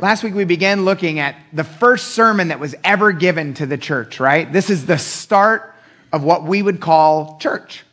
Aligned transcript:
Last 0.00 0.22
week 0.22 0.34
we 0.34 0.44
began 0.44 0.84
looking 0.84 1.18
at 1.18 1.34
the 1.52 1.64
first 1.64 2.08
sermon 2.12 2.48
that 2.48 2.60
was 2.60 2.72
ever 2.84 3.10
given 3.10 3.54
to 3.54 3.66
the 3.66 3.76
church, 3.76 4.20
right? 4.20 4.50
This 4.52 4.70
is 4.70 4.86
the 4.86 4.96
start 4.96 5.74
of 6.12 6.22
what 6.22 6.44
we 6.44 6.62
would 6.62 6.80
call 6.80 7.36
church, 7.40 7.84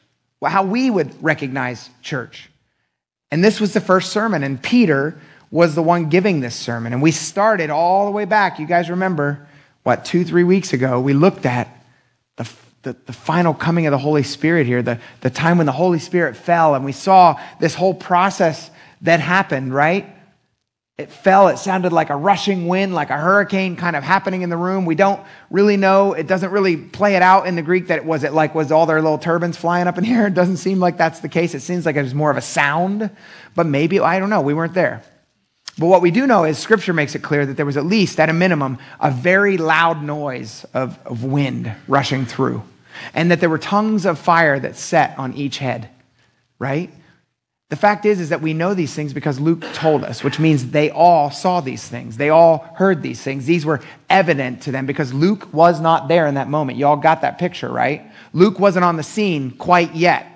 how 0.44 0.64
we 0.64 0.92
would 0.92 1.24
recognize 1.24 1.90
church. 2.04 2.52
And 3.32 3.44
this 3.44 3.60
was 3.60 3.74
the 3.74 3.82
first 3.82 4.12
sermon, 4.12 4.44
and 4.44 4.62
Peter 4.62 5.20
was 5.50 5.74
the 5.74 5.82
one 5.82 6.10
giving 6.10 6.42
this 6.42 6.54
sermon. 6.56 6.94
And 6.94 7.02
we 7.02 7.10
started 7.10 7.72
all 7.72 8.06
the 8.06 8.12
way 8.12 8.26
back. 8.26 8.60
You 8.60 8.68
guys 8.68 8.92
remember, 8.92 9.48
what, 9.82 10.06
two, 10.06 10.24
three 10.24 10.44
weeks 10.44 10.74
ago, 10.74 11.00
we 11.00 11.14
looked 11.14 11.48
at 11.48 11.76
the, 12.36 12.48
the, 12.84 12.96
the, 13.08 13.14
final 13.14 13.56
coming 13.56 13.88
of 13.88 13.92
the 13.92 13.98
Holy 13.98 14.22
Spirit 14.22 14.68
here, 14.68 14.84
the, 14.84 15.00
the 15.22 15.32
time 15.32 15.58
when 15.58 15.66
the 15.66 15.72
Holy 15.72 16.00
Spirit 16.00 16.38
fell, 16.38 16.76
and 16.76 16.86
we 16.86 16.92
saw 16.92 17.42
this 17.60 17.74
whole 17.74 17.96
process 17.96 18.70
that 19.02 19.20
happened, 19.20 19.74
right? 19.74 20.06
It 20.98 21.12
fell. 21.12 21.50
It 21.50 21.58
sounded 21.58 21.92
like 21.92 22.10
a 22.10 22.16
rushing 22.16 22.68
wind, 22.68 22.96
like 22.96 23.10
a 23.10 23.18
hurricane 23.18 23.76
kind 23.76 23.98
of 23.98 24.04
happening 24.04 24.44
in 24.44 24.50
the 24.50 24.56
room. 24.56 24.86
We 24.86 24.96
don't 24.96 25.22
really 25.50 25.76
know. 25.76 26.14
It 26.14 26.26
doesn't 26.26 26.52
really 26.52 26.78
play 26.78 27.18
it 27.18 27.22
out 27.22 27.48
in 27.48 27.58
the 27.58 27.62
Greek 27.62 27.88
that 27.88 27.98
it 27.98 28.06
was 28.06 28.24
it 28.24 28.32
like 28.32 28.56
was 28.56 28.72
all 28.72 28.86
their 28.86 29.02
little 29.02 29.18
turbans 29.18 29.58
flying 29.58 29.88
up 29.88 29.98
in 29.98 30.06
here. 30.06 30.28
It 30.28 30.34
doesn't 30.34 30.58
seem 30.58 30.80
like 30.80 30.98
that's 30.98 31.20
the 31.20 31.28
case. 31.28 31.54
It 31.54 31.60
seems 31.60 31.86
like 31.86 31.98
it 31.98 32.02
was 32.02 32.14
more 32.14 32.32
of 32.32 32.38
a 32.38 32.42
sound, 32.42 33.10
but 33.56 33.66
maybe, 33.66 34.00
I 34.00 34.20
don't 34.20 34.30
know. 34.30 34.42
We 34.42 34.54
weren't 34.54 34.74
there. 34.74 35.04
But 35.78 35.88
what 35.88 36.02
we 36.02 36.12
do 36.12 36.26
know 36.26 36.46
is 36.46 36.58
scripture 36.58 36.94
makes 36.94 37.14
it 37.14 37.22
clear 37.22 37.46
that 37.46 37.58
there 37.58 37.66
was 37.66 37.76
at 37.76 37.86
least, 37.86 38.18
at 38.22 38.30
a 38.30 38.34
minimum, 38.34 38.78
a 39.02 39.12
very 39.12 39.58
loud 39.58 40.02
noise 40.02 40.66
of, 40.74 40.98
of 41.06 41.26
wind 41.26 41.74
rushing 41.90 42.26
through, 42.26 42.64
and 43.14 43.30
that 43.32 43.42
there 43.42 43.50
were 43.50 43.58
tongues 43.58 44.06
of 44.06 44.18
fire 44.18 44.58
that 44.58 44.78
set 44.78 45.20
on 45.20 45.34
each 45.34 45.58
head, 45.58 45.90
right? 46.58 46.90
The 47.70 47.76
fact 47.76 48.06
is, 48.06 48.20
is 48.20 48.30
that 48.30 48.42
we 48.42 48.54
know 48.54 48.76
these 48.76 48.94
things 48.94 49.12
because 49.12 49.40
Luke 49.40 49.66
told 49.74 50.04
us, 50.04 50.24
which 50.24 50.38
means 50.38 50.70
they 50.70 50.92
all 50.92 51.32
saw 51.32 51.62
these 51.62 51.88
things. 51.88 52.18
They 52.18 52.30
all 52.30 52.60
heard 52.76 53.02
these 53.02 53.20
things. 53.20 53.48
These 53.48 53.66
were 53.66 53.82
evident 54.08 54.62
to 54.64 54.72
them 54.72 54.86
because 54.86 55.12
Luke 55.14 55.52
was 55.52 55.82
not 55.82 56.08
there 56.08 56.28
in 56.28 56.36
that 56.36 56.48
moment. 56.48 56.78
You 56.78 56.86
all 56.86 56.98
got 56.98 57.22
that 57.22 57.40
picture, 57.40 57.70
right? 57.70 58.04
Luke 58.34 58.60
wasn't 58.60 58.86
on 58.86 58.98
the 58.98 59.04
scene 59.04 59.50
quite 59.50 59.96
yet. 59.96 60.28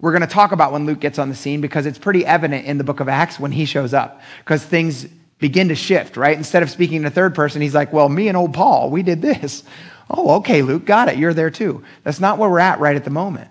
We're 0.00 0.12
going 0.12 0.22
to 0.22 0.26
talk 0.26 0.52
about 0.52 0.72
when 0.72 0.86
Luke 0.86 0.98
gets 0.98 1.18
on 1.18 1.28
the 1.28 1.34
scene 1.34 1.60
because 1.60 1.84
it's 1.84 1.98
pretty 1.98 2.24
evident 2.24 2.64
in 2.64 2.78
the 2.78 2.84
book 2.84 3.00
of 3.00 3.08
Acts 3.08 3.38
when 3.38 3.52
he 3.52 3.66
shows 3.66 3.92
up 3.92 4.22
because 4.38 4.64
things 4.64 5.04
begin 5.38 5.68
to 5.68 5.74
shift, 5.74 6.16
right? 6.16 6.36
Instead 6.36 6.62
of 6.62 6.70
speaking 6.70 6.96
in 6.96 7.02
the 7.02 7.10
third 7.10 7.34
person, 7.34 7.60
he's 7.60 7.74
like, 7.74 7.92
well, 7.92 8.08
me 8.08 8.28
and 8.28 8.36
old 8.36 8.54
Paul, 8.54 8.90
we 8.90 9.02
did 9.02 9.20
this. 9.20 9.62
Oh, 10.14 10.34
okay, 10.40 10.60
Luke, 10.60 10.84
got 10.84 11.08
it. 11.08 11.16
You're 11.16 11.32
there 11.32 11.48
too. 11.48 11.84
That's 12.02 12.20
not 12.20 12.36
where 12.36 12.50
we're 12.50 12.58
at 12.58 12.80
right 12.80 12.96
at 12.96 13.04
the 13.04 13.08
moment. 13.08 13.48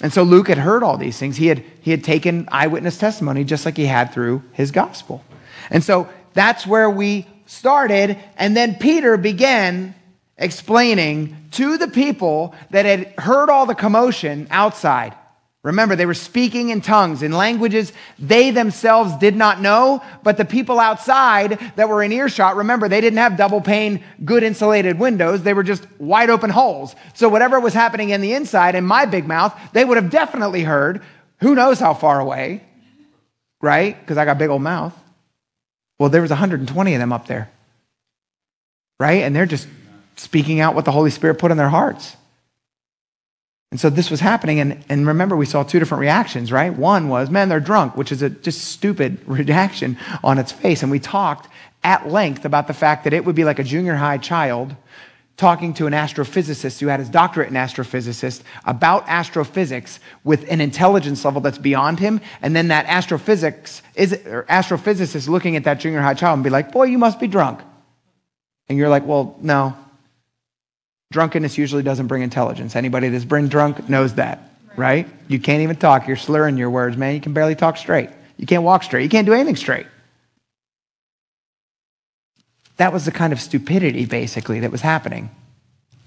And 0.00 0.12
so 0.12 0.22
Luke 0.22 0.48
had 0.48 0.58
heard 0.58 0.82
all 0.82 0.96
these 0.96 1.18
things. 1.18 1.36
He 1.36 1.48
had, 1.48 1.64
he 1.80 1.90
had 1.90 2.04
taken 2.04 2.48
eyewitness 2.52 2.98
testimony 2.98 3.44
just 3.44 3.64
like 3.64 3.76
he 3.76 3.86
had 3.86 4.12
through 4.12 4.42
his 4.52 4.70
gospel. 4.70 5.24
And 5.70 5.82
so 5.82 6.08
that's 6.34 6.66
where 6.66 6.88
we 6.88 7.26
started. 7.46 8.16
And 8.36 8.56
then 8.56 8.76
Peter 8.76 9.16
began 9.16 9.94
explaining 10.36 11.36
to 11.52 11.78
the 11.78 11.88
people 11.88 12.54
that 12.70 12.84
had 12.84 13.12
heard 13.18 13.50
all 13.50 13.66
the 13.66 13.74
commotion 13.74 14.46
outside 14.50 15.14
Remember, 15.64 15.96
they 15.96 16.06
were 16.06 16.14
speaking 16.14 16.70
in 16.70 16.80
tongues, 16.80 17.22
in 17.22 17.32
languages 17.32 17.92
they 18.18 18.52
themselves 18.52 19.16
did 19.16 19.34
not 19.34 19.60
know, 19.60 20.02
but 20.22 20.36
the 20.36 20.44
people 20.44 20.78
outside 20.78 21.58
that 21.74 21.88
were 21.88 22.02
in 22.02 22.12
earshot, 22.12 22.56
remember, 22.56 22.88
they 22.88 23.00
didn't 23.00 23.18
have 23.18 23.36
double 23.36 23.60
pane, 23.60 24.04
good 24.24 24.44
insulated 24.44 25.00
windows. 25.00 25.42
They 25.42 25.54
were 25.54 25.64
just 25.64 25.84
wide 25.98 26.30
open 26.30 26.50
holes. 26.50 26.94
So, 27.14 27.28
whatever 27.28 27.58
was 27.58 27.74
happening 27.74 28.10
in 28.10 28.20
the 28.20 28.34
inside, 28.34 28.76
in 28.76 28.84
my 28.84 29.04
big 29.04 29.26
mouth, 29.26 29.58
they 29.72 29.84
would 29.84 29.96
have 29.96 30.10
definitely 30.10 30.62
heard. 30.62 31.02
Who 31.40 31.56
knows 31.56 31.80
how 31.80 31.92
far 31.92 32.20
away, 32.20 32.62
right? 33.60 33.98
Because 33.98 34.16
I 34.16 34.24
got 34.24 34.38
big 34.38 34.50
old 34.50 34.62
mouth. 34.62 34.94
Well, 35.98 36.08
there 36.08 36.22
was 36.22 36.30
120 36.30 36.94
of 36.94 37.00
them 37.00 37.12
up 37.12 37.26
there, 37.26 37.50
right? 39.00 39.24
And 39.24 39.34
they're 39.34 39.46
just 39.46 39.66
speaking 40.14 40.60
out 40.60 40.76
what 40.76 40.84
the 40.84 40.92
Holy 40.92 41.10
Spirit 41.10 41.38
put 41.38 41.50
in 41.50 41.56
their 41.56 41.68
hearts. 41.68 42.16
And 43.70 43.78
so 43.78 43.90
this 43.90 44.10
was 44.10 44.20
happening. 44.20 44.60
And, 44.60 44.82
and 44.88 45.06
remember, 45.06 45.36
we 45.36 45.46
saw 45.46 45.62
two 45.62 45.78
different 45.78 46.00
reactions, 46.00 46.50
right? 46.50 46.74
One 46.74 47.08
was, 47.08 47.30
man, 47.30 47.48
they're 47.48 47.60
drunk, 47.60 47.96
which 47.96 48.12
is 48.12 48.22
a 48.22 48.30
just 48.30 48.62
stupid 48.64 49.20
reaction 49.26 49.98
on 50.24 50.38
its 50.38 50.52
face. 50.52 50.82
And 50.82 50.90
we 50.90 50.98
talked 50.98 51.48
at 51.84 52.08
length 52.08 52.44
about 52.44 52.66
the 52.66 52.74
fact 52.74 53.04
that 53.04 53.12
it 53.12 53.24
would 53.24 53.36
be 53.36 53.44
like 53.44 53.58
a 53.58 53.64
junior 53.64 53.94
high 53.94 54.18
child 54.18 54.74
talking 55.36 55.72
to 55.72 55.86
an 55.86 55.92
astrophysicist 55.92 56.80
who 56.80 56.88
had 56.88 56.98
his 56.98 57.08
doctorate 57.08 57.48
in 57.48 57.56
astrophysics 57.56 58.42
about 58.64 59.04
astrophysics 59.06 60.00
with 60.24 60.44
an 60.50 60.60
intelligence 60.60 61.24
level 61.24 61.40
that's 61.40 61.58
beyond 61.58 62.00
him. 62.00 62.20
And 62.42 62.56
then 62.56 62.68
that 62.68 62.86
astrophysics 62.86 63.82
is, 63.94 64.14
or 64.26 64.44
astrophysicist 64.50 65.28
looking 65.28 65.54
at 65.54 65.62
that 65.64 65.78
junior 65.78 66.00
high 66.00 66.14
child 66.14 66.38
and 66.38 66.44
be 66.44 66.50
like, 66.50 66.72
boy, 66.72 66.84
you 66.84 66.98
must 66.98 67.20
be 67.20 67.28
drunk. 67.28 67.60
And 68.68 68.76
you're 68.76 68.88
like, 68.88 69.06
well, 69.06 69.38
no, 69.40 69.76
Drunkenness 71.10 71.56
usually 71.56 71.82
doesn't 71.82 72.06
bring 72.06 72.22
intelligence. 72.22 72.76
Anybody 72.76 73.08
that's 73.08 73.24
been 73.24 73.48
drunk 73.48 73.88
knows 73.88 74.14
that, 74.14 74.50
right. 74.76 75.08
You 75.26 75.40
can't 75.40 75.62
even 75.62 75.76
talk. 75.76 76.06
You're 76.06 76.16
slurring 76.16 76.58
your 76.58 76.70
words, 76.70 76.96
man. 76.96 77.14
You 77.14 77.20
can 77.20 77.32
barely 77.32 77.54
talk 77.54 77.78
straight. 77.78 78.10
You 78.36 78.46
can't 78.46 78.62
walk 78.62 78.82
straight. 78.82 79.04
You 79.04 79.08
can't 79.08 79.26
do 79.26 79.32
anything 79.32 79.56
straight. 79.56 79.86
That 82.76 82.92
was 82.92 83.04
the 83.04 83.10
kind 83.10 83.32
of 83.32 83.40
stupidity, 83.40 84.04
basically, 84.04 84.60
that 84.60 84.70
was 84.70 84.82
happening 84.82 85.30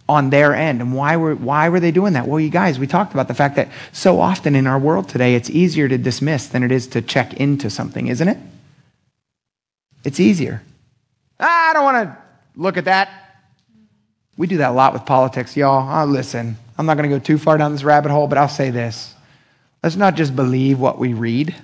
on 0.07 0.29
their 0.29 0.53
end. 0.53 0.81
And 0.81 0.93
why 0.93 1.17
were, 1.17 1.35
why 1.35 1.69
were 1.69 1.79
they 1.79 1.91
doing 1.91 2.13
that? 2.13 2.27
Well, 2.27 2.39
you 2.39 2.49
guys, 2.49 2.77
we 2.77 2.87
talked 2.87 3.13
about 3.13 3.27
the 3.27 3.33
fact 3.33 3.55
that 3.55 3.69
so 3.91 4.21
often 4.21 4.55
in 4.55 4.67
our 4.67 4.79
world 4.79 5.09
today, 5.09 5.35
it's 5.35 5.49
easier 5.49 5.87
to 5.87 5.97
dismiss 5.97 6.47
than 6.47 6.63
it 6.63 6.71
is 6.71 6.87
to 6.87 7.01
check 7.01 7.33
into 7.33 7.69
something, 7.69 8.07
isn't 8.07 8.27
it? 8.27 8.37
It's 10.03 10.19
easier. 10.19 10.61
Ah, 11.39 11.69
I 11.71 11.73
don't 11.73 11.83
want 11.83 12.07
to 12.07 12.17
look 12.55 12.77
at 12.77 12.85
that. 12.85 13.20
We 14.37 14.47
do 14.47 14.57
that 14.57 14.71
a 14.71 14.73
lot 14.73 14.93
with 14.93 15.05
politics, 15.05 15.55
y'all. 15.55 16.01
Oh, 16.01 16.05
listen, 16.05 16.57
I'm 16.77 16.85
not 16.85 16.97
going 16.97 17.09
to 17.09 17.15
go 17.15 17.23
too 17.23 17.37
far 17.37 17.57
down 17.57 17.73
this 17.73 17.83
rabbit 17.83 18.11
hole, 18.11 18.27
but 18.27 18.37
I'll 18.37 18.47
say 18.47 18.69
this. 18.71 19.13
Let's 19.83 19.95
not 19.95 20.15
just 20.15 20.35
believe 20.35 20.79
what 20.79 20.97
we 20.97 21.13
read. 21.13 21.55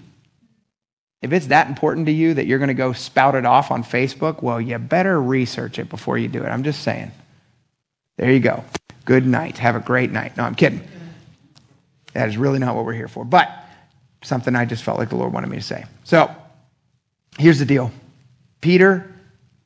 If 1.21 1.33
it's 1.33 1.47
that 1.47 1.67
important 1.67 2.05
to 2.07 2.11
you 2.11 2.35
that 2.35 2.45
you're 2.45 2.59
going 2.59 2.67
to 2.67 2.73
go 2.73 2.93
spout 2.93 3.35
it 3.35 3.45
off 3.45 3.71
on 3.71 3.83
Facebook, 3.83 4.43
well, 4.43 4.61
you 4.61 4.77
better 4.77 5.19
research 5.19 5.79
it 5.79 5.89
before 5.89 6.17
you 6.17 6.27
do 6.27 6.43
it. 6.43 6.47
I'm 6.47 6.63
just 6.63 6.83
saying. 6.83 7.11
There 8.17 8.31
you 8.31 8.39
go. 8.39 8.63
Good 9.05 9.25
night. 9.25 9.57
Have 9.57 9.75
a 9.75 9.79
great 9.79 10.11
night. 10.11 10.37
No, 10.37 10.43
I'm 10.43 10.55
kidding. 10.55 10.87
That 12.13 12.29
is 12.29 12.37
really 12.37 12.59
not 12.59 12.75
what 12.75 12.85
we're 12.85 12.93
here 12.93 13.07
for. 13.07 13.23
But 13.25 13.49
something 14.23 14.55
I 14.55 14.65
just 14.65 14.83
felt 14.83 14.99
like 14.99 15.09
the 15.09 15.15
Lord 15.15 15.33
wanted 15.33 15.49
me 15.49 15.57
to 15.57 15.63
say. 15.63 15.85
So 16.03 16.33
here's 17.37 17.59
the 17.59 17.65
deal 17.65 17.91
Peter 18.61 19.13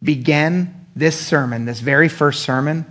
began 0.04 0.81
this 0.96 1.20
sermon, 1.20 1.66
this 1.66 1.80
very 1.80 2.10
first 2.10 2.44
sermon, 2.44 2.86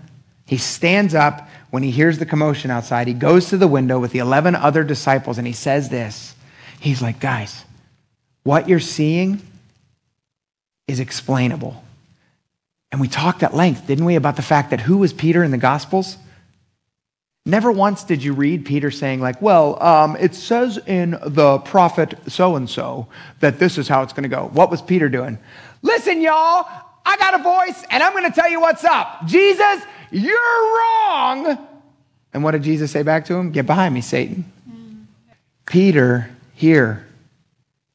he 0.47 0.57
stands 0.57 1.15
up 1.15 1.49
when 1.71 1.83
he 1.83 1.91
hears 1.91 2.19
the 2.19 2.27
commotion 2.27 2.71
outside. 2.71 3.07
He 3.07 3.15
goes 3.15 3.51
to 3.51 3.57
the 3.57 3.69
window 3.69 3.99
with 3.99 4.13
the 4.13 4.19
11 4.19 4.55
other 4.55 4.83
disciples 4.83 5.39
and 5.39 5.47
he 5.47 5.53
says 5.53 5.89
this. 5.89 6.35
He's 6.81 7.01
like, 7.01 7.21
guys, 7.21 7.65
what 8.43 8.69
you're 8.69 8.81
seeing 8.81 9.41
is 10.89 10.99
explainable. 10.99 11.85
And 12.91 13.01
we 13.01 13.07
talked 13.07 13.43
at 13.43 13.55
length, 13.55 13.87
didn't 13.87 14.05
we, 14.05 14.17
about 14.17 14.37
the 14.37 14.43
fact 14.43 14.71
that 14.71 14.81
who 14.81 14.99
was 14.99 15.13
Peter 15.13 15.45
in 15.45 15.53
the 15.53 15.59
Gospels? 15.59 16.17
Never 17.47 17.71
once 17.71 18.05
did 18.05 18.23
you 18.23 18.33
read 18.33 18.67
Peter 18.67 18.91
saying, 18.91 19.21
like, 19.21 19.41
well, 19.41 19.81
um, 19.83 20.17
it 20.17 20.35
says 20.35 20.79
in 20.79 21.19
the 21.25 21.59
prophet 21.59 22.19
so 22.27 22.57
and 22.57 22.69
so 22.69 23.07
that 23.39 23.59
this 23.59 23.79
is 23.79 23.89
how 23.89 24.03
it's 24.03 24.13
going 24.13 24.25
to 24.25 24.29
go. 24.29 24.51
What 24.53 24.71
was 24.71 24.83
Peter 24.83 25.09
doing? 25.09 25.39
Listen, 25.83 26.21
y'all, 26.21 26.69
I 27.05 27.17
got 27.17 27.35
a 27.35 27.43
voice 27.43 27.85
and 27.91 28.03
I'm 28.03 28.13
going 28.13 28.25
to 28.25 28.33
tell 28.33 28.51
you 28.51 28.61
what's 28.61 28.85
up. 28.85 29.27
Jesus, 29.27 29.83
you're 30.11 30.37
wrong. 30.37 31.67
And 32.33 32.45
what 32.45 32.53
did 32.53 32.63
Jesus 32.63 32.91
say 32.91 33.03
back 33.03 33.25
to 33.27 33.35
him? 33.35 33.51
Get 33.51 33.67
behind 33.67 33.95
me, 33.95 34.01
Satan. 34.01 34.51
Mm. 34.71 35.05
Peter, 35.67 36.31
here, 36.55 37.07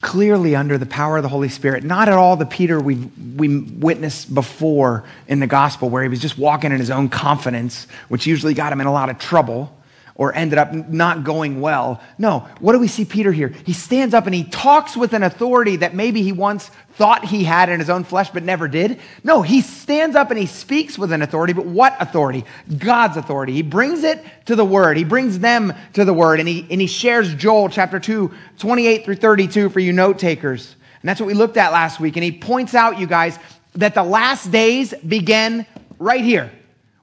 clearly 0.01 0.55
under 0.55 0.77
the 0.77 0.85
power 0.85 1.17
of 1.17 1.23
the 1.23 1.29
Holy 1.29 1.49
Spirit, 1.49 1.83
not 1.83 2.09
at 2.09 2.15
all 2.15 2.35
the 2.35 2.45
Peter 2.45 2.79
we 2.79 2.95
we 3.35 3.57
witnessed 3.57 4.33
before 4.33 5.03
in 5.27 5.39
the 5.39 5.47
gospel, 5.47 5.89
where 5.89 6.03
he 6.03 6.09
was 6.09 6.19
just 6.19 6.37
walking 6.37 6.71
in 6.71 6.79
his 6.79 6.91
own 6.91 7.09
confidence, 7.09 7.87
which 8.09 8.27
usually 8.27 8.53
got 8.53 8.71
him 8.71 8.81
in 8.81 8.87
a 8.87 8.93
lot 8.93 9.09
of 9.09 9.17
trouble 9.17 9.75
or 10.17 10.33
ended 10.33 10.57
up 10.57 10.73
not 10.73 11.25
going 11.25 11.59
well. 11.59 12.01
No, 12.17 12.47
what 12.59 12.71
do 12.71 12.79
we 12.79 12.87
see 12.87 13.03
Peter 13.03 13.33
here? 13.33 13.49
He 13.65 13.73
stands 13.73 14.13
up 14.13 14.25
and 14.25 14.33
he 14.33 14.45
talks 14.45 14.95
with 14.95 15.11
an 15.11 15.23
authority 15.23 15.75
that 15.77 15.93
maybe 15.93 16.23
he 16.23 16.31
once 16.31 16.71
thought 16.93 17.25
he 17.25 17.43
had 17.43 17.67
in 17.67 17.79
his 17.79 17.89
own 17.89 18.05
flesh 18.05 18.29
but 18.29 18.41
never 18.41 18.69
did. 18.69 18.99
No, 19.25 19.41
he 19.41 19.59
stands 19.59 20.15
up 20.15 20.31
and 20.31 20.39
he 20.39 20.45
speaks 20.45 20.97
with 20.97 21.11
an 21.11 21.21
authority, 21.21 21.51
but 21.51 21.65
what 21.65 21.97
authority? 21.99 22.45
God's 22.77 23.17
authority. 23.17 23.51
He 23.51 23.61
brings 23.61 24.03
it 24.03 24.23
to 24.45 24.55
the 24.55 24.63
word. 24.63 24.95
He 24.95 25.03
brings 25.03 25.39
them 25.39 25.73
to 25.93 26.05
the 26.05 26.13
word 26.13 26.39
and 26.39 26.47
he, 26.47 26.65
and 26.71 26.79
he 26.79 26.87
shares 26.87 27.35
Joel 27.35 27.67
chapter 27.67 27.99
2, 27.99 28.31
28 28.57 29.03
through 29.03 29.15
32 29.15 29.69
for 29.69 29.81
you 29.81 29.91
note 29.91 30.17
takers. 30.17 30.77
And 31.01 31.09
that's 31.09 31.19
what 31.19 31.27
we 31.27 31.33
looked 31.33 31.57
at 31.57 31.73
last 31.73 31.99
week. 31.99 32.15
And 32.15 32.23
he 32.23 32.31
points 32.31 32.73
out, 32.73 32.99
you 32.99 33.05
guys, 33.05 33.37
that 33.73 33.93
the 33.93 34.03
last 34.03 34.49
days 34.49 34.93
begin 35.05 35.65
right 35.99 36.23
here. 36.23 36.51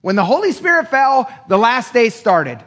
When 0.00 0.16
the 0.16 0.24
Holy 0.24 0.52
Spirit 0.52 0.88
fell, 0.88 1.30
the 1.48 1.58
last 1.58 1.92
days 1.92 2.14
started. 2.14 2.58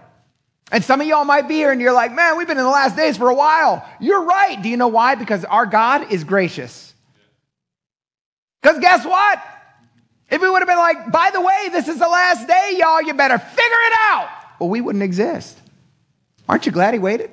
And 0.72 0.84
some 0.84 1.00
of 1.00 1.08
y'all 1.08 1.26
might 1.26 1.48
be 1.48 1.56
here 1.56 1.72
and 1.72 1.80
you're 1.80 1.94
like, 1.94 2.14
man, 2.14 2.38
we've 2.38 2.48
been 2.48 2.58
in 2.58 2.64
the 2.64 2.70
last 2.70 2.96
days 2.96 3.18
for 3.18 3.30
a 3.30 3.36
while. 3.36 3.88
You're 4.00 4.24
right. 4.24 4.62
Do 4.62 4.70
you 4.70 4.78
know 4.78 4.88
why? 4.88 5.16
Because 5.16 5.46
our 5.46 5.66
God 5.66 6.12
is 6.12 6.24
gracious. 6.24 6.94
Because 8.62 8.80
guess 8.80 9.06
what? 9.06 9.42
If 10.32 10.42
we 10.42 10.50
would 10.50 10.60
have 10.60 10.68
been 10.68 10.78
like, 10.78 11.12
by 11.12 11.30
the 11.32 11.40
way, 11.40 11.70
this 11.72 11.88
is 11.88 12.00
the 12.00 12.08
last 12.08 12.48
day, 12.48 12.78
y'all, 12.80 13.02
you 13.02 13.14
better 13.14 13.38
figure 13.38 13.62
it 13.62 13.94
out. 14.08 14.28
Well, 14.60 14.70
we 14.70 14.82
wouldn't 14.82 15.04
exist. 15.04 15.56
Aren't 16.50 16.66
you 16.66 16.72
glad 16.72 16.96
he 16.96 17.00
waited? 17.00 17.30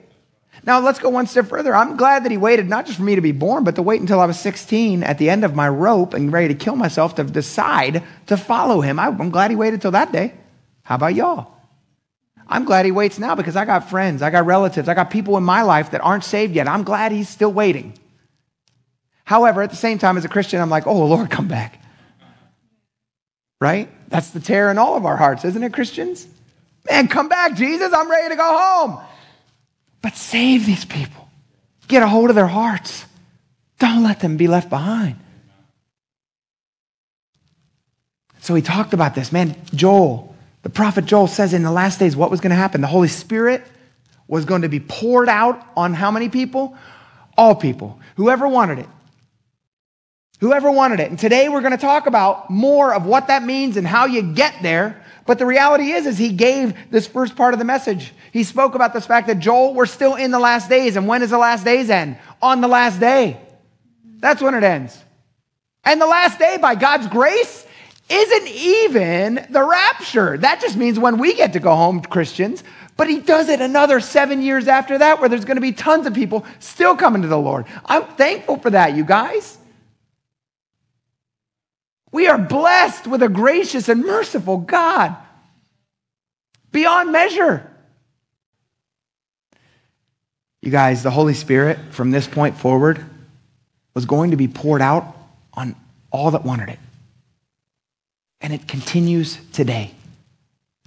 Now, 0.64 0.80
let's 0.80 0.98
go 0.98 1.08
one 1.08 1.26
step 1.26 1.46
further. 1.46 1.74
I'm 1.74 1.96
glad 1.96 2.24
that 2.24 2.30
he 2.30 2.36
waited 2.36 2.68
not 2.68 2.84
just 2.84 2.98
for 2.98 3.04
me 3.04 3.14
to 3.14 3.22
be 3.22 3.32
born, 3.32 3.64
but 3.64 3.76
to 3.76 3.82
wait 3.82 4.00
until 4.02 4.20
I 4.20 4.26
was 4.26 4.38
16 4.38 5.02
at 5.02 5.16
the 5.16 5.30
end 5.30 5.42
of 5.44 5.54
my 5.54 5.68
rope 5.68 6.12
and 6.12 6.30
ready 6.30 6.48
to 6.48 6.54
kill 6.54 6.76
myself 6.76 7.14
to 7.14 7.24
decide 7.24 8.02
to 8.26 8.36
follow 8.36 8.82
him. 8.82 9.00
I'm 9.00 9.30
glad 9.30 9.50
he 9.50 9.56
waited 9.56 9.80
till 9.80 9.92
that 9.92 10.12
day. 10.12 10.34
How 10.82 10.96
about 10.96 11.14
y'all? 11.14 11.56
I'm 12.48 12.64
glad 12.64 12.84
he 12.84 12.92
waits 12.92 13.18
now 13.18 13.34
because 13.34 13.56
I 13.56 13.64
got 13.64 13.88
friends, 13.88 14.22
I 14.22 14.30
got 14.30 14.46
relatives, 14.46 14.88
I 14.88 14.94
got 14.94 15.10
people 15.10 15.36
in 15.36 15.44
my 15.44 15.62
life 15.62 15.92
that 15.92 16.00
aren't 16.00 16.24
saved 16.24 16.54
yet. 16.54 16.68
I'm 16.68 16.82
glad 16.82 17.12
he's 17.12 17.28
still 17.28 17.52
waiting. 17.52 17.98
However, 19.24 19.62
at 19.62 19.70
the 19.70 19.76
same 19.76 19.98
time, 19.98 20.16
as 20.16 20.24
a 20.24 20.28
Christian, 20.28 20.60
I'm 20.60 20.70
like, 20.70 20.86
oh, 20.86 21.06
Lord, 21.06 21.30
come 21.30 21.48
back. 21.48 21.80
Right? 23.60 23.88
That's 24.08 24.30
the 24.30 24.40
tear 24.40 24.70
in 24.70 24.78
all 24.78 24.96
of 24.96 25.06
our 25.06 25.16
hearts, 25.16 25.44
isn't 25.44 25.62
it, 25.62 25.72
Christians? 25.72 26.26
Man, 26.90 27.08
come 27.08 27.28
back, 27.28 27.54
Jesus. 27.54 27.92
I'm 27.92 28.10
ready 28.10 28.30
to 28.30 28.36
go 28.36 28.58
home. 28.58 29.00
But 30.02 30.16
save 30.16 30.66
these 30.66 30.84
people. 30.84 31.28
Get 31.86 32.02
a 32.02 32.08
hold 32.08 32.28
of 32.28 32.36
their 32.36 32.48
hearts. 32.48 33.06
Don't 33.78 34.02
let 34.02 34.20
them 34.20 34.36
be 34.36 34.48
left 34.48 34.68
behind. 34.68 35.16
So 38.40 38.54
he 38.54 38.62
talked 38.62 38.92
about 38.92 39.14
this. 39.14 39.30
Man, 39.30 39.56
Joel, 39.72 40.31
the 40.62 40.70
prophet 40.70 41.04
Joel 41.04 41.26
says 41.26 41.54
in 41.54 41.62
the 41.62 41.72
last 41.72 41.98
days 41.98 42.16
what 42.16 42.30
was 42.30 42.40
going 42.40 42.50
to 42.50 42.56
happen? 42.56 42.80
The 42.80 42.86
Holy 42.86 43.08
Spirit 43.08 43.64
was 44.28 44.44
going 44.44 44.62
to 44.62 44.68
be 44.68 44.80
poured 44.80 45.28
out 45.28 45.66
on 45.76 45.94
how 45.94 46.10
many 46.10 46.28
people? 46.28 46.76
All 47.36 47.54
people. 47.54 48.00
Whoever 48.16 48.46
wanted 48.46 48.78
it. 48.78 48.88
Whoever 50.40 50.70
wanted 50.70 51.00
it. 51.00 51.10
And 51.10 51.18
today 51.18 51.48
we're 51.48 51.60
going 51.60 51.72
to 51.72 51.78
talk 51.78 52.06
about 52.06 52.50
more 52.50 52.94
of 52.94 53.06
what 53.06 53.28
that 53.28 53.44
means 53.44 53.76
and 53.76 53.86
how 53.86 54.06
you 54.06 54.34
get 54.34 54.54
there. 54.62 55.04
But 55.26 55.38
the 55.38 55.46
reality 55.46 55.92
is, 55.92 56.06
is 56.06 56.18
he 56.18 56.32
gave 56.32 56.74
this 56.90 57.06
first 57.06 57.36
part 57.36 57.54
of 57.54 57.58
the 57.58 57.64
message. 57.64 58.12
He 58.32 58.42
spoke 58.42 58.74
about 58.74 58.92
this 58.92 59.06
fact 59.06 59.28
that 59.28 59.38
Joel, 59.38 59.74
we're 59.74 59.86
still 59.86 60.16
in 60.16 60.30
the 60.30 60.40
last 60.40 60.68
days. 60.68 60.96
And 60.96 61.06
when 61.06 61.20
does 61.20 61.30
the 61.30 61.38
last 61.38 61.64
days 61.64 61.90
end? 61.90 62.18
On 62.40 62.60
the 62.60 62.68
last 62.68 62.98
day. 62.98 63.40
That's 64.18 64.42
when 64.42 64.54
it 64.54 64.64
ends. 64.64 64.98
And 65.84 66.00
the 66.00 66.06
last 66.06 66.38
day, 66.38 66.58
by 66.58 66.74
God's 66.74 67.06
grace, 67.08 67.66
isn't 68.12 68.48
even 68.48 69.46
the 69.50 69.62
rapture. 69.62 70.36
That 70.36 70.60
just 70.60 70.76
means 70.76 70.98
when 70.98 71.18
we 71.18 71.34
get 71.34 71.54
to 71.54 71.60
go 71.60 71.74
home, 71.74 72.02
Christians. 72.02 72.62
But 72.96 73.08
he 73.08 73.20
does 73.20 73.48
it 73.48 73.60
another 73.60 74.00
seven 74.00 74.42
years 74.42 74.68
after 74.68 74.98
that, 74.98 75.18
where 75.18 75.28
there's 75.28 75.46
going 75.46 75.56
to 75.56 75.62
be 75.62 75.72
tons 75.72 76.06
of 76.06 76.12
people 76.12 76.44
still 76.60 76.94
coming 76.94 77.22
to 77.22 77.28
the 77.28 77.38
Lord. 77.38 77.64
I'm 77.86 78.04
thankful 78.04 78.58
for 78.58 78.70
that, 78.70 78.94
you 78.94 79.04
guys. 79.04 79.56
We 82.12 82.26
are 82.26 82.36
blessed 82.36 83.06
with 83.06 83.22
a 83.22 83.28
gracious 83.30 83.88
and 83.88 84.02
merciful 84.02 84.58
God 84.58 85.16
beyond 86.70 87.10
measure. 87.10 87.68
You 90.60 90.70
guys, 90.70 91.02
the 91.02 91.10
Holy 91.10 91.34
Spirit 91.34 91.78
from 91.90 92.10
this 92.10 92.28
point 92.28 92.56
forward 92.58 93.04
was 93.94 94.04
going 94.04 94.30
to 94.30 94.36
be 94.36 94.48
poured 94.48 94.82
out 94.82 95.16
on 95.54 95.74
all 96.10 96.30
that 96.32 96.44
wanted 96.44 96.68
it. 96.68 96.78
And 98.42 98.52
it 98.52 98.66
continues 98.66 99.38
today. 99.52 99.94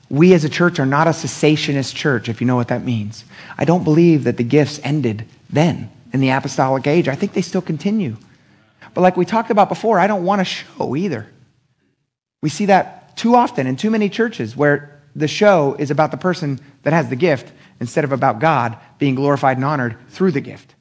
We 0.10 0.34
as 0.34 0.44
a 0.44 0.50
church 0.50 0.80
are 0.80 0.86
not 0.86 1.08
a 1.08 1.12
cessationist 1.12 1.96
church, 1.96 2.30
if 2.30 2.42
you 2.42 2.48
know 2.48 2.56
what 2.56 2.68
that 2.68 2.84
means. 2.84 3.26
I 3.58 3.66
don't 3.66 3.84
believe 3.84 4.26
that 4.26 4.38
the 4.38 4.44
gifts 4.44 4.80
ended 4.84 5.26
then 5.50 5.90
in 6.14 6.20
the 6.20 6.30
apostolic 6.30 6.86
age. 6.86 7.08
I 7.08 7.16
think 7.16 7.34
they 7.34 7.42
still 7.42 7.62
continue. 7.62 8.18
But 8.94 9.02
like 9.02 9.18
we 9.18 9.26
talked 9.26 9.50
about 9.50 9.70
before, 9.70 10.00
I 10.00 10.08
don't 10.08 10.24
want 10.24 10.42
a 10.42 10.46
show 10.46 10.96
either. 10.96 11.28
We 12.42 12.50
see 12.50 12.68
that 12.68 13.18
too 13.18 13.36
often 13.36 13.66
in 13.68 13.76
too 13.76 13.90
many 13.90 14.10
churches 14.10 14.56
where 14.56 15.02
the 15.16 15.28
show 15.28 15.76
is 15.80 15.92
about 15.92 16.12
the 16.12 16.18
person 16.18 16.60
that 16.84 16.94
has 16.94 17.10
the 17.10 17.16
gift 17.16 17.52
instead 17.80 18.04
of 18.04 18.12
about 18.12 18.40
God 18.40 18.78
being 19.00 19.16
glorified 19.16 19.58
and 19.58 19.66
honored 19.66 19.98
through 20.10 20.32
the 20.32 20.42
gift. 20.42 20.76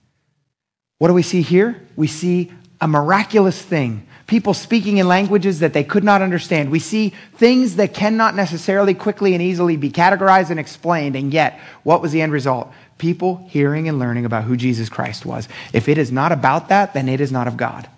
What 0.99 1.09
do 1.09 1.15
we 1.15 1.23
see 1.23 1.43
here? 1.43 1.81
We 1.97 2.07
see 2.07 2.53
a 2.81 2.89
miraculous 2.89 3.61
thing. 3.61 4.07
People 4.35 4.53
speaking 4.53 4.97
in 4.97 5.07
languages 5.07 5.61
that 5.61 5.75
they 5.75 5.85
could 5.85 6.03
not 6.03 6.21
understand. 6.21 6.73
We 6.73 6.81
see 6.81 7.11
things 7.35 7.77
that 7.77 7.95
cannot 7.95 8.35
necessarily 8.35 8.93
quickly 8.93 9.33
and 9.35 9.41
easily 9.41 9.77
be 9.77 9.93
categorized 9.93 10.51
and 10.51 10.59
explained. 10.59 11.15
And 11.15 11.33
yet, 11.33 11.61
what 11.85 12.03
was 12.03 12.11
the 12.11 12.21
end 12.21 12.33
result? 12.33 12.73
People 12.99 13.47
hearing 13.49 13.89
and 13.89 14.01
learning 14.01 14.25
about 14.25 14.43
who 14.43 14.57
Jesus 14.57 14.89
Christ 14.89 15.25
was. 15.25 15.49
If 15.73 15.89
it 15.89 15.99
is 15.99 16.11
not 16.11 16.33
about 16.33 16.71
that, 16.71 16.95
then 16.95 17.09
it 17.09 17.21
is 17.21 17.31
not 17.31 17.47
of 17.47 17.57
God. 17.57 17.89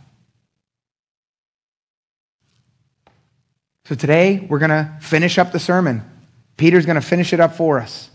So 3.87 3.95
today, 3.95 4.47
we're 4.51 4.59
going 4.59 4.69
to 4.69 4.95
finish 5.01 5.39
up 5.39 5.53
the 5.53 5.59
sermon. 5.59 6.03
Peter's 6.59 6.85
going 6.85 7.01
to 7.01 7.01
finish 7.01 7.33
it 7.33 7.41
up 7.41 7.57
for 7.57 7.81
us. 7.81 8.11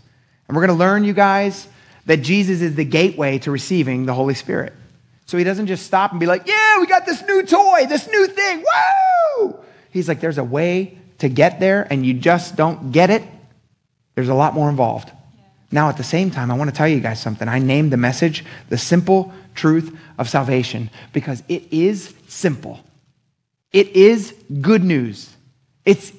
And 0.46 0.56
we're 0.56 0.64
going 0.64 0.78
to 0.78 0.84
learn, 0.84 1.02
you 1.02 1.12
guys, 1.12 1.66
that 2.06 2.18
Jesus 2.18 2.62
is 2.62 2.76
the 2.76 2.84
gateway 2.84 3.40
to 3.40 3.50
receiving 3.50 4.06
the 4.06 4.14
Holy 4.14 4.34
Spirit. 4.34 4.74
So 5.32 5.38
he 5.38 5.44
doesn't 5.44 5.66
just 5.66 5.86
stop 5.86 6.10
and 6.10 6.20
be 6.20 6.26
like, 6.26 6.46
yeah, 6.46 6.78
we 6.78 6.86
got 6.86 7.06
this 7.06 7.22
new 7.22 7.42
toy, 7.42 7.86
this 7.88 8.06
new 8.06 8.26
thing. 8.26 8.62
Woo! 9.38 9.56
He's 9.88 10.06
like, 10.06 10.20
there's 10.20 10.36
a 10.36 10.44
way 10.44 10.98
to 11.20 11.30
get 11.30 11.58
there, 11.58 11.86
and 11.90 12.04
you 12.04 12.12
just 12.12 12.54
don't 12.54 12.92
get 12.92 13.08
it. 13.08 13.22
There's 14.14 14.28
a 14.28 14.34
lot 14.34 14.52
more 14.52 14.68
involved. 14.68 15.10
Now, 15.70 15.88
at 15.88 15.96
the 15.96 16.04
same 16.04 16.30
time, 16.30 16.50
I 16.50 16.54
want 16.54 16.68
to 16.68 16.76
tell 16.76 16.86
you 16.86 17.00
guys 17.00 17.18
something. 17.18 17.48
I 17.48 17.60
named 17.60 17.90
the 17.90 17.96
message 17.96 18.44
the 18.68 18.76
simple 18.76 19.32
truth 19.54 19.98
of 20.18 20.28
salvation 20.28 20.90
because 21.14 21.42
it 21.48 21.62
is 21.72 22.12
simple. 22.28 22.80
It 23.72 23.88
is 23.96 24.34
good 24.60 24.84
news. 24.84 25.34
It's 25.86 26.12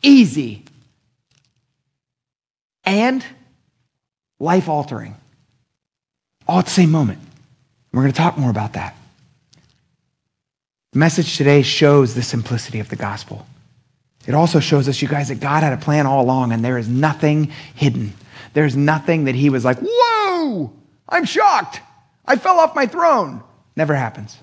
easy 0.00 0.64
and 2.82 3.22
life 4.38 4.70
altering 4.70 5.16
all 6.48 6.60
at 6.60 6.64
the 6.64 6.70
same 6.70 6.90
moment. 6.90 7.18
We're 7.94 8.02
going 8.02 8.12
to 8.12 8.18
talk 8.18 8.36
more 8.36 8.50
about 8.50 8.72
that. 8.72 8.96
The 10.92 10.98
message 10.98 11.36
today 11.36 11.62
shows 11.62 12.14
the 12.14 12.22
simplicity 12.22 12.80
of 12.80 12.88
the 12.88 12.96
gospel. 12.96 13.46
It 14.26 14.34
also 14.34 14.58
shows 14.58 14.88
us, 14.88 15.00
you 15.00 15.06
guys, 15.06 15.28
that 15.28 15.38
God 15.38 15.62
had 15.62 15.72
a 15.72 15.76
plan 15.76 16.04
all 16.04 16.20
along 16.20 16.50
and 16.50 16.64
there 16.64 16.76
is 16.76 16.88
nothing 16.88 17.52
hidden. 17.76 18.12
There's 18.52 18.74
nothing 18.74 19.24
that 19.24 19.36
He 19.36 19.48
was 19.48 19.64
like, 19.64 19.78
whoa, 19.80 20.72
I'm 21.08 21.24
shocked. 21.24 21.80
I 22.26 22.34
fell 22.34 22.58
off 22.58 22.74
my 22.74 22.86
throne. 22.86 23.44
Never 23.76 23.94
happens. 23.94 24.36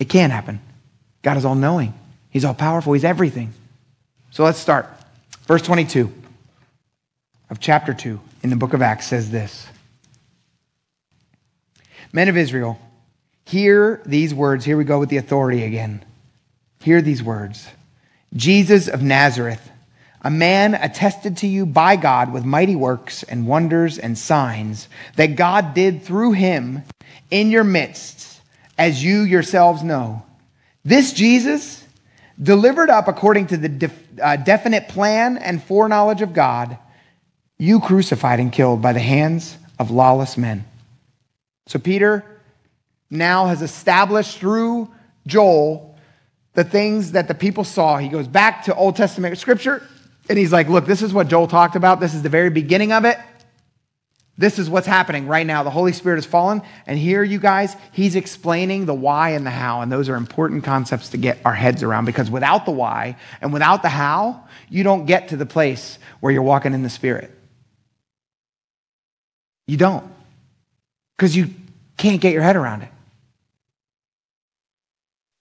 It 0.00 0.08
can 0.08 0.30
happen. 0.30 0.60
God 1.22 1.36
is 1.36 1.44
all 1.44 1.54
knowing, 1.54 1.94
He's 2.30 2.44
all 2.44 2.54
powerful, 2.54 2.92
He's 2.92 3.04
everything. 3.04 3.52
So 4.32 4.42
let's 4.42 4.58
start. 4.58 4.88
Verse 5.46 5.62
22 5.62 6.12
of 7.50 7.60
chapter 7.60 7.94
2 7.94 8.18
in 8.42 8.50
the 8.50 8.56
book 8.56 8.72
of 8.74 8.82
Acts 8.82 9.06
says 9.06 9.30
this 9.30 9.68
Men 12.12 12.28
of 12.28 12.36
Israel, 12.36 12.78
hear 13.44 14.02
these 14.04 14.34
words. 14.34 14.64
Here 14.64 14.76
we 14.76 14.84
go 14.84 14.98
with 14.98 15.08
the 15.08 15.16
authority 15.16 15.64
again. 15.64 16.04
Hear 16.80 17.02
these 17.02 17.22
words 17.22 17.68
Jesus 18.34 18.88
of 18.88 19.02
Nazareth, 19.02 19.70
a 20.22 20.30
man 20.30 20.74
attested 20.74 21.38
to 21.38 21.46
you 21.46 21.66
by 21.66 21.96
God 21.96 22.32
with 22.32 22.44
mighty 22.44 22.76
works 22.76 23.22
and 23.22 23.46
wonders 23.46 23.98
and 23.98 24.16
signs 24.16 24.88
that 25.16 25.36
God 25.36 25.74
did 25.74 26.02
through 26.02 26.32
him 26.32 26.82
in 27.30 27.50
your 27.50 27.64
midst, 27.64 28.40
as 28.78 29.02
you 29.02 29.20
yourselves 29.20 29.82
know. 29.82 30.22
This 30.84 31.12
Jesus, 31.12 31.84
delivered 32.42 32.90
up 32.90 33.08
according 33.08 33.48
to 33.48 33.56
the 33.56 33.68
def- 33.68 34.20
uh, 34.20 34.36
definite 34.36 34.88
plan 34.88 35.36
and 35.36 35.62
foreknowledge 35.62 36.22
of 36.22 36.32
God, 36.32 36.78
you 37.58 37.80
crucified 37.80 38.40
and 38.40 38.52
killed 38.52 38.80
by 38.80 38.92
the 38.92 39.00
hands 39.00 39.56
of 39.78 39.90
lawless 39.90 40.36
men. 40.36 40.64
So 41.70 41.78
Peter 41.78 42.24
now 43.10 43.46
has 43.46 43.62
established 43.62 44.38
through 44.38 44.90
Joel 45.24 45.96
the 46.54 46.64
things 46.64 47.12
that 47.12 47.28
the 47.28 47.34
people 47.34 47.62
saw. 47.62 47.96
He 47.96 48.08
goes 48.08 48.26
back 48.26 48.64
to 48.64 48.74
Old 48.74 48.96
Testament 48.96 49.38
scripture 49.38 49.86
and 50.28 50.36
he's 50.36 50.50
like, 50.50 50.68
look, 50.68 50.84
this 50.84 51.00
is 51.00 51.14
what 51.14 51.28
Joel 51.28 51.46
talked 51.46 51.76
about. 51.76 52.00
This 52.00 52.12
is 52.12 52.22
the 52.22 52.28
very 52.28 52.50
beginning 52.50 52.90
of 52.90 53.04
it. 53.04 53.18
This 54.36 54.58
is 54.58 54.68
what's 54.68 54.88
happening 54.88 55.28
right 55.28 55.46
now. 55.46 55.62
The 55.62 55.70
Holy 55.70 55.92
Spirit 55.92 56.16
has 56.16 56.26
fallen. 56.26 56.62
And 56.88 56.98
here, 56.98 57.22
you 57.22 57.38
guys, 57.38 57.76
he's 57.92 58.16
explaining 58.16 58.86
the 58.86 58.94
why 58.94 59.30
and 59.30 59.46
the 59.46 59.50
how. 59.50 59.80
And 59.80 59.92
those 59.92 60.08
are 60.08 60.16
important 60.16 60.64
concepts 60.64 61.10
to 61.10 61.18
get 61.18 61.38
our 61.44 61.54
heads 61.54 61.84
around 61.84 62.04
because 62.04 62.32
without 62.32 62.64
the 62.64 62.72
why 62.72 63.16
and 63.40 63.52
without 63.52 63.82
the 63.82 63.90
how, 63.90 64.42
you 64.68 64.82
don't 64.82 65.06
get 65.06 65.28
to 65.28 65.36
the 65.36 65.46
place 65.46 66.00
where 66.18 66.32
you're 66.32 66.42
walking 66.42 66.74
in 66.74 66.82
the 66.82 66.90
Spirit. 66.90 67.30
You 69.68 69.76
don't. 69.76 70.10
Because 71.20 71.36
you 71.36 71.50
can't 72.00 72.20
get 72.20 72.32
your 72.32 72.42
head 72.42 72.56
around 72.56 72.82
it. 72.82 72.88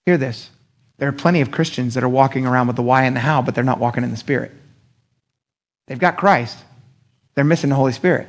Hear 0.06 0.18
this. 0.18 0.50
There 0.98 1.08
are 1.08 1.13
plenty 1.13 1.39
of 1.39 1.51
Christians 1.51 1.94
that 1.94 2.04
are 2.04 2.10
walking 2.10 2.46
around 2.46 2.68
with 2.68 2.75
the 2.75 2.82
why 2.82 3.04
and 3.04 3.16
the 3.16 3.22
how, 3.22 3.42
but 3.42 3.56
they're 3.56 3.63
not 3.63 3.80
walking 3.80 4.04
in 4.04 4.12
the 4.12 4.18
Spirit. 4.18 4.51
They've 5.88 5.98
got 5.98 6.18
Christ, 6.18 6.58
they're 7.34 7.46
missing 7.46 7.70
the 7.70 7.78
Holy 7.78 7.94
Spirit. 7.94 8.28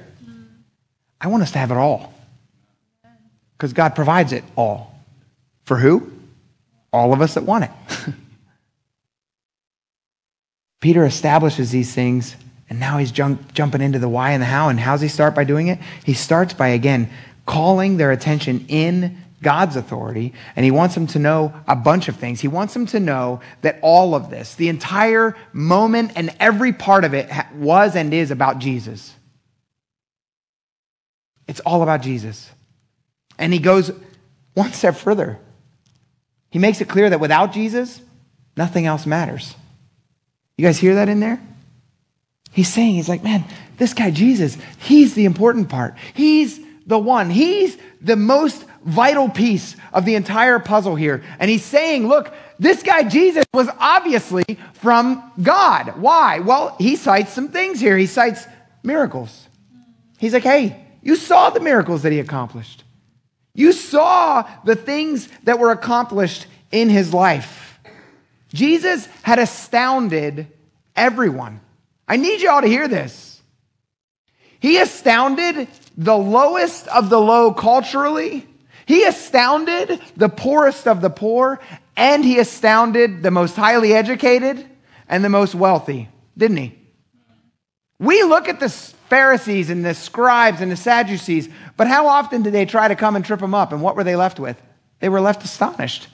I 1.21 1.27
want 1.27 1.43
us 1.43 1.53
to 1.53 1.59
have 1.59 1.71
it 1.71 1.77
all. 1.77 2.15
Because 3.57 3.73
God 3.73 3.95
provides 3.95 4.33
it 4.33 4.45
all. 4.57 4.99
For 5.65 5.77
who? 5.77 6.11
All 6.93 7.13
of 7.13 7.21
us 7.21 7.35
that 7.35 7.43
want 7.43 7.65
it. 7.65 7.71
Peter 10.81 11.05
establishes 11.05 11.71
these 11.71 11.93
things, 11.93 12.37
and 12.71 12.81
now 12.81 12.97
he's 12.97 13.11
jump, 13.11 13.53
jumping 13.53 13.83
into 13.83 13.99
the 13.99 14.09
why 14.09 14.31
and 14.31 14.41
the 14.41 14.47
how. 14.47 14.69
And 14.69 14.81
how's 14.81 15.01
he 15.01 15.09
start 15.09 15.35
by 15.35 15.45
doing 15.45 15.67
it? 15.67 15.79
He 16.05 16.15
starts 16.15 16.55
by, 16.55 16.69
again, 16.69 17.11
calling 17.47 17.97
their 17.97 18.11
attention 18.11 18.67
in 18.69 19.19
God's 19.43 19.77
authority, 19.77 20.35
and 20.55 20.65
he 20.65 20.71
wants 20.71 20.95
them 20.95 21.07
to 21.09 21.19
know 21.19 21.55
a 21.67 21.75
bunch 21.75 22.09
of 22.09 22.17
things. 22.17 22.41
He 22.41 22.49
wants 22.49 22.75
them 22.75 22.87
to 22.87 23.01
know 23.01 23.41
that 23.63 23.79
all 23.81 24.15
of 24.15 24.29
this, 24.29 24.55
the 24.55 24.69
entire 24.69 25.35
moment 25.53 26.13
and 26.15 26.35
every 26.39 26.73
part 26.73 27.05
of 27.05 27.15
it, 27.15 27.31
was 27.55 27.97
and 27.97 28.13
is 28.13 28.31
about 28.31 28.59
Jesus. 28.59 29.15
It's 31.49 31.61
all 31.61 31.83
about 31.83 32.03
Jesus. 32.03 32.51
And 33.39 33.53
he 33.53 33.59
goes 33.59 33.91
one 34.55 34.73
step 34.73 34.97
further. 34.97 35.39
He 36.51 36.59
makes 36.59 36.81
it 36.81 36.89
clear 36.89 37.09
that 37.09 37.21
without 37.21 37.53
Jesus, 37.53 38.03
nothing 38.57 38.85
else 38.85 39.07
matters. 39.07 39.55
You 40.59 40.67
guys 40.67 40.79
hear 40.79 40.97
that 40.97 41.09
in 41.09 41.21
there? 41.21 41.41
He's 42.53 42.69
saying, 42.69 42.97
he's 42.97 43.09
like, 43.09 43.25
man, 43.25 43.45
this 43.79 43.95
guy 43.95 44.11
Jesus, 44.11 44.59
he's 44.79 45.15
the 45.15 45.25
important 45.25 45.71
part. 45.71 45.95
He's 46.13 46.61
the 46.87 46.99
one. 46.99 47.31
He's 47.31 47.77
the 48.01 48.17
most 48.17 48.65
vital 48.85 49.29
piece 49.29 49.77
of 49.93 50.05
the 50.05 50.15
entire 50.15 50.59
puzzle 50.59 50.97
here. 50.97 51.23
And 51.39 51.51
he's 51.51 51.65
saying, 51.65 52.09
look, 52.09 52.33
this 52.59 52.83
guy 52.83 53.03
Jesus 53.05 53.45
was 53.53 53.69
obviously 53.79 54.45
from 54.75 55.33
God. 55.43 56.01
Why? 56.01 56.41
Well, 56.41 56.77
he 56.79 56.97
cites 56.97 57.33
some 57.33 57.49
things 57.49 57.81
here. 57.81 57.97
He 57.97 58.07
cites 58.07 58.47
miracles. 58.83 59.47
He's 60.19 60.33
like, 60.33 60.43
hey, 60.43 60.85
you 61.03 61.17
saw 61.17 61.51
the 61.51 61.61
miracles 61.61 62.03
that 62.03 62.13
he 62.13 62.21
accomplished. 62.21 62.85
You 63.55 63.73
saw 63.73 64.49
the 64.65 64.77
things 64.77 65.29
that 65.45 65.59
were 65.59 65.71
accomplished 65.71 66.47
in 66.71 66.89
his 66.89 67.13
life. 67.13 67.79
Jesus 68.53 69.07
had 69.23 69.39
astounded 69.39 70.47
everyone. 70.97 71.61
I 72.07 72.17
need 72.17 72.41
you 72.41 72.51
all 72.51 72.61
to 72.61 72.67
hear 72.67 72.89
this. 72.89 73.41
He 74.61 74.79
astounded 74.79 75.69
the 76.01 76.17
lowest 76.17 76.89
of 76.89 77.11
the 77.11 77.21
low 77.21 77.53
culturally. 77.53 78.49
He 78.87 79.05
astounded 79.05 80.01
the 80.17 80.31
poorest 80.31 80.89
of 80.89 81.03
the 81.03 81.11
poor, 81.11 81.61
and 81.95 82.25
he 82.25 82.39
astounded 82.39 83.23
the 83.23 83.31
most 83.31 83.55
highly 83.55 83.93
educated 83.93 84.67
and 85.09 85.23
the 85.23 85.29
most 85.29 85.55
wealthy, 85.55 86.09
didn't 86.39 86.57
he? 86.57 86.79
We 87.99 88.23
look 88.23 88.49
at 88.49 88.61
the 88.61 88.71
Pharisees 88.71 89.69
and 89.69 89.85
the 89.85 89.93
scribes 89.93 90.63
and 90.63 90.73
the 90.73 90.77
Sadducees, 90.77 91.51
but 91.77 91.87
how 91.87 92.07
often 92.07 92.43
did 92.43 92.55
they 92.55 92.65
try 92.65 92.89
to 92.89 92.97
come 92.97 93.15
and 93.15 93.23
trip 93.23 93.43
him 93.43 93.55
up? 93.55 93.71
And 93.71 93.83
what 93.83 93.95
were 93.95 94.05
they 94.05 94.17
left 94.17 94.41
with? 94.41 94.61
They 95.01 95.11
were 95.11 95.21
left 95.21 95.45
astonished 95.45 96.09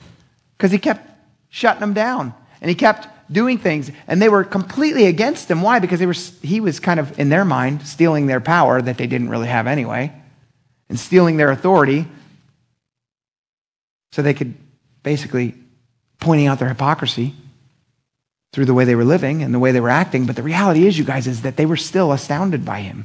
because 0.59 0.73
he 0.73 0.79
kept 0.79 1.09
shutting 1.49 1.81
them 1.81 1.93
down 1.93 2.35
and 2.61 2.69
he 2.69 2.75
kept 2.75 3.07
doing 3.31 3.59
things 3.59 3.91
and 4.07 4.23
they 4.23 4.29
were 4.29 4.45
completely 4.45 5.07
against 5.07 5.51
him 5.51 5.63
why 5.63 5.79
because 5.79 5.99
they 5.99 6.07
were 6.07 6.15
he 6.43 6.61
was 6.61 6.79
kind 6.79 7.01
of 7.01 7.19
in 7.19 7.29
their 7.29 7.45
mind 7.45 7.87
stealing 7.87 8.27
their 8.27 8.41
power 8.41 8.81
that 8.81 8.97
they 8.97 9.07
didn't 9.07 9.29
really 9.29 9.49
have 9.49 9.67
anyway 9.67 10.13
and 10.89 10.99
stealing 10.99 11.37
their 11.37 11.51
authority 11.51 12.07
so 14.13 14.23
they 14.23 14.35
could 14.35 14.55
basically 15.03 15.55
pointing 16.21 16.47
out 16.47 16.59
their 16.59 16.69
hypocrisy 16.69 17.35
through 18.53 18.65
the 18.65 18.75
way 18.75 18.85
they 18.85 18.95
were 18.95 19.05
living 19.05 19.43
and 19.43 19.53
the 19.53 19.59
way 19.59 19.71
they 19.71 19.81
were 19.81 19.91
acting. 19.91 20.25
But 20.25 20.37
the 20.37 20.43
reality 20.43 20.87
is, 20.87 20.97
you 20.97 21.05
guys, 21.05 21.27
is 21.27 21.43
that 21.43 21.57
they 21.57 21.67
were 21.67 21.77
still 21.77 22.13
astounded 22.13 22.65
by 22.65 22.81
him. 22.81 23.05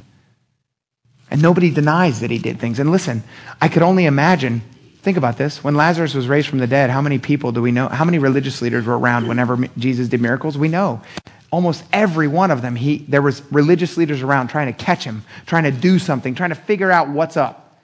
And 1.30 1.42
nobody 1.42 1.70
denies 1.70 2.20
that 2.20 2.30
he 2.30 2.38
did 2.38 2.58
things. 2.58 2.78
And 2.78 2.90
listen, 2.90 3.22
I 3.60 3.68
could 3.68 3.82
only 3.82 4.06
imagine, 4.06 4.62
think 5.02 5.16
about 5.16 5.36
this. 5.36 5.62
When 5.62 5.74
Lazarus 5.74 6.14
was 6.14 6.28
raised 6.28 6.48
from 6.48 6.58
the 6.58 6.66
dead, 6.66 6.88
how 6.88 7.02
many 7.02 7.18
people 7.18 7.52
do 7.52 7.60
we 7.60 7.72
know? 7.72 7.88
How 7.88 8.04
many 8.04 8.18
religious 8.18 8.62
leaders 8.62 8.86
were 8.86 8.98
around 8.98 9.26
whenever 9.28 9.68
Jesus 9.76 10.08
did 10.08 10.20
miracles? 10.20 10.56
We 10.56 10.68
know. 10.68 11.02
Almost 11.50 11.84
every 11.92 12.28
one 12.28 12.50
of 12.50 12.62
them, 12.62 12.76
he, 12.76 12.98
there 13.08 13.20
was 13.20 13.42
religious 13.52 13.96
leaders 13.96 14.22
around 14.22 14.48
trying 14.48 14.72
to 14.72 14.84
catch 14.84 15.04
him, 15.04 15.24
trying 15.44 15.64
to 15.64 15.72
do 15.72 15.98
something, 15.98 16.34
trying 16.34 16.50
to 16.50 16.56
figure 16.56 16.90
out 16.90 17.08
what's 17.08 17.36
up 17.36 17.82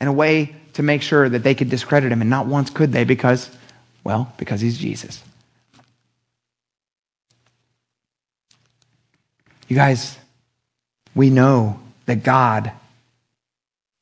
in 0.00 0.08
a 0.08 0.12
way 0.12 0.54
to 0.74 0.82
make 0.82 1.02
sure 1.02 1.28
that 1.28 1.42
they 1.42 1.54
could 1.54 1.68
discredit 1.68 2.12
him. 2.12 2.20
And 2.20 2.30
not 2.30 2.46
once 2.46 2.70
could 2.70 2.92
they 2.92 3.04
because, 3.04 3.50
well, 4.04 4.32
because 4.38 4.60
he's 4.60 4.78
Jesus. 4.78 5.22
You 9.68 9.74
guys, 9.74 10.16
we 11.14 11.28
know 11.28 11.80
that 12.06 12.22
God 12.22 12.70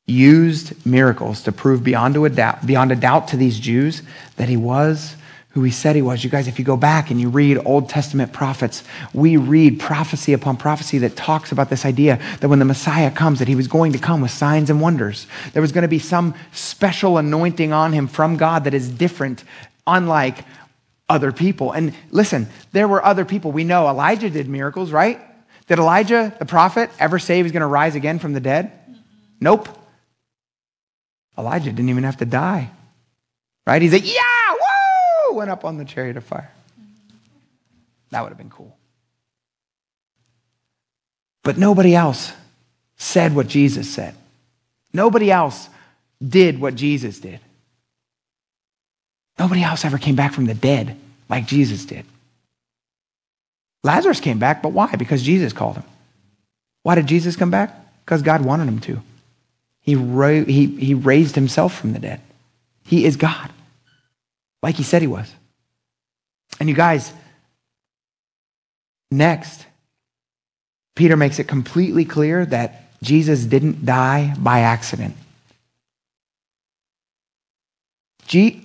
used 0.07 0.85
miracles 0.85 1.43
to 1.43 1.51
prove 1.51 1.83
beyond 1.83 2.15
a 2.15 2.29
doubt, 2.29 2.65
beyond 2.65 2.91
a 2.91 2.95
doubt 2.95 3.29
to 3.29 3.37
these 3.37 3.59
Jews 3.59 4.01
that 4.37 4.49
he 4.49 4.57
was 4.57 5.15
who 5.55 5.63
he 5.63 5.71
said 5.71 5.95
he 5.95 6.01
was. 6.01 6.21
You 6.21 6.29
guys, 6.29 6.49
if 6.49 6.59
you 6.59 6.65
go 6.65 6.75
back 6.75 7.09
and 7.09 7.19
you 7.19 7.29
read 7.29 7.57
Old 7.65 7.87
Testament 7.87 8.33
prophets, 8.33 8.83
we 9.13 9.37
read 9.37 9.79
prophecy 9.79 10.33
upon 10.33 10.57
prophecy 10.57 10.97
that 10.99 11.15
talks 11.15 11.53
about 11.53 11.69
this 11.69 11.85
idea 11.85 12.19
that 12.41 12.49
when 12.49 12.59
the 12.59 12.65
Messiah 12.65 13.09
comes, 13.09 13.39
that 13.39 13.47
he 13.47 13.55
was 13.55 13.69
going 13.69 13.93
to 13.93 13.97
come 13.97 14.19
with 14.19 14.31
signs 14.31 14.69
and 14.69 14.81
wonders. 14.81 15.27
There 15.53 15.61
was 15.61 15.71
going 15.71 15.83
to 15.83 15.87
be 15.87 15.97
some 15.97 16.35
special 16.51 17.17
anointing 17.17 17.71
on 17.71 17.93
him 17.93 18.07
from 18.07 18.35
God 18.35 18.65
that 18.65 18.73
is 18.73 18.89
different, 18.89 19.45
unlike 19.87 20.43
other 21.07 21.31
people. 21.31 21.71
And 21.71 21.93
listen, 22.11 22.47
there 22.73 22.89
were 22.89 23.03
other 23.03 23.23
people. 23.23 23.53
We 23.53 23.63
know 23.63 23.87
Elijah 23.87 24.29
did 24.29 24.49
miracles, 24.49 24.91
right? 24.91 25.21
Did 25.67 25.79
Elijah, 25.79 26.35
the 26.37 26.45
prophet, 26.45 26.89
ever 26.99 27.17
say 27.17 27.37
he 27.37 27.43
was 27.43 27.53
going 27.53 27.61
to 27.61 27.67
rise 27.67 27.95
again 27.95 28.19
from 28.19 28.33
the 28.33 28.41
dead? 28.41 28.73
Nope. 29.39 29.69
Elijah 31.37 31.71
didn't 31.71 31.89
even 31.89 32.03
have 32.03 32.17
to 32.17 32.25
die. 32.25 32.69
Right? 33.67 33.81
He's 33.81 33.93
like, 33.93 34.05
yeah, 34.05 34.51
woo! 35.29 35.37
Went 35.37 35.49
up 35.49 35.65
on 35.65 35.77
the 35.77 35.85
chariot 35.85 36.17
of 36.17 36.23
fire. 36.23 36.51
That 38.11 38.21
would 38.21 38.29
have 38.29 38.37
been 38.37 38.49
cool. 38.49 38.75
But 41.43 41.57
nobody 41.57 41.95
else 41.95 42.31
said 42.97 43.35
what 43.35 43.47
Jesus 43.47 43.89
said. 43.89 44.15
Nobody 44.93 45.31
else 45.31 45.69
did 46.25 46.59
what 46.59 46.75
Jesus 46.75 47.19
did. 47.19 47.39
Nobody 49.37 49.63
else 49.63 49.83
ever 49.83 49.97
came 49.97 50.15
back 50.15 50.33
from 50.33 50.45
the 50.45 50.53
dead 50.53 50.95
like 51.27 51.45
Jesus 51.45 51.85
did. 51.85 52.05
Lazarus 53.83 54.19
came 54.19 54.39
back, 54.39 54.63
but 54.63 54.71
why? 54.71 54.95
Because 54.95 55.21
Jesus 55.21 55.53
called 55.53 55.75
him. 55.75 55.83
Why 56.83 56.95
did 56.95 57.07
Jesus 57.07 57.35
come 57.35 57.51
back? 57.51 57.75
Because 58.03 58.21
God 58.21 58.43
wanted 58.43 58.67
him 58.67 58.79
to. 58.81 59.01
He, 59.85 59.95
ra- 59.95 60.43
he, 60.45 60.65
he 60.67 60.93
raised 60.95 61.35
himself 61.35 61.79
from 61.79 61.93
the 61.93 61.99
dead. 61.99 62.21
He 62.83 63.05
is 63.05 63.17
God, 63.17 63.51
like 64.63 64.75
he 64.75 64.83
said 64.83 65.01
he 65.01 65.07
was. 65.07 65.33
And 66.59 66.69
you 66.69 66.75
guys, 66.75 67.13
next, 69.11 69.65
Peter 70.95 71.15
makes 71.17 71.39
it 71.39 71.47
completely 71.47 72.05
clear 72.05 72.45
that 72.47 72.83
Jesus 73.03 73.45
didn't 73.45 73.85
die 73.85 74.33
by 74.39 74.61
accident. 74.61 75.15
G- 78.27 78.63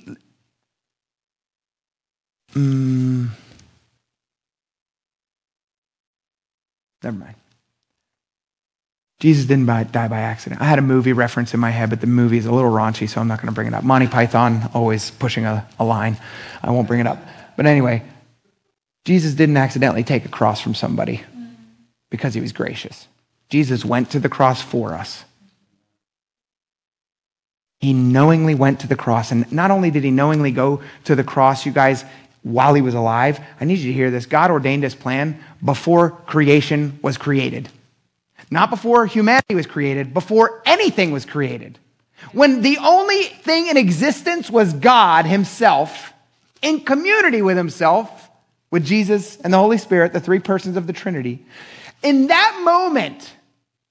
mm, 2.54 3.28
Never 7.02 7.16
mind. 7.16 7.39
Jesus 9.20 9.44
didn't 9.44 9.66
die 9.66 10.08
by 10.08 10.18
accident. 10.18 10.62
I 10.62 10.64
had 10.64 10.78
a 10.78 10.82
movie 10.82 11.12
reference 11.12 11.52
in 11.52 11.60
my 11.60 11.70
head, 11.70 11.90
but 11.90 12.00
the 12.00 12.06
movie 12.06 12.38
is 12.38 12.46
a 12.46 12.52
little 12.52 12.70
raunchy, 12.70 13.08
so 13.08 13.20
I'm 13.20 13.28
not 13.28 13.38
going 13.38 13.48
to 13.48 13.54
bring 13.54 13.68
it 13.68 13.74
up. 13.74 13.84
Monty 13.84 14.06
Python 14.06 14.70
always 14.72 15.10
pushing 15.10 15.44
a, 15.44 15.68
a 15.78 15.84
line. 15.84 16.16
I 16.62 16.70
won't 16.70 16.88
bring 16.88 17.00
it 17.00 17.06
up. 17.06 17.18
But 17.54 17.66
anyway, 17.66 18.02
Jesus 19.04 19.34
didn't 19.34 19.58
accidentally 19.58 20.04
take 20.04 20.24
a 20.24 20.28
cross 20.28 20.60
from 20.62 20.74
somebody 20.74 21.22
because 22.08 22.32
he 22.32 22.40
was 22.40 22.52
gracious. 22.52 23.06
Jesus 23.50 23.84
went 23.84 24.10
to 24.12 24.20
the 24.20 24.30
cross 24.30 24.62
for 24.62 24.94
us. 24.94 25.24
He 27.78 27.92
knowingly 27.92 28.54
went 28.54 28.80
to 28.80 28.86
the 28.86 28.96
cross. 28.96 29.32
And 29.32 29.50
not 29.52 29.70
only 29.70 29.90
did 29.90 30.02
he 30.02 30.10
knowingly 30.10 30.50
go 30.50 30.80
to 31.04 31.14
the 31.14 31.24
cross, 31.24 31.66
you 31.66 31.72
guys, 31.72 32.04
while 32.42 32.72
he 32.72 32.80
was 32.80 32.94
alive. 32.94 33.38
I 33.60 33.66
need 33.66 33.78
you 33.78 33.88
to 33.88 33.92
hear 33.92 34.10
this. 34.10 34.24
God 34.24 34.50
ordained 34.50 34.82
his 34.82 34.94
plan 34.94 35.42
before 35.62 36.10
creation 36.10 36.98
was 37.02 37.18
created. 37.18 37.68
Not 38.50 38.70
before 38.70 39.06
humanity 39.06 39.54
was 39.54 39.66
created, 39.66 40.12
before 40.12 40.60
anything 40.66 41.12
was 41.12 41.24
created. 41.24 41.78
When 42.32 42.62
the 42.62 42.78
only 42.78 43.22
thing 43.22 43.68
in 43.68 43.76
existence 43.76 44.50
was 44.50 44.72
God 44.72 45.24
himself, 45.24 46.12
in 46.60 46.80
community 46.80 47.42
with 47.42 47.56
himself, 47.56 48.28
with 48.70 48.84
Jesus 48.84 49.36
and 49.40 49.52
the 49.52 49.58
Holy 49.58 49.78
Spirit, 49.78 50.12
the 50.12 50.20
three 50.20 50.40
persons 50.40 50.76
of 50.76 50.86
the 50.86 50.92
Trinity, 50.92 51.44
in 52.02 52.26
that 52.26 52.60
moment, 52.64 53.32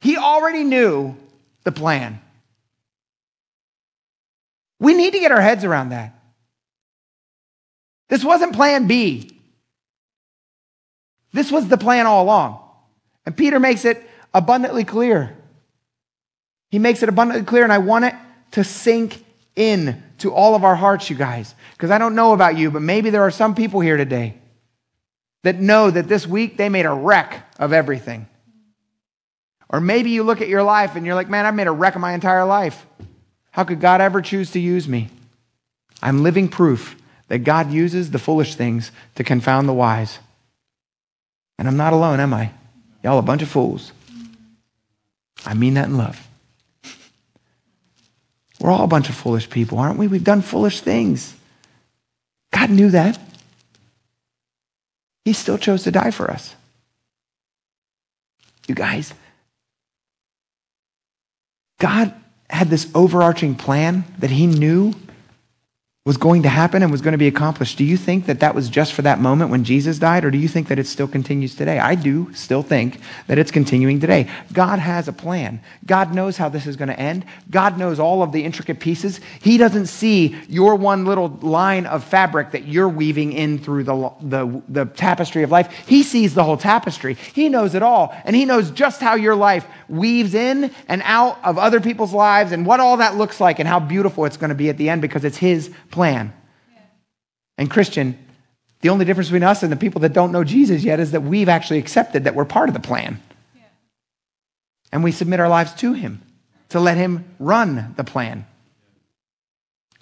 he 0.01 0.17
already 0.17 0.63
knew 0.63 1.15
the 1.63 1.71
plan. 1.71 2.21
We 4.79 4.93
need 4.93 5.13
to 5.13 5.19
get 5.19 5.31
our 5.31 5.41
heads 5.41 5.63
around 5.63 5.89
that. 5.89 6.15
This 8.07 8.23
wasn't 8.23 8.53
plan 8.53 8.87
B. 8.87 9.37
This 11.31 11.51
was 11.51 11.67
the 11.67 11.77
plan 11.77 12.07
all 12.07 12.23
along. 12.23 12.59
And 13.25 13.37
Peter 13.37 13.59
makes 13.59 13.85
it 13.85 14.08
abundantly 14.33 14.83
clear. 14.83 15.35
He 16.69 16.79
makes 16.79 17.03
it 17.03 17.09
abundantly 17.09 17.45
clear, 17.45 17.63
and 17.63 17.73
I 17.73 17.79
want 17.79 18.05
it 18.05 18.15
to 18.51 18.63
sink 18.63 19.23
in 19.55 20.03
to 20.19 20.33
all 20.33 20.55
of 20.55 20.63
our 20.63 20.75
hearts, 20.75 21.09
you 21.09 21.15
guys. 21.15 21.55
Because 21.73 21.91
I 21.91 21.97
don't 21.97 22.15
know 22.15 22.33
about 22.33 22.57
you, 22.57 22.71
but 22.71 22.81
maybe 22.81 23.09
there 23.09 23.23
are 23.23 23.31
some 23.31 23.55
people 23.55 23.79
here 23.79 23.97
today 23.97 24.35
that 25.43 25.59
know 25.59 25.89
that 25.89 26.07
this 26.07 26.27
week 26.27 26.57
they 26.57 26.69
made 26.69 26.85
a 26.85 26.93
wreck 26.93 27.47
of 27.57 27.73
everything. 27.73 28.27
Or 29.69 29.79
maybe 29.79 30.09
you 30.09 30.23
look 30.23 30.41
at 30.41 30.47
your 30.47 30.63
life 30.63 30.95
and 30.95 31.05
you're 31.05 31.15
like, 31.15 31.29
man, 31.29 31.45
I've 31.45 31.55
made 31.55 31.67
a 31.67 31.71
wreck 31.71 31.95
of 31.95 32.01
my 32.01 32.13
entire 32.13 32.45
life. 32.45 32.85
How 33.51 33.63
could 33.63 33.79
God 33.79 34.01
ever 34.01 34.21
choose 34.21 34.51
to 34.51 34.59
use 34.59 34.87
me? 34.87 35.09
I'm 36.01 36.23
living 36.23 36.47
proof 36.47 36.95
that 37.27 37.39
God 37.39 37.71
uses 37.71 38.11
the 38.11 38.19
foolish 38.19 38.55
things 38.55 38.91
to 39.15 39.23
confound 39.23 39.69
the 39.69 39.73
wise. 39.73 40.19
And 41.57 41.67
I'm 41.67 41.77
not 41.77 41.93
alone, 41.93 42.19
am 42.19 42.33
I? 42.33 42.51
Y'all 43.03 43.19
a 43.19 43.23
bunch 43.23 43.41
of 43.41 43.49
fools. 43.49 43.91
I 45.45 45.53
mean 45.53 45.75
that 45.75 45.87
in 45.87 45.97
love. 45.97 46.27
We're 48.59 48.71
all 48.71 48.83
a 48.83 48.87
bunch 48.87 49.09
of 49.09 49.15
foolish 49.15 49.49
people, 49.49 49.79
aren't 49.79 49.97
we? 49.97 50.07
We've 50.07 50.23
done 50.23 50.41
foolish 50.41 50.81
things. 50.81 51.35
God 52.51 52.69
knew 52.69 52.89
that. 52.89 53.17
He 55.23 55.33
still 55.33 55.57
chose 55.57 55.83
to 55.83 55.91
die 55.91 56.11
for 56.11 56.29
us. 56.29 56.55
You 58.67 58.75
guys, 58.75 59.13
God 61.79 62.13
had 62.49 62.69
this 62.69 62.89
overarching 62.93 63.55
plan 63.55 64.03
that 64.19 64.29
He 64.29 64.45
knew 64.45 64.93
was 66.09 66.17
going 66.17 66.41
to 66.41 66.49
happen 66.49 66.81
and 66.81 66.91
was 66.91 67.01
going 67.01 67.11
to 67.11 67.19
be 67.19 67.27
accomplished. 67.27 67.77
Do 67.77 67.83
you 67.83 67.95
think 67.95 68.25
that 68.25 68.39
that 68.39 68.55
was 68.55 68.67
just 68.67 68.93
for 68.93 69.03
that 69.03 69.19
moment 69.19 69.51
when 69.51 69.63
Jesus 69.63 69.99
died, 69.99 70.25
or 70.25 70.31
do 70.31 70.39
you 70.39 70.47
think 70.47 70.67
that 70.69 70.79
it 70.79 70.87
still 70.87 71.07
continues 71.07 71.53
today? 71.53 71.77
I 71.77 71.93
do 71.93 72.33
still 72.33 72.63
think 72.63 72.99
that 73.27 73.37
it's 73.37 73.51
continuing 73.51 73.99
today. 73.99 74.27
God 74.51 74.79
has 74.79 75.07
a 75.07 75.13
plan. 75.13 75.61
God 75.85 76.15
knows 76.15 76.35
how 76.35 76.49
this 76.49 76.65
is 76.65 76.77
going 76.77 76.87
to 76.87 76.99
end. 76.99 77.25
God 77.51 77.77
knows 77.77 77.99
all 77.99 78.23
of 78.23 78.31
the 78.31 78.43
intricate 78.43 78.79
pieces. 78.79 79.21
He 79.39 79.59
doesn't 79.59 79.85
see 79.85 80.35
your 80.47 80.73
one 80.73 81.05
little 81.05 81.27
line 81.43 81.85
of 81.85 82.03
fabric 82.03 82.53
that 82.53 82.65
you're 82.65 82.89
weaving 82.89 83.33
in 83.33 83.59
through 83.59 83.83
the, 83.83 84.11
the, 84.19 84.63
the 84.67 84.85
tapestry 84.85 85.43
of 85.43 85.51
life. 85.51 85.71
He 85.85 86.01
sees 86.01 86.33
the 86.33 86.43
whole 86.43 86.57
tapestry. 86.57 87.13
He 87.13 87.49
knows 87.49 87.75
it 87.75 87.83
all, 87.83 88.19
and 88.25 88.35
He 88.35 88.45
knows 88.45 88.71
just 88.71 88.99
how 88.99 89.13
your 89.13 89.35
life 89.35 89.67
weaves 89.87 90.33
in 90.33 90.71
and 90.87 91.03
out 91.05 91.37
of 91.43 91.59
other 91.59 91.79
people's 91.79 92.13
lives 92.13 92.51
and 92.51 92.65
what 92.65 92.79
all 92.79 92.97
that 92.97 93.15
looks 93.15 93.39
like 93.39 93.59
and 93.59 93.67
how 93.67 93.79
beautiful 93.79 94.25
it's 94.25 94.37
going 94.37 94.49
to 94.49 94.55
be 94.55 94.69
at 94.69 94.77
the 94.77 94.89
end 94.89 95.03
because 95.03 95.23
it's 95.23 95.37
His 95.37 95.71
plan 95.91 95.98
plan. 95.99 96.31
And 97.57 97.69
Christian, 97.69 98.17
the 98.79 98.87
only 98.87 99.03
difference 99.03 99.27
between 99.27 99.43
us 99.43 99.63
and 99.63 99.69
the 99.69 99.75
people 99.75 99.99
that 99.99 100.13
don't 100.13 100.31
know 100.31 100.45
Jesus 100.45 100.81
yet 100.81 101.01
is 101.01 101.11
that 101.11 101.23
we've 101.23 101.49
actually 101.49 101.79
accepted 101.79 102.23
that 102.23 102.35
we're 102.35 102.45
part 102.45 102.69
of 102.69 102.73
the 102.73 102.79
plan. 102.79 103.21
Yeah. 103.53 103.63
And 104.93 105.03
we 105.03 105.11
submit 105.11 105.41
our 105.41 105.49
lives 105.49 105.73
to 105.73 105.91
Him 105.91 106.21
to 106.69 106.79
let 106.79 106.95
Him 106.95 107.25
run 107.37 107.95
the 107.97 108.05
plan. 108.05 108.45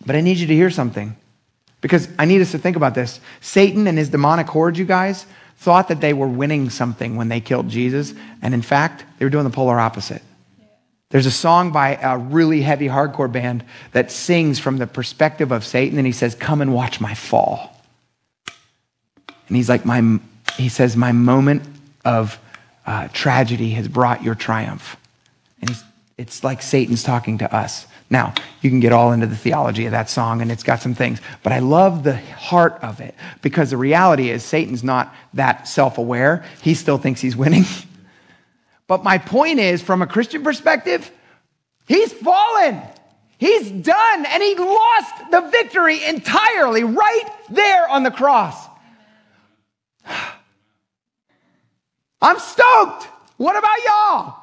But 0.06 0.16
I 0.16 0.22
need 0.22 0.38
you 0.38 0.46
to 0.46 0.54
hear 0.54 0.70
something 0.70 1.18
because 1.82 2.08
I 2.20 2.26
need 2.26 2.42
us 2.42 2.52
to 2.52 2.60
think 2.60 2.78
about 2.78 2.94
this. 2.94 3.20
Satan 3.42 3.88
and 3.88 3.98
his 3.98 4.10
demonic 4.10 4.46
horde, 4.46 4.78
you 4.78 4.86
guys, 4.86 5.26
thought 5.58 5.88
that 5.88 6.00
they 6.00 6.14
were 6.14 6.28
winning 6.28 6.70
something 6.70 7.16
when 7.16 7.30
they 7.30 7.42
killed 7.42 7.70
Jesus. 7.70 8.14
And 8.44 8.54
in 8.54 8.62
fact, 8.62 9.04
they 9.18 9.26
were 9.26 9.32
doing 9.32 9.46
the 9.46 9.50
polar 9.50 9.80
opposite. 9.80 10.22
There's 11.10 11.26
a 11.26 11.32
song 11.32 11.72
by 11.72 11.96
a 11.96 12.18
really 12.18 12.62
heavy 12.62 12.88
hardcore 12.88 13.32
band 13.32 13.64
that 13.94 14.12
sings 14.12 14.60
from 14.60 14.78
the 14.78 14.88
perspective 14.88 15.52
of 15.52 15.66
Satan, 15.66 15.98
and 15.98 16.06
he 16.06 16.12
says, 16.12 16.36
Come 16.36 16.62
and 16.62 16.74
watch 16.74 17.00
my 17.00 17.14
fall. 17.14 17.82
And 19.48 19.56
he's 19.56 19.70
like, 19.70 19.86
my, 19.86 20.20
He 20.58 20.68
says, 20.68 20.98
My 20.98 21.14
moment 21.14 21.64
of 22.04 22.38
uh, 22.86 23.08
tragedy 23.14 23.72
has 23.72 23.88
brought 23.88 24.24
your 24.24 24.36
triumph. 24.36 24.98
And 25.62 25.72
it's 26.18 26.44
like 26.44 26.62
Satan's 26.62 27.04
talking 27.04 27.38
to 27.38 27.56
us. 27.56 27.88
Now, 28.10 28.34
you 28.62 28.70
can 28.70 28.80
get 28.80 28.92
all 28.92 29.12
into 29.12 29.28
the 29.28 29.36
theology 29.36 29.86
of 29.86 29.92
that 29.92 30.10
song, 30.10 30.42
and 30.42 30.52
it's 30.52 30.64
got 30.64 30.82
some 30.82 30.94
things, 30.94 31.20
but 31.44 31.52
I 31.52 31.60
love 31.60 32.04
the 32.04 32.16
heart 32.18 32.80
of 32.82 33.02
it 33.02 33.16
because 33.42 33.70
the 33.70 33.78
reality 33.78 34.30
is 34.30 34.44
Satan's 34.44 34.84
not 34.84 35.14
that 35.34 35.68
self 35.68 35.98
aware. 35.98 36.46
He 36.62 36.74
still 36.74 36.98
thinks 36.98 37.22
he's 37.22 37.36
winning. 37.36 37.64
But 38.88 39.04
my 39.04 39.18
point 39.18 39.60
is, 39.60 39.82
from 39.82 40.02
a 40.02 40.08
Christian 40.08 40.44
perspective, 40.44 41.12
he's 41.86 42.14
fallen. 42.14 42.82
He's 43.38 43.70
done, 43.70 44.26
and 44.26 44.42
he 44.42 44.56
lost 44.56 45.32
the 45.32 45.42
victory 45.52 46.04
entirely 46.04 46.84
right 46.84 47.30
there 47.50 47.88
on 47.90 48.04
the 48.04 48.12
cross. 48.12 48.56
I'm 52.22 52.40
stoked. 52.40 53.08
What 53.36 53.56
about 53.56 53.78
y'all? 53.86 54.36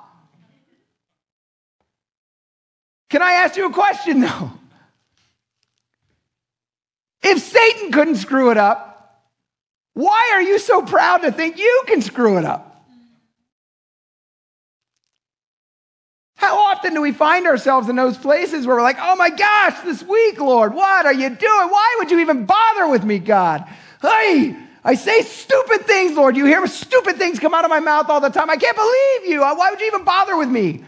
Can 3.09 3.22
I 3.22 3.33
ask 3.33 3.57
you 3.57 3.66
a 3.66 3.72
question, 3.72 4.20
though? 4.20 4.52
If 7.26 7.38
Satan 7.38 7.90
couldn't 7.90 8.16
screw 8.16 8.50
it 8.50 8.59
up, 8.59 9.24
why 9.94 10.33
are 10.35 10.42
you 10.42 10.59
so 10.59 10.83
proud 10.83 11.22
to 11.22 11.33
think 11.33 11.59
you 11.59 11.85
can 11.87 12.02
screw 12.02 12.37
it 12.37 12.44
up? 12.44 12.74
How 16.44 16.59
often 16.59 16.92
do 16.92 17.00
we 17.00 17.12
find 17.12 17.46
ourselves 17.46 17.88
in 17.88 17.96
those 17.96 18.18
places 18.18 18.66
where 18.66 18.76
we're 18.76 18.83
like, 18.83 18.98
oh 19.00 19.16
my 19.16 19.30
gosh, 19.30 19.80
this 19.80 20.02
week, 20.02 20.38
Lord, 20.38 20.74
what 20.74 21.07
are 21.07 21.12
you 21.14 21.30
doing? 21.30 21.38
Why 21.40 21.96
would 21.98 22.11
you 22.11 22.18
even 22.18 22.44
bother 22.44 22.87
with 22.87 23.02
me, 23.02 23.18
God? 23.18 23.64
Hey, 24.02 24.54
I 24.85 24.94
say 24.94 25.22
stupid 25.22 25.87
things, 25.87 26.14
Lord. 26.14 26.37
You 26.37 26.44
hear 26.44 26.66
stupid 26.66 27.16
things 27.16 27.38
come 27.38 27.54
out 27.54 27.64
of 27.64 27.70
my 27.70 27.80
mouth 27.80 28.11
all 28.11 28.20
the 28.20 28.28
time. 28.28 28.50
I 28.50 28.57
can't 28.57 28.76
believe 28.76 29.33
you. 29.33 29.40
Why 29.40 29.70
would 29.70 29.80
you 29.80 29.87
even 29.87 30.04
bother 30.04 30.37
with 30.37 30.50
me? 30.50 30.85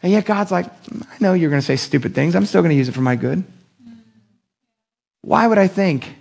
And 0.00 0.12
yet 0.12 0.26
God's 0.26 0.52
like, 0.52 0.66
I 0.66 1.16
know 1.18 1.32
you're 1.32 1.50
going 1.50 1.60
to 1.60 1.66
say 1.66 1.74
stupid 1.74 2.14
things. 2.14 2.36
I'm 2.36 2.46
still 2.46 2.62
going 2.62 2.70
to 2.70 2.76
use 2.76 2.88
it 2.88 2.92
for 2.92 3.00
my 3.00 3.16
good. 3.16 3.42
Why 5.22 5.48
would 5.48 5.58
I 5.58 5.66
think 5.66 6.14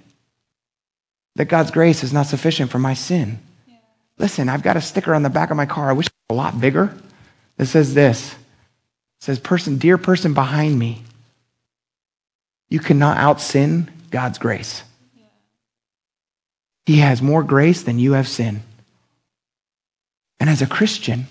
that 1.35 1.45
God's 1.45 1.69
grace 1.69 2.03
is 2.03 2.11
not 2.11 2.25
sufficient 2.25 2.71
for 2.71 2.79
my 2.79 2.95
sin? 2.95 3.37
Listen, 4.17 4.49
I've 4.49 4.63
got 4.63 4.77
a 4.77 4.81
sticker 4.81 5.13
on 5.13 5.21
the 5.21 5.29
back 5.29 5.51
of 5.51 5.57
my 5.57 5.67
car. 5.67 5.91
I 5.91 5.93
wish 5.93 6.07
it 6.07 6.13
was 6.27 6.35
a 6.35 6.41
lot 6.41 6.59
bigger. 6.59 6.91
That 7.57 7.67
says 7.67 7.93
this 7.93 8.33
says, 9.23 9.39
person, 9.39 9.77
dear 9.77 9.97
person 9.97 10.33
behind 10.33 10.77
me, 10.77 11.01
you 12.67 12.77
cannot 12.77 13.15
out 13.15 13.39
sin 13.39 13.89
God's 14.11 14.37
grace. 14.37 14.83
He 16.85 16.97
has 16.97 17.21
more 17.21 17.41
grace 17.41 17.83
than 17.83 17.99
you 17.99 18.11
have 18.13 18.27
sin. 18.27 18.63
And 20.41 20.49
as 20.49 20.61
a 20.61 20.67
Christian, 20.67 21.27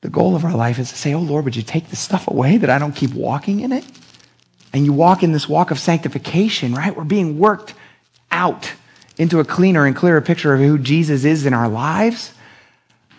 the 0.00 0.08
goal 0.08 0.34
of 0.34 0.44
our 0.44 0.56
life 0.56 0.80
is 0.80 0.90
to 0.90 0.96
say, 0.96 1.14
Oh 1.14 1.20
Lord, 1.20 1.44
would 1.44 1.54
you 1.54 1.62
take 1.62 1.90
this 1.90 2.00
stuff 2.00 2.26
away 2.26 2.56
that 2.56 2.70
I 2.70 2.80
don't 2.80 2.96
keep 2.96 3.14
walking 3.14 3.60
in 3.60 3.70
it? 3.70 3.84
And 4.72 4.84
you 4.84 4.92
walk 4.92 5.22
in 5.22 5.30
this 5.30 5.48
walk 5.48 5.70
of 5.70 5.78
sanctification, 5.78 6.74
right? 6.74 6.96
We're 6.96 7.04
being 7.04 7.38
worked 7.38 7.74
out 8.32 8.72
into 9.16 9.38
a 9.38 9.44
cleaner 9.44 9.86
and 9.86 9.94
clearer 9.94 10.20
picture 10.20 10.54
of 10.54 10.60
who 10.60 10.76
Jesus 10.76 11.24
is 11.24 11.46
in 11.46 11.54
our 11.54 11.68
lives. 11.68 12.32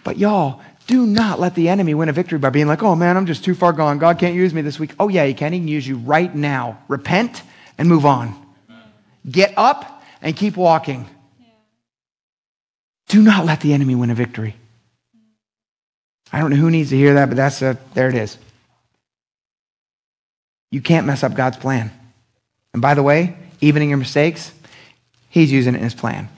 But 0.04 0.18
y'all, 0.18 0.62
do 0.90 1.06
not 1.06 1.40
let 1.40 1.54
the 1.54 1.70
enemy 1.70 1.94
win 1.94 2.10
a 2.10 2.12
victory 2.12 2.40
by 2.40 2.50
being 2.50 2.66
like, 2.66 2.82
oh 2.82 2.96
man, 2.96 3.16
I'm 3.16 3.28
just 3.28 3.46
too 3.46 3.54
far 3.54 3.74
gone. 3.74 4.00
God 4.00 4.18
can't 4.18 4.34
use 4.34 4.56
me 4.56 4.64
this 4.64 4.80
week. 4.80 4.96
Oh, 5.00 5.08
yeah, 5.08 5.24
he 5.24 5.36
can. 5.36 5.54
He 5.54 5.60
can 5.60 5.68
use 5.68 5.88
you 5.88 5.98
right 5.98 6.34
now. 6.34 6.80
Repent 6.88 7.44
and 7.78 7.88
move 7.88 8.08
on. 8.08 8.34
Get 9.30 9.54
up 9.56 10.04
and 10.20 10.36
keep 10.36 10.58
walking. 10.58 11.08
Do 13.08 13.22
not 13.22 13.46
let 13.46 13.62
the 13.62 13.72
enemy 13.72 13.94
win 13.94 14.10
a 14.10 14.16
victory. 14.16 14.56
I 16.34 16.40
don't 16.40 16.50
know 16.50 16.56
who 16.56 16.72
needs 16.72 16.90
to 16.90 16.98
hear 16.98 17.14
that, 17.14 17.28
but 17.28 17.36
that's 17.36 17.62
a, 17.62 17.78
there 17.94 18.10
it 18.10 18.16
is. 18.16 18.40
You 20.72 20.82
can't 20.82 21.06
mess 21.06 21.24
up 21.24 21.36
God's 21.36 21.58
plan. 21.58 21.92
And 22.74 22.82
by 22.82 22.96
the 22.96 23.04
way, 23.04 23.38
even 23.62 23.84
in 23.84 23.90
your 23.90 24.00
mistakes, 24.00 24.52
He's 25.30 25.52
using 25.52 25.76
it 25.76 25.78
in 25.78 25.84
His 25.84 25.94
plan. 25.94 26.30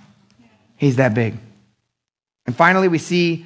He's 0.76 0.98
that 0.98 1.14
big. 1.14 1.38
And 2.46 2.54
finally, 2.54 2.90
we 2.90 2.98
see 2.98 3.46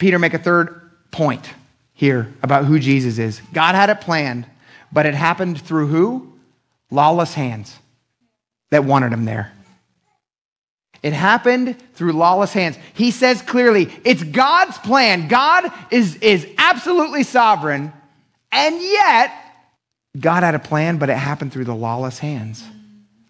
Peter 0.00 0.18
make 0.18 0.34
a 0.34 0.38
third 0.38 0.90
point 1.12 1.48
here 1.92 2.32
about 2.42 2.64
who 2.64 2.80
Jesus 2.80 3.18
is. 3.18 3.40
God 3.52 3.74
had 3.76 3.90
it 3.90 4.00
planned, 4.00 4.46
but 4.90 5.06
it 5.06 5.14
happened 5.14 5.60
through 5.60 5.86
who? 5.86 6.32
Lawless 6.90 7.34
hands 7.34 7.78
that 8.70 8.84
wanted 8.84 9.12
him 9.12 9.26
there. 9.26 9.52
It 11.02 11.12
happened 11.12 11.76
through 11.94 12.12
lawless 12.12 12.52
hands. 12.52 12.78
He 12.94 13.10
says 13.10 13.42
clearly, 13.42 13.88
it's 14.04 14.22
God's 14.22 14.76
plan. 14.78 15.28
God 15.28 15.70
is, 15.90 16.16
is 16.16 16.46
absolutely 16.58 17.22
sovereign, 17.22 17.92
and 18.50 18.80
yet 18.80 19.32
God 20.18 20.42
had 20.42 20.54
a 20.54 20.58
plan, 20.58 20.96
but 20.98 21.10
it 21.10 21.16
happened 21.16 21.52
through 21.52 21.66
the 21.66 21.74
lawless 21.74 22.18
hands. 22.18 22.64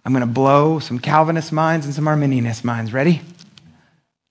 I'm 0.05 0.13
going 0.13 0.27
to 0.27 0.33
blow 0.33 0.79
some 0.79 0.99
Calvinist 0.99 1.53
minds 1.53 1.85
and 1.85 1.95
some 1.95 2.07
Arminianist 2.07 2.65
minds. 2.65 2.93
Ready? 2.93 3.21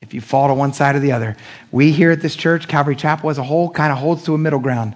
If 0.02 0.14
you 0.14 0.22
fall 0.22 0.48
to 0.48 0.54
one 0.54 0.74
side 0.74 0.96
or 0.96 1.00
the 1.00 1.12
other. 1.12 1.36
We 1.72 1.92
here 1.92 2.12
at 2.12 2.22
this 2.22 2.36
church, 2.36 2.68
Calvary 2.68 2.96
Chapel 2.96 3.30
as 3.30 3.38
a 3.38 3.44
whole, 3.44 3.70
kind 3.70 3.92
of 3.92 3.98
holds 3.98 4.24
to 4.26 4.34
a 4.34 4.38
middle 4.38 4.60
ground. 4.60 4.96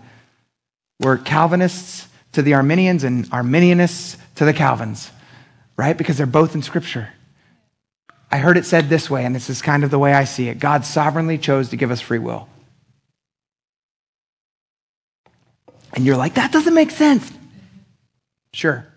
We're 1.00 1.18
Calvinists 1.18 2.08
to 2.34 2.42
the 2.42 2.54
Arminians 2.54 3.04
and 3.04 3.26
Arminianists 3.30 4.18
to 4.36 4.46
the 4.46 4.54
Calvins, 4.54 5.12
right? 5.78 5.98
Because 5.98 6.18
they're 6.18 6.26
both 6.26 6.56
in 6.56 6.62
Scripture. 6.62 7.10
I 8.32 8.38
heard 8.38 8.58
it 8.58 8.66
said 8.66 8.90
this 8.90 9.10
way, 9.10 9.26
and 9.26 9.36
this 9.36 9.50
is 9.50 9.62
kind 9.62 9.84
of 9.84 9.92
the 9.92 10.00
way 10.00 10.14
I 10.14 10.24
see 10.24 10.48
it 10.50 10.58
God 10.58 10.86
sovereignly 10.86 11.38
chose 11.38 11.70
to 11.70 11.78
give 11.78 11.92
us 11.92 12.02
free 12.02 12.20
will. 12.20 12.48
And 15.94 16.06
you're 16.06 16.18
like, 16.18 16.36
that 16.36 16.52
doesn't 16.52 16.74
make 16.74 16.90
sense. 16.90 17.32
Sure. 18.52 18.88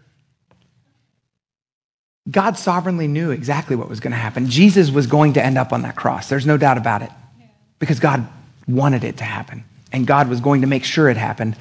God 2.30 2.58
sovereignly 2.58 3.06
knew 3.06 3.30
exactly 3.30 3.76
what 3.76 3.88
was 3.88 4.00
going 4.00 4.10
to 4.10 4.16
happen. 4.16 4.48
Jesus 4.48 4.90
was 4.90 5.06
going 5.06 5.34
to 5.34 5.44
end 5.44 5.56
up 5.56 5.72
on 5.72 5.82
that 5.82 5.94
cross. 5.94 6.28
There's 6.28 6.46
no 6.46 6.56
doubt 6.56 6.76
about 6.76 7.02
it. 7.02 7.10
Because 7.78 8.00
God 8.00 8.26
wanted 8.66 9.04
it 9.04 9.18
to 9.18 9.24
happen. 9.24 9.64
And 9.92 10.06
God 10.06 10.28
was 10.28 10.40
going 10.40 10.62
to 10.62 10.66
make 10.66 10.84
sure 10.84 11.08
it 11.08 11.16
happened. 11.16 11.56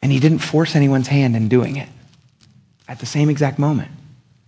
And 0.00 0.10
He 0.10 0.20
didn't 0.20 0.38
force 0.38 0.74
anyone's 0.74 1.08
hand 1.08 1.36
in 1.36 1.48
doing 1.48 1.76
it 1.76 1.88
at 2.88 3.00
the 3.00 3.06
same 3.06 3.28
exact 3.28 3.58
moment. 3.58 3.90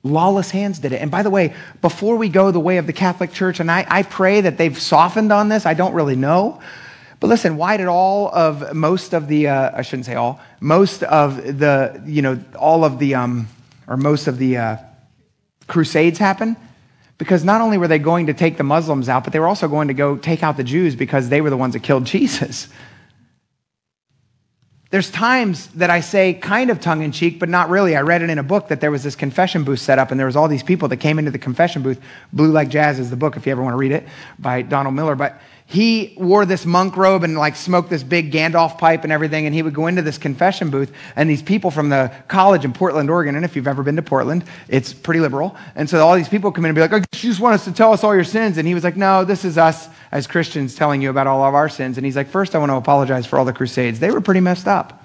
Lawless 0.02 0.50
hands 0.50 0.78
did 0.78 0.92
it. 0.92 1.02
And 1.02 1.10
by 1.10 1.22
the 1.22 1.30
way, 1.30 1.54
before 1.82 2.16
we 2.16 2.28
go 2.28 2.50
the 2.50 2.60
way 2.60 2.78
of 2.78 2.86
the 2.86 2.92
Catholic 2.92 3.32
Church, 3.32 3.60
and 3.60 3.70
I, 3.70 3.84
I 3.88 4.02
pray 4.04 4.40
that 4.40 4.56
they've 4.56 4.78
softened 4.78 5.32
on 5.32 5.48
this, 5.48 5.66
I 5.66 5.74
don't 5.74 5.94
really 5.94 6.16
know. 6.16 6.60
But 7.18 7.26
listen, 7.28 7.56
why 7.56 7.76
did 7.76 7.86
all 7.86 8.28
of 8.28 8.74
most 8.74 9.14
of 9.14 9.26
the, 9.26 9.48
uh, 9.48 9.70
I 9.74 9.82
shouldn't 9.82 10.06
say 10.06 10.14
all, 10.14 10.40
most 10.60 11.02
of 11.02 11.58
the, 11.58 12.02
you 12.06 12.22
know, 12.22 12.38
all 12.58 12.84
of 12.84 12.98
the, 12.98 13.14
um, 13.14 13.48
or 13.86 13.96
most 13.96 14.26
of 14.26 14.38
the 14.38 14.56
uh, 14.56 14.76
crusades 15.66 16.18
happen? 16.18 16.56
Because 17.18 17.44
not 17.44 17.60
only 17.60 17.78
were 17.78 17.88
they 17.88 17.98
going 17.98 18.26
to 18.26 18.34
take 18.34 18.56
the 18.58 18.62
Muslims 18.62 19.08
out, 19.08 19.24
but 19.24 19.32
they 19.32 19.40
were 19.40 19.48
also 19.48 19.68
going 19.68 19.88
to 19.88 19.94
go 19.94 20.16
take 20.16 20.42
out 20.42 20.56
the 20.56 20.64
Jews 20.64 20.94
because 20.94 21.28
they 21.28 21.40
were 21.40 21.50
the 21.50 21.56
ones 21.56 21.72
that 21.72 21.82
killed 21.82 22.04
Jesus. 22.16 22.68
There's 24.90 25.10
times 25.10 25.66
that 25.68 25.90
I 25.90 26.00
say 26.00 26.34
kind 26.34 26.70
of 26.70 26.80
tongue 26.80 27.02
in 27.02 27.10
cheek, 27.10 27.40
but 27.40 27.48
not 27.48 27.70
really. 27.70 27.96
I 27.96 28.02
read 28.02 28.22
it 28.22 28.30
in 28.30 28.38
a 28.38 28.44
book 28.44 28.68
that 28.68 28.80
there 28.80 28.90
was 28.90 29.02
this 29.02 29.16
confession 29.16 29.64
booth 29.64 29.80
set 29.80 29.98
up, 29.98 30.10
and 30.10 30.20
there 30.20 30.26
was 30.26 30.36
all 30.36 30.46
these 30.46 30.62
people 30.62 30.88
that 30.88 30.98
came 30.98 31.18
into 31.18 31.30
the 31.30 31.38
confession 31.38 31.82
booth. 31.82 32.00
Blue 32.32 32.52
Like 32.52 32.68
Jazz 32.68 33.00
is 33.00 33.10
the 33.10 33.16
book, 33.16 33.36
if 33.36 33.46
you 33.46 33.52
ever 33.52 33.62
want 33.62 33.72
to 33.72 33.78
read 33.78 33.90
it, 33.90 34.06
by 34.38 34.62
Donald 34.62 34.94
Miller. 34.94 35.16
But 35.16 35.40
he 35.68 36.14
wore 36.16 36.46
this 36.46 36.64
monk 36.64 36.96
robe 36.96 37.24
and 37.24 37.36
like 37.36 37.56
smoked 37.56 37.90
this 37.90 38.04
big 38.04 38.32
Gandalf 38.32 38.78
pipe 38.78 39.02
and 39.02 39.12
everything. 39.12 39.46
And 39.46 39.54
he 39.54 39.62
would 39.62 39.74
go 39.74 39.88
into 39.88 40.00
this 40.00 40.16
confession 40.16 40.70
booth, 40.70 40.92
and 41.16 41.28
these 41.28 41.42
people 41.42 41.70
from 41.70 41.88
the 41.88 42.12
college 42.28 42.64
in 42.64 42.72
Portland, 42.72 43.10
Oregon, 43.10 43.34
and 43.34 43.44
if 43.44 43.56
you've 43.56 43.66
ever 43.66 43.82
been 43.82 43.96
to 43.96 44.02
Portland, 44.02 44.44
it's 44.68 44.92
pretty 44.92 45.20
liberal. 45.20 45.56
And 45.74 45.90
so 45.90 46.06
all 46.06 46.14
these 46.14 46.28
people 46.28 46.52
come 46.52 46.64
in 46.64 46.70
and 46.70 46.76
be 46.76 46.80
like, 46.80 46.92
oh, 46.92 46.96
you 46.96 47.04
just 47.12 47.40
want 47.40 47.54
us 47.54 47.64
to 47.64 47.72
tell 47.72 47.92
us 47.92 48.04
all 48.04 48.14
your 48.14 48.24
sins. 48.24 48.58
And 48.58 48.66
he 48.68 48.74
was 48.74 48.84
like, 48.84 48.96
no, 48.96 49.24
this 49.24 49.44
is 49.44 49.58
us 49.58 49.88
as 50.12 50.26
Christians 50.26 50.76
telling 50.76 51.02
you 51.02 51.10
about 51.10 51.26
all 51.26 51.44
of 51.44 51.54
our 51.54 51.68
sins. 51.68 51.98
And 51.98 52.06
he's 52.06 52.16
like, 52.16 52.28
first, 52.28 52.54
I 52.54 52.58
want 52.58 52.70
to 52.70 52.76
apologize 52.76 53.26
for 53.26 53.38
all 53.38 53.44
the 53.44 53.52
crusades. 53.52 53.98
They 53.98 54.10
were 54.10 54.20
pretty 54.20 54.40
messed 54.40 54.68
up. 54.68 55.04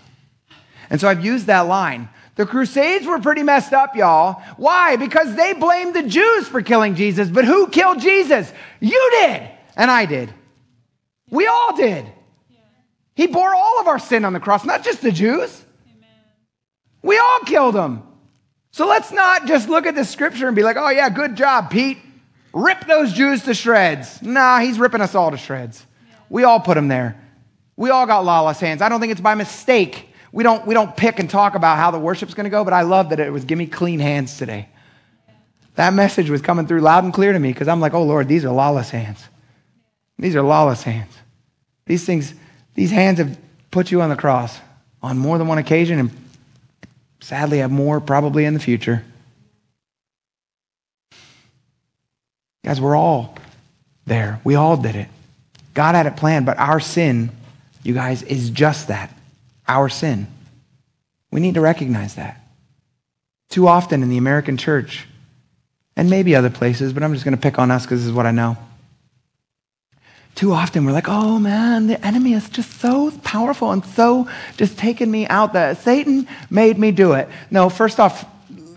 And 0.92 1.02
so 1.02 1.08
I've 1.08 1.26
used 1.26 1.48
that 1.48 1.62
line. 1.62 2.10
The 2.36 2.46
Crusades 2.46 3.06
were 3.06 3.20
pretty 3.20 3.44
messed 3.44 3.74
up, 3.74 3.96
y'all. 3.96 4.42
Why? 4.58 4.96
Because 4.96 5.36
they 5.36 5.54
blamed 5.54 5.96
the 5.96 6.04
Jews 6.04 6.48
for 6.48 6.62
killing 6.62 6.96
Jesus. 6.96 7.30
But 7.30 7.46
who 7.46 7.68
killed 7.68 8.00
Jesus? 8.00 8.52
You 8.80 9.10
did, 9.22 9.50
and 9.76 9.92
I 9.92 10.06
did. 10.06 10.34
We 11.32 11.48
all 11.48 11.76
did. 11.76 12.06
He 13.16 13.28
bore 13.28 13.56
all 13.56 13.80
of 13.80 13.88
our 13.88 14.00
sin 14.00 14.26
on 14.26 14.34
the 14.34 14.40
cross, 14.40 14.64
not 14.64 14.84
just 14.84 15.02
the 15.02 15.12
Jews. 15.12 15.64
We 17.02 17.18
all 17.18 17.40
killed 17.46 17.76
him. 17.76 18.04
So 18.72 18.88
let's 18.88 19.12
not 19.12 19.48
just 19.48 19.68
look 19.68 19.86
at 19.86 19.96
the 19.96 20.06
scripture 20.06 20.48
and 20.48 20.56
be 20.56 20.64
like, 20.64 20.78
oh, 20.78 20.90
yeah, 20.90 21.10
good 21.10 21.36
job, 21.36 21.72
Pete. 21.72 21.98
Rip 22.54 22.86
those 22.86 23.14
Jews 23.14 23.44
to 23.44 23.54
shreds. 23.54 24.22
Nah, 24.22 24.60
he's 24.60 24.78
ripping 24.78 25.02
us 25.02 25.16
all 25.16 25.32
to 25.32 25.38
shreds. 25.38 25.86
We 26.30 26.44
all 26.44 26.60
put 26.60 26.78
him 26.78 26.88
there. 26.88 27.20
We 27.76 27.90
all 27.90 28.06
got 28.06 28.24
lawless 28.24 28.60
hands. 28.60 28.82
I 28.82 28.90
don't 28.90 29.00
think 29.00 29.12
it's 29.12 29.22
by 29.22 29.36
mistake. 29.36 30.10
We 30.32 30.44
don't, 30.44 30.66
we 30.66 30.74
don't 30.74 30.96
pick 30.96 31.20
and 31.20 31.30
talk 31.30 31.56
about 31.56 31.78
how 31.78 31.92
the 31.92 32.00
worship's 32.00 32.34
going 32.34 32.46
to 32.46 32.50
go, 32.50 32.64
but 32.64 32.74
I 32.74 32.84
love 32.84 33.10
that 33.10 33.20
it 33.20 33.32
was 33.32 33.44
give 33.44 33.58
me 33.58 33.68
clean 33.68 34.00
hands 34.00 34.38
today. 34.38 34.70
That 35.76 35.94
message 35.94 36.30
was 36.30 36.42
coming 36.42 36.68
through 36.68 36.82
loud 36.82 37.04
and 37.04 37.14
clear 37.14 37.34
to 37.34 37.40
me 37.40 37.52
because 37.52 37.68
I'm 37.68 37.80
like, 37.80 37.94
oh, 37.94 38.04
Lord, 38.04 38.28
these 38.28 38.46
are 38.46 38.52
lawless 38.52 38.90
hands. 38.90 39.24
These 40.18 40.36
are 40.36 40.42
lawless 40.42 40.84
hands. 40.84 41.14
These 41.86 42.06
things, 42.06 42.34
these 42.76 42.92
hands 42.92 43.20
have 43.20 43.38
put 43.70 43.92
you 43.92 44.02
on 44.02 44.10
the 44.10 44.16
cross 44.16 44.60
on 45.02 45.18
more 45.18 45.38
than 45.38 45.48
one 45.48 45.58
occasion 45.58 46.00
and 46.00 46.12
sadly 47.20 47.60
have 47.60 47.72
more 47.72 48.00
probably 48.00 48.46
in 48.46 48.54
the 48.54 48.60
future. 48.60 49.04
Guys, 52.64 52.80
we're 52.80 52.96
all 52.96 53.36
there. 54.06 54.40
We 54.44 54.56
all 54.56 54.78
did 54.78 54.96
it. 54.96 55.08
God 55.74 55.96
had 55.96 56.06
it 56.06 56.18
planned, 56.18 56.46
but 56.46 56.60
our 56.60 56.80
sin, 56.80 57.32
you 57.84 57.94
guys, 57.94 58.24
is 58.24 58.50
just 58.50 58.90
that 58.90 59.16
our 59.68 59.90
sin. 59.90 60.28
We 61.32 61.40
need 61.40 61.56
to 61.56 61.62
recognize 61.62 62.16
that. 62.16 62.42
Too 63.50 63.68
often 63.68 64.04
in 64.04 64.10
the 64.10 64.18
American 64.18 64.58
church, 64.58 65.08
and 65.96 66.10
maybe 66.10 66.36
other 66.36 66.50
places, 66.50 66.94
but 66.94 67.04
I'm 67.04 67.14
just 67.14 67.26
going 67.26 67.36
to 67.36 67.42
pick 67.42 67.60
on 67.60 67.72
us 67.72 67.84
because 67.84 68.02
this 68.02 68.08
is 68.08 68.14
what 68.14 68.26
I 68.26 68.32
know. 68.32 68.58
Too 70.36 70.54
often 70.54 70.86
we're 70.86 70.92
like, 70.92 71.10
oh 71.10 71.40
man, 71.40 71.88
the 71.88 72.04
enemy 72.06 72.34
is 72.34 72.50
just 72.50 72.80
so 72.80 73.12
powerful 73.24 73.72
and 73.72 73.86
so 73.86 74.30
just 74.58 74.78
taking 74.78 75.12
me 75.12 75.28
out 75.28 75.54
that 75.54 75.78
Satan 75.80 76.28
made 76.50 76.78
me 76.78 76.92
do 76.92 77.14
it. 77.14 77.28
No, 77.52 77.70
first 77.70 78.00
off, 78.00 78.26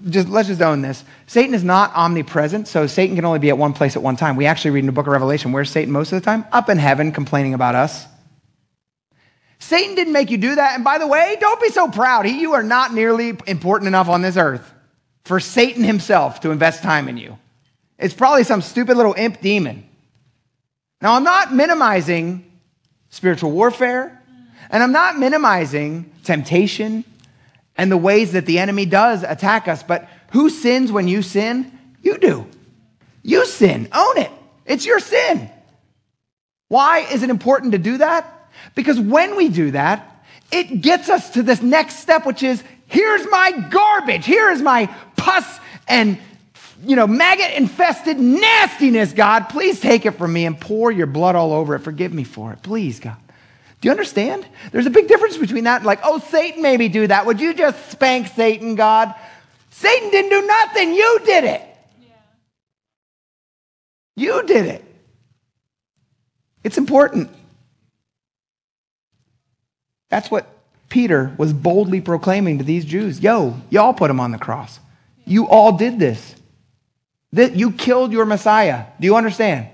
just 0.08 0.28
let's 0.28 0.48
just 0.48 0.60
own 0.60 0.82
this. 0.82 1.04
Satan 1.26 1.54
is 1.54 1.64
not 1.64 1.94
omnipresent, 1.94 2.68
so 2.68 2.86
Satan 2.86 3.16
can 3.16 3.24
only 3.24 3.38
be 3.38 3.48
at 3.48 3.56
one 3.56 3.72
place 3.72 3.96
at 3.96 4.02
one 4.02 4.16
time. 4.16 4.36
We 4.36 4.46
actually 4.46 4.72
read 4.72 4.80
in 4.80 4.86
the 4.86 4.92
book 4.92 5.06
of 5.06 5.12
Revelation, 5.12 5.52
where's 5.52 5.70
Satan 5.70 5.92
most 5.92 6.12
of 6.12 6.20
the 6.20 6.24
time? 6.24 6.44
Up 6.52 6.68
in 6.68 6.76
heaven 6.78 7.12
complaining 7.12 7.54
about 7.54 7.74
us. 7.74 8.06
Satan 9.58 9.94
didn't 9.94 10.12
make 10.12 10.30
you 10.30 10.36
do 10.36 10.54
that. 10.56 10.74
And 10.74 10.84
by 10.84 10.98
the 10.98 11.06
way, 11.06 11.38
don't 11.40 11.60
be 11.60 11.70
so 11.70 11.88
proud. 11.88 12.28
You 12.28 12.52
are 12.52 12.62
not 12.62 12.92
nearly 12.92 13.38
important 13.46 13.88
enough 13.88 14.08
on 14.10 14.20
this 14.20 14.36
earth 14.36 14.70
for 15.24 15.40
Satan 15.40 15.82
himself 15.82 16.40
to 16.40 16.50
invest 16.50 16.82
time 16.82 17.08
in 17.08 17.16
you. 17.16 17.38
It's 17.98 18.12
probably 18.12 18.44
some 18.44 18.60
stupid 18.60 18.96
little 18.98 19.14
imp 19.14 19.40
demon. 19.40 19.88
Now, 21.04 21.16
I'm 21.16 21.22
not 21.22 21.52
minimizing 21.52 22.50
spiritual 23.10 23.50
warfare, 23.50 24.22
and 24.70 24.82
I'm 24.82 24.92
not 24.92 25.18
minimizing 25.18 26.10
temptation 26.24 27.04
and 27.76 27.92
the 27.92 27.96
ways 27.98 28.32
that 28.32 28.46
the 28.46 28.58
enemy 28.58 28.86
does 28.86 29.22
attack 29.22 29.68
us, 29.68 29.82
but 29.82 30.08
who 30.30 30.48
sins 30.48 30.90
when 30.90 31.06
you 31.06 31.20
sin? 31.20 31.78
You 32.00 32.16
do. 32.16 32.46
You 33.22 33.44
sin. 33.44 33.86
Own 33.92 34.16
it. 34.16 34.30
It's 34.64 34.86
your 34.86 34.98
sin. 34.98 35.50
Why 36.68 37.00
is 37.00 37.22
it 37.22 37.28
important 37.28 37.72
to 37.72 37.78
do 37.78 37.98
that? 37.98 38.48
Because 38.74 38.98
when 38.98 39.36
we 39.36 39.50
do 39.50 39.72
that, 39.72 40.24
it 40.50 40.80
gets 40.80 41.10
us 41.10 41.28
to 41.34 41.42
this 41.42 41.60
next 41.60 41.96
step, 41.96 42.24
which 42.24 42.42
is 42.42 42.64
here's 42.86 43.26
my 43.30 43.50
garbage. 43.68 44.24
Here 44.24 44.48
is 44.48 44.62
my 44.62 44.86
pus 45.16 45.60
and 45.86 46.18
you 46.86 46.96
know, 46.96 47.06
maggot 47.06 47.52
infested 47.56 48.18
nastiness, 48.18 49.12
God. 49.12 49.48
Please 49.48 49.80
take 49.80 50.06
it 50.06 50.12
from 50.12 50.32
me 50.32 50.46
and 50.46 50.60
pour 50.60 50.90
your 50.90 51.06
blood 51.06 51.34
all 51.36 51.52
over 51.52 51.74
it. 51.74 51.80
Forgive 51.80 52.12
me 52.12 52.24
for 52.24 52.52
it. 52.52 52.62
Please, 52.62 53.00
God. 53.00 53.16
Do 53.80 53.88
you 53.88 53.90
understand? 53.90 54.46
There's 54.72 54.86
a 54.86 54.90
big 54.90 55.08
difference 55.08 55.36
between 55.36 55.64
that 55.64 55.78
and 55.78 55.86
like, 55.86 56.00
oh, 56.04 56.18
Satan 56.18 56.62
made 56.62 56.78
me 56.78 56.88
do 56.88 57.06
that. 57.06 57.26
Would 57.26 57.40
you 57.40 57.54
just 57.54 57.90
spank 57.90 58.28
Satan, 58.28 58.76
God? 58.76 59.14
Satan 59.70 60.10
didn't 60.10 60.30
do 60.30 60.46
nothing. 60.46 60.94
You 60.94 61.20
did 61.26 61.44
it. 61.44 61.62
Yeah. 62.00 62.14
You 64.16 64.42
did 64.46 64.66
it. 64.66 64.84
It's 66.62 66.78
important. 66.78 67.30
That's 70.08 70.30
what 70.30 70.46
Peter 70.88 71.34
was 71.36 71.52
boldly 71.52 72.00
proclaiming 72.00 72.58
to 72.58 72.64
these 72.64 72.84
Jews. 72.84 73.20
Yo, 73.20 73.60
y'all 73.68 73.92
put 73.92 74.10
him 74.10 74.20
on 74.20 74.30
the 74.30 74.38
cross. 74.38 74.80
You 75.26 75.48
all 75.48 75.76
did 75.76 75.98
this. 75.98 76.36
That 77.34 77.54
you 77.56 77.72
killed 77.72 78.12
your 78.12 78.26
Messiah. 78.26 78.86
Do 79.00 79.06
you 79.06 79.16
understand? 79.16 79.68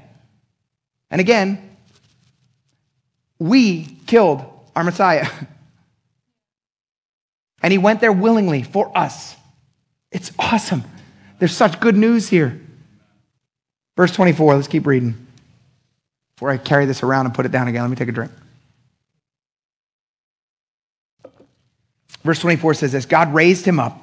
And 1.11 1.21
again, 1.21 1.77
we 3.39 3.85
killed 4.07 4.45
our 4.75 4.83
Messiah. 4.83 5.29
and 7.63 7.71
he 7.71 7.79
went 7.79 8.01
there 8.01 8.13
willingly 8.13 8.63
for 8.63 8.97
us. 8.97 9.37
It's 10.11 10.33
awesome. 10.39 10.85
There's 11.39 11.57
such 11.57 11.81
good 11.81 11.97
news 11.97 12.29
here. 12.29 12.61
Verse 13.97 14.13
24, 14.13 14.55
let's 14.55 14.67
keep 14.67 14.87
reading. 14.87 15.27
Before 16.37 16.51
I 16.51 16.57
carry 16.57 16.87
this 16.87 17.03
around 17.03 17.27
and 17.27 17.35
put 17.35 17.45
it 17.45 17.53
down 17.53 17.69
again, 17.69 17.83
let 17.83 17.91
me 17.91 17.97
take 17.97 18.09
a 18.09 18.13
drink. 18.13 18.33
Verse 22.23 22.39
24 22.39 22.75
says 22.75 22.93
this 22.93 23.05
God 23.05 23.35
raised 23.35 23.67
him 23.67 23.79
up, 23.79 24.03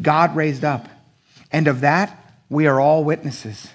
God 0.00 0.34
raised 0.36 0.64
up, 0.64 0.88
and 1.52 1.68
of 1.68 1.80
that 1.80 2.18
we 2.48 2.66
are 2.66 2.80
all 2.80 3.04
witnesses. 3.04 3.68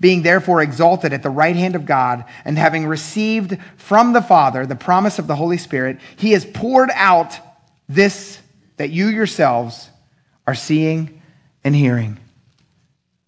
Being 0.00 0.22
therefore 0.22 0.60
exalted 0.60 1.12
at 1.12 1.22
the 1.22 1.30
right 1.30 1.56
hand 1.56 1.76
of 1.76 1.86
God, 1.86 2.24
and 2.44 2.58
having 2.58 2.86
received 2.86 3.58
from 3.76 4.12
the 4.12 4.22
Father 4.22 4.66
the 4.66 4.74
promise 4.76 5.18
of 5.18 5.26
the 5.26 5.36
Holy 5.36 5.58
Spirit, 5.58 5.98
he 6.16 6.32
has 6.32 6.44
poured 6.44 6.90
out 6.94 7.38
this 7.88 8.40
that 8.76 8.90
you 8.90 9.08
yourselves 9.08 9.88
are 10.46 10.54
seeing 10.54 11.22
and 11.62 11.74
hearing. 11.74 12.18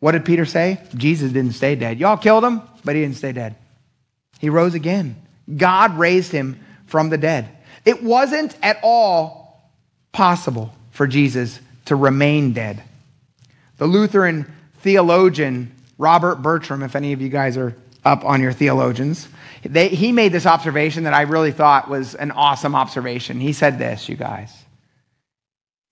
What 0.01 0.13
did 0.13 0.25
Peter 0.25 0.45
say? 0.45 0.81
Jesus 0.95 1.33
didn't 1.33 1.53
stay 1.53 1.75
dead. 1.75 1.99
Y'all 1.99 2.17
killed 2.17 2.45
him, 2.45 2.63
but 2.85 2.95
he 2.95 3.03
didn't 3.03 3.17
stay 3.17 3.33
dead. 3.33 3.57
He 4.39 4.51
rose 4.51 4.75
again. 4.75 5.17
God 5.57 5.99
raised 5.99 6.33
him 6.33 6.61
from 6.87 7.09
the 7.09 7.19
dead. 7.19 7.49
It 7.85 8.03
wasn't 8.03 8.57
at 8.63 8.79
all 8.83 9.73
possible 10.13 10.75
for 10.91 11.07
Jesus 11.07 11.61
to 11.87 11.97
remain 11.97 12.53
dead. 12.53 12.83
The 13.79 13.87
Lutheran 13.87 14.53
theologian 14.81 15.73
Robert 15.99 16.37
Bertram, 16.37 16.83
if 16.83 16.95
any 16.95 17.13
of 17.13 17.23
you 17.23 17.29
guys 17.29 17.57
are 17.57 17.75
up 18.05 18.25
on 18.25 18.41
your 18.41 18.53
theologians, 18.53 19.29
they, 19.65 19.89
he 19.89 20.13
made 20.13 20.33
this 20.33 20.47
observation 20.47 21.05
that 21.05 21.15
I 21.15 21.23
really 21.23 21.53
thought 21.53 21.89
was 21.89 22.15
an 22.15 22.31
awesome 22.31 22.75
observation. 22.75 23.41
He 23.41 23.53
said 23.53 23.79
this, 23.79 24.09
you 24.09 24.17
guys 24.17 24.67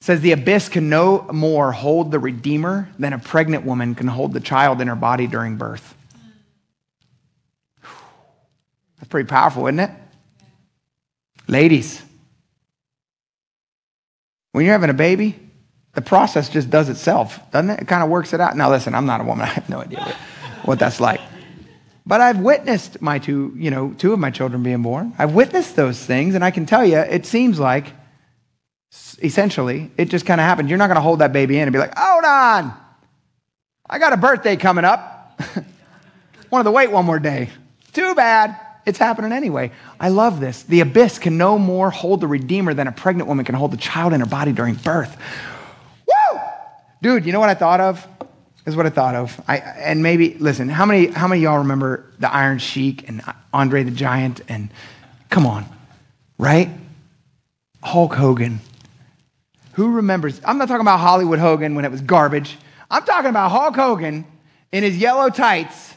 says 0.04 0.20
the 0.20 0.32
abyss 0.32 0.68
can 0.68 0.90
no 0.90 1.22
more 1.32 1.72
hold 1.72 2.10
the 2.10 2.18
redeemer 2.18 2.90
than 2.98 3.14
a 3.14 3.18
pregnant 3.18 3.64
woman 3.64 3.94
can 3.94 4.06
hold 4.06 4.34
the 4.34 4.40
child 4.40 4.82
in 4.82 4.88
her 4.88 4.94
body 4.94 5.26
during 5.26 5.56
birth 5.56 5.94
that's 8.98 9.08
pretty 9.08 9.26
powerful 9.26 9.66
isn't 9.66 9.80
it 9.80 9.90
ladies 11.48 12.02
when 14.52 14.62
you're 14.62 14.74
having 14.74 14.90
a 14.90 14.92
baby 14.92 15.34
the 15.94 16.02
process 16.02 16.48
just 16.48 16.70
does 16.70 16.88
itself 16.88 17.40
doesn't 17.50 17.70
it 17.70 17.80
it 17.80 17.88
kind 17.88 18.02
of 18.02 18.08
works 18.08 18.32
it 18.32 18.40
out 18.40 18.56
now 18.56 18.70
listen 18.70 18.94
i'm 18.94 19.06
not 19.06 19.20
a 19.20 19.24
woman 19.24 19.42
i 19.48 19.48
have 19.48 19.68
no 19.68 19.80
idea 19.80 20.00
what, 20.00 20.14
what 20.64 20.78
that's 20.78 21.00
like 21.00 21.20
but 22.06 22.20
i've 22.20 22.38
witnessed 22.38 23.00
my 23.00 23.18
two 23.18 23.52
you 23.56 23.70
know 23.70 23.92
two 23.98 24.12
of 24.12 24.18
my 24.18 24.30
children 24.30 24.62
being 24.62 24.82
born 24.82 25.12
i've 25.18 25.34
witnessed 25.34 25.76
those 25.76 25.98
things 25.98 26.34
and 26.34 26.44
i 26.44 26.50
can 26.50 26.66
tell 26.66 26.84
you 26.84 26.98
it 26.98 27.26
seems 27.26 27.58
like 27.58 27.92
essentially, 29.22 29.90
it 29.96 30.06
just 30.06 30.26
kind 30.26 30.40
of 30.40 30.44
happened. 30.44 30.68
You're 30.68 30.78
not 30.78 30.86
going 30.86 30.96
to 30.96 31.02
hold 31.02 31.18
that 31.18 31.32
baby 31.32 31.56
in 31.56 31.62
and 31.62 31.72
be 31.72 31.78
like, 31.78 31.96
hold 31.96 32.24
on, 32.24 32.74
I 33.88 33.98
got 33.98 34.12
a 34.12 34.16
birthday 34.16 34.56
coming 34.56 34.84
up. 34.84 35.40
Wanted 36.50 36.64
to 36.64 36.70
wait 36.70 36.90
one 36.90 37.04
more 37.04 37.18
day. 37.18 37.50
Too 37.92 38.14
bad. 38.14 38.56
It's 38.86 38.98
happening 38.98 39.32
anyway. 39.32 39.72
I 39.98 40.10
love 40.10 40.40
this. 40.40 40.62
The 40.64 40.80
abyss 40.80 41.18
can 41.18 41.38
no 41.38 41.58
more 41.58 41.90
hold 41.90 42.20
the 42.20 42.26
Redeemer 42.26 42.74
than 42.74 42.86
a 42.86 42.92
pregnant 42.92 43.28
woman 43.28 43.44
can 43.44 43.54
hold 43.54 43.72
the 43.72 43.76
child 43.78 44.12
in 44.12 44.20
her 44.20 44.26
body 44.26 44.52
during 44.52 44.74
birth. 44.74 45.16
Dude, 47.04 47.26
you 47.26 47.32
know 47.32 47.40
what 47.40 47.50
I 47.50 47.54
thought 47.54 47.80
of? 47.80 48.08
Is 48.66 48.74
what 48.74 48.86
I 48.86 48.90
thought 48.90 49.14
of. 49.14 49.40
I, 49.46 49.58
and 49.58 50.02
maybe, 50.02 50.34
listen, 50.38 50.70
how 50.70 50.86
many, 50.86 51.08
how 51.08 51.28
many 51.28 51.42
y'all 51.42 51.58
remember 51.58 52.10
the 52.18 52.32
Iron 52.32 52.58
Sheik 52.58 53.06
and 53.08 53.22
Andre 53.52 53.82
the 53.82 53.90
Giant? 53.90 54.40
And 54.48 54.70
come 55.28 55.46
on, 55.46 55.66
right? 56.38 56.70
Hulk 57.82 58.14
Hogan 58.14 58.60
who 59.74 59.96
remembers? 59.96 60.40
I'm 60.44 60.58
not 60.58 60.68
talking 60.68 60.82
about 60.82 61.00
Hollywood 61.00 61.38
Hogan 61.38 61.74
when 61.74 61.84
it 61.84 61.90
was 61.90 62.00
garbage. 62.00 62.56
I'm 62.90 63.04
talking 63.04 63.30
about 63.30 63.50
Hulk 63.50 63.74
Hogan 63.74 64.24
in 64.72 64.84
his 64.84 64.96
yellow 64.96 65.30
tights. 65.30 65.94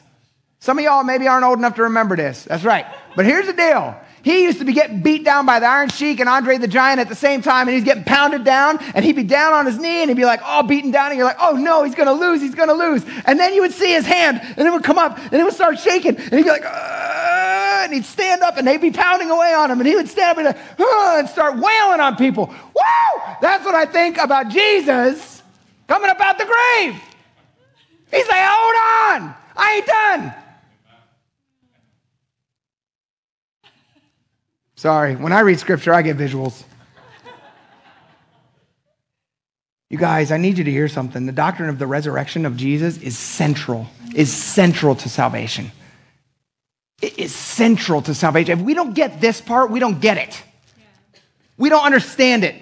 Some 0.60 0.80
of 0.80 0.84
y'all 0.84 1.04
maybe 1.04 1.28
aren't 1.28 1.46
old 1.46 1.60
enough 1.60 1.76
to 1.76 1.84
remember 1.84 2.16
this. 2.16 2.44
That's 2.46 2.64
right. 2.64 2.86
But 3.16 3.26
here's 3.26 3.46
the 3.46 3.54
deal. 3.54 3.96
He 4.24 4.44
used 4.44 4.60
to 4.60 4.66
be 4.66 4.74
getting 4.74 5.02
beat 5.02 5.24
down 5.24 5.46
by 5.46 5.60
the 5.60 5.68
Iron 5.68 5.90
Sheik 5.90 6.20
and 6.20 6.28
Andre 6.28 6.58
the 6.58 6.68
Giant 6.68 7.00
at 7.00 7.08
the 7.08 7.16
same 7.16 7.42
time, 7.42 7.68
and 7.68 7.76
he's 7.76 7.84
getting 7.84 8.04
pounded 8.04 8.44
down, 8.44 8.80
and 8.94 9.06
he'd 9.06 9.16
be 9.16 9.24
down 9.24 9.54
on 9.54 9.66
his 9.66 9.78
knee, 9.78 10.02
and 10.02 10.10
he'd 10.10 10.18
be 10.18 10.26
like, 10.26 10.42
all 10.44 10.64
beaten 10.64 10.92
down, 10.92 11.12
and 11.12 11.18
you're 11.18 11.28
like, 11.28 11.38
oh 11.40 11.54
no, 11.54 11.84
he's 11.84 11.96
gonna 11.96 12.14
lose, 12.14 12.42
he's 12.42 12.56
gonna 12.56 12.74
lose. 12.74 13.06
And 13.26 13.40
then 13.40 13.54
you 13.54 13.62
would 13.62 13.72
see 13.72 13.94
his 13.94 14.06
hand, 14.06 14.42
and 14.58 14.68
it 14.68 14.72
would 14.72 14.84
come 14.84 14.98
up, 14.98 15.18
and 15.18 15.34
it 15.34 15.44
would 15.44 15.54
start 15.54 15.80
shaking, 15.80 16.18
and 16.18 16.34
he'd 16.34 16.44
be 16.44 16.50
like, 16.50 16.66
uh, 16.66 17.82
and 17.84 17.94
he'd 17.94 18.06
stand 18.06 18.42
up, 18.42 18.58
and 18.58 18.68
they'd 18.68 18.82
be 18.82 18.92
pounding 18.92 19.30
away 19.30 19.54
on 19.54 19.72
him, 19.72 19.80
and 19.80 19.88
he 19.88 19.96
would 19.96 20.10
stand 20.10 20.32
up 20.32 20.38
and, 20.38 20.48
like, 20.48 20.90
and 21.20 21.30
start 21.30 21.54
wailing 21.56 22.00
on 22.00 22.16
people. 22.16 22.48
Woo! 22.48 23.22
That's 23.42 23.64
what 23.64 23.76
I 23.76 23.86
think 23.86 24.18
about 24.18 24.50
Jesus 24.50 25.42
coming 25.88 26.10
up 26.10 26.20
out 26.20 26.38
the 26.38 26.46
grave. 26.46 27.02
He's 28.12 28.28
like, 28.28 28.42
hold 28.42 29.24
on, 29.24 29.36
I 29.56 29.74
ain't 29.76 29.86
done. 29.86 30.47
Sorry, 34.78 35.16
when 35.16 35.34
I 35.34 35.40
read 35.40 35.60
scripture, 35.60 35.92
I 35.92 36.04
get 36.04 36.18
visuals. 36.18 36.64
You 39.90 39.98
guys, 39.98 40.32
I 40.32 40.38
need 40.38 40.60
you 40.60 40.64
to 40.66 40.72
hear 40.72 40.88
something. 40.88 41.26
The 41.26 41.32
doctrine 41.32 41.70
of 41.70 41.80
the 41.80 41.88
resurrection 41.88 42.46
of 42.46 42.56
Jesus 42.56 42.98
is 42.98 43.18
central, 43.18 43.88
is 44.14 44.32
central 44.32 44.96
to 44.96 45.10
salvation. 45.10 45.72
It 47.02 47.18
is 47.18 47.34
central 47.34 48.04
to 48.04 48.14
salvation. 48.14 48.60
If 48.60 48.66
we 48.66 48.76
don't 48.76 48.94
get 48.94 49.20
this 49.20 49.42
part, 49.42 49.72
we 49.72 49.80
don't 49.80 50.00
get 50.00 50.18
it. 50.18 50.44
We 51.58 51.70
don't 51.70 51.86
understand 51.86 52.44
it. 52.44 52.56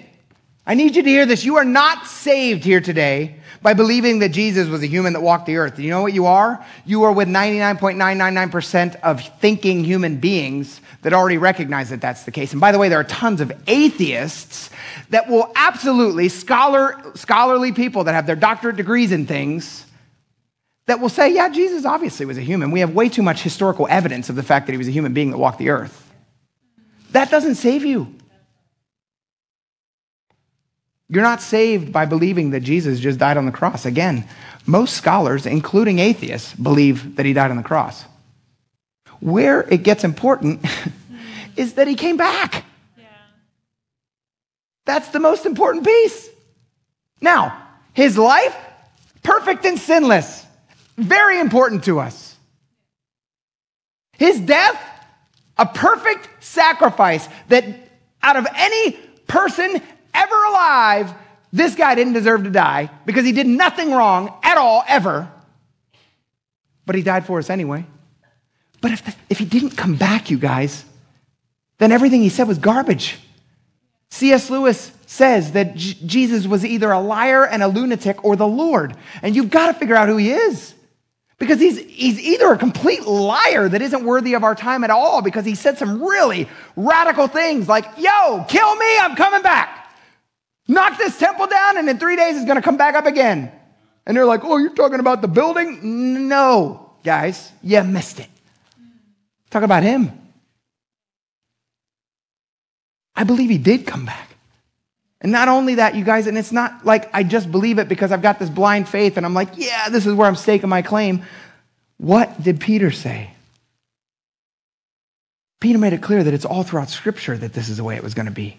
I 0.66 0.74
need 0.74 0.96
you 0.96 1.02
to 1.02 1.08
hear 1.08 1.26
this. 1.26 1.44
You 1.44 1.56
are 1.56 1.64
not 1.64 2.06
saved 2.06 2.64
here 2.64 2.80
today 2.80 3.36
by 3.62 3.72
believing 3.72 4.18
that 4.18 4.30
Jesus 4.30 4.68
was 4.68 4.82
a 4.82 4.86
human 4.86 5.12
that 5.12 5.20
walked 5.20 5.46
the 5.46 5.56
earth. 5.56 5.76
Do 5.76 5.82
you 5.82 5.90
know 5.90 6.02
what 6.02 6.12
you 6.12 6.26
are? 6.26 6.64
You 6.84 7.04
are 7.04 7.12
with 7.12 7.28
99.999% 7.28 8.96
of 8.96 9.22
thinking 9.38 9.84
human 9.84 10.16
beings 10.16 10.80
that 11.02 11.12
already 11.12 11.38
recognize 11.38 11.90
that 11.90 12.00
that's 12.00 12.24
the 12.24 12.32
case. 12.32 12.50
And 12.50 12.60
by 12.60 12.72
the 12.72 12.78
way, 12.78 12.88
there 12.88 12.98
are 12.98 13.04
tons 13.04 13.40
of 13.40 13.52
atheists 13.68 14.70
that 15.10 15.28
will 15.28 15.52
absolutely, 15.54 16.28
scholar, 16.28 17.00
scholarly 17.14 17.70
people 17.70 18.02
that 18.04 18.14
have 18.14 18.26
their 18.26 18.34
doctorate 18.34 18.74
degrees 18.74 19.12
in 19.12 19.24
things, 19.24 19.86
that 20.86 20.98
will 20.98 21.08
say, 21.08 21.32
yeah, 21.32 21.48
Jesus 21.48 21.84
obviously 21.84 22.26
was 22.26 22.38
a 22.38 22.42
human. 22.42 22.72
We 22.72 22.80
have 22.80 22.92
way 22.92 23.08
too 23.08 23.22
much 23.22 23.42
historical 23.42 23.86
evidence 23.88 24.30
of 24.30 24.34
the 24.34 24.42
fact 24.42 24.66
that 24.66 24.72
he 24.72 24.78
was 24.78 24.88
a 24.88 24.92
human 24.92 25.14
being 25.14 25.30
that 25.30 25.38
walked 25.38 25.58
the 25.58 25.70
earth. 25.70 26.12
That 27.12 27.30
doesn't 27.30 27.54
save 27.54 27.84
you. 27.84 28.15
You're 31.08 31.22
not 31.22 31.40
saved 31.40 31.92
by 31.92 32.04
believing 32.04 32.50
that 32.50 32.60
Jesus 32.60 32.98
just 32.98 33.18
died 33.18 33.36
on 33.36 33.46
the 33.46 33.52
cross. 33.52 33.86
Again, 33.86 34.24
most 34.66 34.94
scholars, 34.94 35.46
including 35.46 36.00
atheists, 36.00 36.52
believe 36.54 37.16
that 37.16 37.24
he 37.24 37.32
died 37.32 37.50
on 37.50 37.56
the 37.56 37.62
cross. 37.62 38.04
Where 39.20 39.62
it 39.62 39.82
gets 39.84 40.02
important 40.02 40.66
is 41.56 41.74
that 41.74 41.86
he 41.86 41.94
came 41.94 42.16
back. 42.16 42.64
Yeah. 42.98 43.04
That's 44.84 45.08
the 45.08 45.20
most 45.20 45.46
important 45.46 45.86
piece. 45.86 46.28
Now, 47.20 47.56
his 47.92 48.18
life, 48.18 48.56
perfect 49.22 49.64
and 49.64 49.78
sinless, 49.78 50.44
very 50.98 51.38
important 51.38 51.84
to 51.84 52.00
us. 52.00 52.36
His 54.18 54.40
death, 54.40 54.80
a 55.56 55.66
perfect 55.66 56.28
sacrifice 56.42 57.28
that 57.48 57.64
out 58.22 58.36
of 58.36 58.46
any 58.56 58.92
person 59.26 59.80
ever 60.16 60.44
alive, 60.44 61.14
this 61.52 61.74
guy 61.74 61.94
didn't 61.94 62.14
deserve 62.14 62.44
to 62.44 62.50
die 62.50 62.90
because 63.04 63.24
he 63.24 63.32
did 63.32 63.46
nothing 63.46 63.92
wrong 63.92 64.34
at 64.42 64.58
all, 64.58 64.84
ever. 64.88 65.30
But 66.84 66.96
he 66.96 67.02
died 67.02 67.26
for 67.26 67.38
us 67.38 67.50
anyway. 67.50 67.84
But 68.80 68.92
if, 68.92 69.04
the, 69.04 69.14
if 69.30 69.38
he 69.38 69.44
didn't 69.44 69.70
come 69.70 69.96
back, 69.96 70.30
you 70.30 70.38
guys, 70.38 70.84
then 71.78 71.92
everything 71.92 72.22
he 72.22 72.28
said 72.28 72.46
was 72.48 72.58
garbage. 72.58 73.18
C.S. 74.10 74.50
Lewis 74.50 74.92
says 75.06 75.52
that 75.52 75.74
J- 75.74 75.96
Jesus 76.06 76.46
was 76.46 76.64
either 76.64 76.90
a 76.90 77.00
liar 77.00 77.44
and 77.44 77.62
a 77.62 77.68
lunatic 77.68 78.24
or 78.24 78.36
the 78.36 78.46
Lord. 78.46 78.96
And 79.22 79.34
you've 79.34 79.50
got 79.50 79.68
to 79.68 79.74
figure 79.74 79.96
out 79.96 80.08
who 80.08 80.16
he 80.16 80.32
is. 80.32 80.74
Because 81.38 81.60
he's, 81.60 81.78
he's 81.78 82.18
either 82.18 82.52
a 82.52 82.56
complete 82.56 83.04
liar 83.06 83.68
that 83.68 83.82
isn't 83.82 84.04
worthy 84.04 84.34
of 84.34 84.42
our 84.42 84.54
time 84.54 84.84
at 84.84 84.90
all 84.90 85.20
because 85.20 85.44
he 85.44 85.54
said 85.54 85.76
some 85.76 86.02
really 86.02 86.48
radical 86.76 87.28
things 87.28 87.68
like, 87.68 87.84
yo, 87.98 88.44
kill 88.48 88.74
me, 88.76 88.98
I'm 88.98 89.16
coming 89.16 89.42
back. 89.42 89.85
Knock 90.68 90.98
this 90.98 91.18
temple 91.18 91.46
down, 91.46 91.78
and 91.78 91.88
in 91.88 91.98
three 91.98 92.16
days 92.16 92.36
it's 92.36 92.44
going 92.44 92.56
to 92.56 92.62
come 92.62 92.76
back 92.76 92.94
up 92.94 93.06
again. 93.06 93.52
And 94.06 94.16
they're 94.16 94.26
like, 94.26 94.44
oh, 94.44 94.56
you're 94.56 94.74
talking 94.74 95.00
about 95.00 95.22
the 95.22 95.28
building? 95.28 96.28
No, 96.28 96.92
guys, 97.04 97.52
you 97.62 97.82
missed 97.82 98.20
it. 98.20 98.28
Talk 99.50 99.62
about 99.62 99.82
him. 99.82 100.12
I 103.14 103.24
believe 103.24 103.50
he 103.50 103.58
did 103.58 103.86
come 103.86 104.04
back. 104.04 104.36
And 105.20 105.32
not 105.32 105.48
only 105.48 105.76
that, 105.76 105.94
you 105.94 106.04
guys, 106.04 106.26
and 106.26 106.36
it's 106.36 106.52
not 106.52 106.84
like 106.84 107.08
I 107.14 107.22
just 107.22 107.50
believe 107.50 107.78
it 107.78 107.88
because 107.88 108.12
I've 108.12 108.22
got 108.22 108.38
this 108.38 108.50
blind 108.50 108.88
faith 108.88 109.16
and 109.16 109.24
I'm 109.24 109.34
like, 109.34 109.48
yeah, 109.56 109.88
this 109.88 110.06
is 110.06 110.14
where 110.14 110.28
I'm 110.28 110.36
staking 110.36 110.68
my 110.68 110.82
claim. 110.82 111.22
What 111.96 112.42
did 112.42 112.60
Peter 112.60 112.90
say? 112.90 113.30
Peter 115.58 115.78
made 115.78 115.94
it 115.94 116.02
clear 116.02 116.22
that 116.22 116.34
it's 116.34 116.44
all 116.44 116.62
throughout 116.62 116.90
Scripture 116.90 117.36
that 117.38 117.54
this 117.54 117.70
is 117.70 117.78
the 117.78 117.84
way 117.84 117.96
it 117.96 118.02
was 118.02 118.12
going 118.12 118.26
to 118.26 118.32
be. 118.32 118.58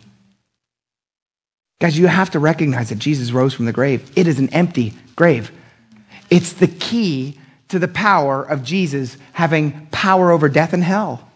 Guys, 1.79 1.97
you 1.97 2.07
have 2.07 2.31
to 2.31 2.39
recognize 2.39 2.89
that 2.89 2.97
Jesus 2.97 3.31
rose 3.31 3.53
from 3.53 3.65
the 3.65 3.73
grave. 3.73 4.11
It 4.15 4.27
is 4.27 4.39
an 4.39 4.49
empty 4.49 4.93
grave. 5.15 5.51
It's 6.29 6.53
the 6.53 6.67
key 6.67 7.39
to 7.69 7.79
the 7.79 7.87
power 7.87 8.43
of 8.43 8.63
Jesus 8.63 9.17
having 9.33 9.87
power 9.91 10.31
over 10.31 10.49
death 10.49 10.73
and 10.73 10.83
hell. 10.83 11.29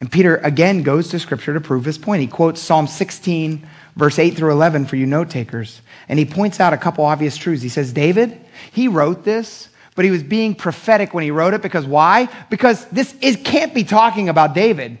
And 0.00 0.10
Peter 0.10 0.36
again 0.38 0.82
goes 0.82 1.08
to 1.08 1.18
scripture 1.18 1.54
to 1.54 1.60
prove 1.60 1.84
his 1.84 1.98
point. 1.98 2.22
He 2.22 2.26
quotes 2.26 2.60
Psalm 2.60 2.86
16, 2.86 3.66
verse 3.96 4.18
8 4.18 4.36
through 4.36 4.52
11 4.52 4.86
for 4.86 4.96
you 4.96 5.06
note 5.06 5.30
takers. 5.30 5.80
And 6.08 6.18
he 6.18 6.24
points 6.24 6.60
out 6.60 6.72
a 6.72 6.76
couple 6.76 7.04
obvious 7.04 7.36
truths. 7.36 7.62
He 7.62 7.68
says, 7.68 7.92
David, 7.92 8.40
he 8.72 8.88
wrote 8.88 9.24
this, 9.24 9.68
but 9.94 10.04
he 10.04 10.10
was 10.10 10.22
being 10.22 10.54
prophetic 10.54 11.14
when 11.14 11.24
he 11.24 11.30
wrote 11.30 11.54
it 11.54 11.62
because 11.62 11.86
why? 11.86 12.28
Because 12.50 12.84
this 12.86 13.14
is, 13.20 13.36
can't 13.44 13.74
be 13.74 13.84
talking 13.84 14.28
about 14.28 14.54
David. 14.54 14.98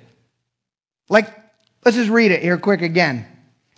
Like, 1.08 1.28
let's 1.84 1.96
just 1.96 2.10
read 2.10 2.30
it 2.30 2.42
here 2.42 2.58
quick 2.58 2.82
again. 2.82 3.26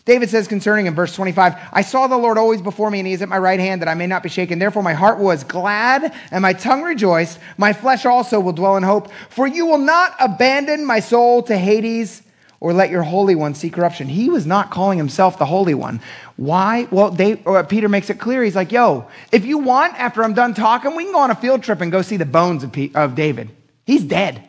David 0.05 0.29
says 0.29 0.47
concerning 0.47 0.85
in 0.85 0.95
verse 0.95 1.15
25, 1.15 1.55
I 1.73 1.81
saw 1.81 2.07
the 2.07 2.19
Lord 2.19 2.37
always 2.37 2.61
before 2.61 2.91
me, 2.91 2.99
and 2.99 3.07
he 3.07 3.15
is 3.15 3.23
at 3.23 3.29
my 3.29 3.39
right 3.39 3.59
hand, 3.59 3.81
that 3.81 3.89
I 3.89 3.95
may 3.95 4.07
not 4.07 4.23
be 4.23 4.29
shaken. 4.29 4.59
Therefore, 4.59 4.83
my 4.83 4.93
heart 4.93 5.19
was 5.19 5.45
glad, 5.45 6.15
and 6.31 6.43
my 6.43 6.53
tongue 6.53 6.83
rejoiced. 6.83 7.39
My 7.57 7.73
flesh 7.73 8.05
also 8.05 8.39
will 8.39 8.53
dwell 8.53 8.77
in 8.77 8.83
hope. 8.83 9.11
For 9.31 9.47
you 9.47 9.65
will 9.65 9.79
not 9.79 10.15
abandon 10.21 10.85
my 10.85 11.01
soul 11.01 11.43
to 11.45 11.57
Hades, 11.57 12.23
or 12.61 12.75
let 12.75 12.91
your 12.91 13.03
Holy 13.03 13.35
One 13.35 13.55
see 13.55 13.71
corruption. 13.71 14.07
He 14.07 14.29
was 14.29 14.45
not 14.45 14.71
calling 14.71 14.99
himself 14.99 15.39
the 15.39 15.47
Holy 15.47 15.75
One. 15.75 16.03
Why? 16.37 16.87
Well, 16.91 17.11
they, 17.11 17.43
uh, 17.45 17.63
Peter 17.63 17.89
makes 17.89 18.11
it 18.11 18.19
clear. 18.19 18.45
He's 18.45 18.57
like, 18.57 18.73
yo, 18.73 19.09
if 19.33 19.47
you 19.47 19.57
want, 19.57 19.99
after 19.99 20.23
I'm 20.23 20.35
done 20.35 20.53
talking, 20.53 20.97
we 20.97 21.05
can 21.05 21.13
go 21.13 21.21
on 21.21 21.31
a 21.31 21.35
field 21.35 21.63
trip 21.63 21.81
and 21.81 21.91
go 21.91 22.03
see 22.03 22.19
the 22.19 22.27
bones 22.27 22.63
of, 22.63 22.73
P- 22.73 22.93
of 22.95 23.15
David. 23.15 23.51
He's 23.87 24.05
dead. 24.05 24.43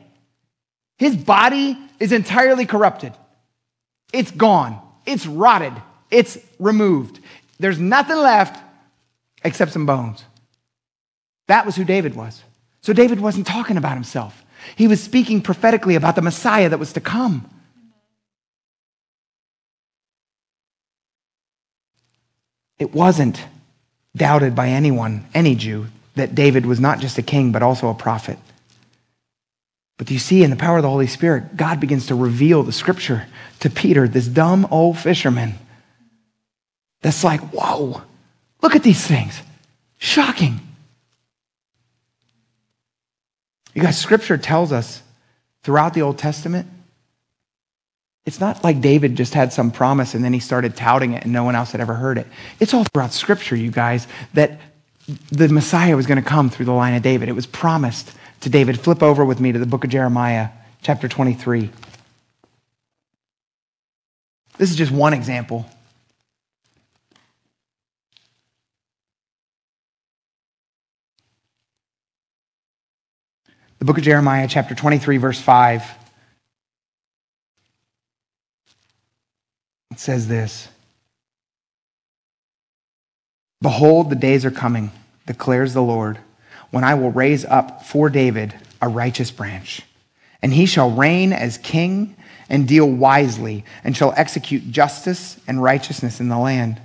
His 0.97 1.15
body 1.15 1.77
is 1.99 2.11
entirely 2.11 2.65
corrupted, 2.65 3.13
it's 4.11 4.31
gone. 4.31 4.81
It's 5.05 5.25
rotted. 5.25 5.73
It's 6.11 6.37
removed. 6.59 7.19
There's 7.59 7.79
nothing 7.79 8.17
left 8.17 8.61
except 9.43 9.71
some 9.71 9.85
bones. 9.85 10.23
That 11.47 11.65
was 11.65 11.75
who 11.75 11.83
David 11.83 12.15
was. 12.15 12.43
So 12.81 12.93
David 12.93 13.19
wasn't 13.19 13.47
talking 13.47 13.77
about 13.77 13.93
himself. 13.93 14.43
He 14.75 14.87
was 14.87 15.01
speaking 15.01 15.41
prophetically 15.41 15.95
about 15.95 16.15
the 16.15 16.21
Messiah 16.21 16.69
that 16.69 16.79
was 16.79 16.93
to 16.93 17.01
come. 17.01 17.49
It 22.77 22.93
wasn't 22.93 23.43
doubted 24.15 24.55
by 24.55 24.69
anyone, 24.69 25.25
any 25.33 25.55
Jew, 25.55 25.87
that 26.15 26.35
David 26.35 26.65
was 26.65 26.79
not 26.79 26.99
just 26.99 27.17
a 27.17 27.21
king, 27.21 27.51
but 27.51 27.63
also 27.63 27.89
a 27.89 27.93
prophet. 27.93 28.37
But 29.97 30.11
you 30.11 30.19
see, 30.19 30.43
in 30.43 30.49
the 30.49 30.55
power 30.55 30.77
of 30.77 30.83
the 30.83 30.89
Holy 30.89 31.07
Spirit, 31.07 31.55
God 31.55 31.79
begins 31.79 32.07
to 32.07 32.15
reveal 32.15 32.63
the 32.63 32.71
scripture 32.71 33.27
to 33.61 33.69
Peter, 33.69 34.07
this 34.07 34.27
dumb 34.27 34.67
old 34.69 34.97
fisherman. 34.97 35.55
That's 37.01 37.23
like, 37.23 37.39
whoa, 37.51 38.01
look 38.61 38.75
at 38.75 38.83
these 38.83 39.05
things. 39.05 39.39
Shocking. 39.97 40.59
You 43.73 43.81
guys, 43.81 43.97
scripture 43.97 44.37
tells 44.37 44.71
us 44.71 45.01
throughout 45.63 45.93
the 45.93 46.01
Old 46.01 46.17
Testament, 46.17 46.67
it's 48.25 48.39
not 48.39 48.63
like 48.63 48.81
David 48.81 49.15
just 49.15 49.33
had 49.33 49.53
some 49.53 49.69
promise 49.69 50.13
and 50.13 50.23
then 50.23 50.33
he 50.33 50.39
started 50.39 50.75
touting 50.75 51.13
it 51.13 51.23
and 51.23 51.31
no 51.31 51.43
one 51.43 51.55
else 51.55 51.71
had 51.71 51.81
ever 51.81 51.93
heard 51.93 52.17
it. 52.17 52.25
It's 52.59 52.73
all 52.73 52.85
throughout 52.85 53.13
scripture, 53.13 53.55
you 53.55 53.69
guys, 53.69 54.07
that 54.33 54.59
the 55.31 55.47
Messiah 55.49 55.95
was 55.95 56.07
going 56.07 56.21
to 56.21 56.27
come 56.27 56.49
through 56.49 56.65
the 56.65 56.73
line 56.73 56.95
of 56.95 57.03
David. 57.03 57.29
It 57.29 57.33
was 57.33 57.45
promised 57.45 58.11
to 58.45 58.49
David. 58.51 58.79
Flip 58.79 59.01
over 59.01 59.25
with 59.25 59.39
me 59.39 59.51
to 59.51 59.57
the 59.57 59.65
book 59.65 59.83
of 59.83 59.89
Jeremiah, 59.89 60.49
chapter 60.83 61.07
23. 61.07 61.71
This 64.59 64.69
is 64.69 64.75
just 64.75 64.91
one 64.91 65.15
example. 65.15 65.65
The 73.79 73.85
book 73.85 73.97
of 73.97 74.03
Jeremiah, 74.03 74.47
chapter 74.47 74.75
23, 74.75 75.17
verse 75.17 75.41
5. 75.41 75.83
It 79.89 79.99
says 79.99 80.27
this 80.27 80.67
Behold, 83.59 84.11
the 84.11 84.15
days 84.15 84.45
are 84.45 84.51
coming, 84.51 84.91
declares 85.25 85.73
the 85.73 85.81
Lord, 85.81 86.19
when 86.75 86.83
I 86.83 86.95
will 86.95 87.09
raise 87.09 87.45
up 87.45 87.85
for 87.85 88.09
David 88.09 88.53
a 88.81 88.89
righteous 88.89 89.31
branch, 89.31 89.83
and 90.41 90.53
he 90.53 90.65
shall 90.65 90.91
reign 90.91 91.31
as 91.31 91.57
king 91.57 92.17
and 92.49 92.67
deal 92.67 92.85
wisely 92.85 93.63
and 93.85 93.95
shall 93.95 94.13
execute 94.17 94.71
justice 94.71 95.39
and 95.47 95.63
righteousness 95.63 96.19
in 96.19 96.27
the 96.27 96.37
land. 96.37 96.81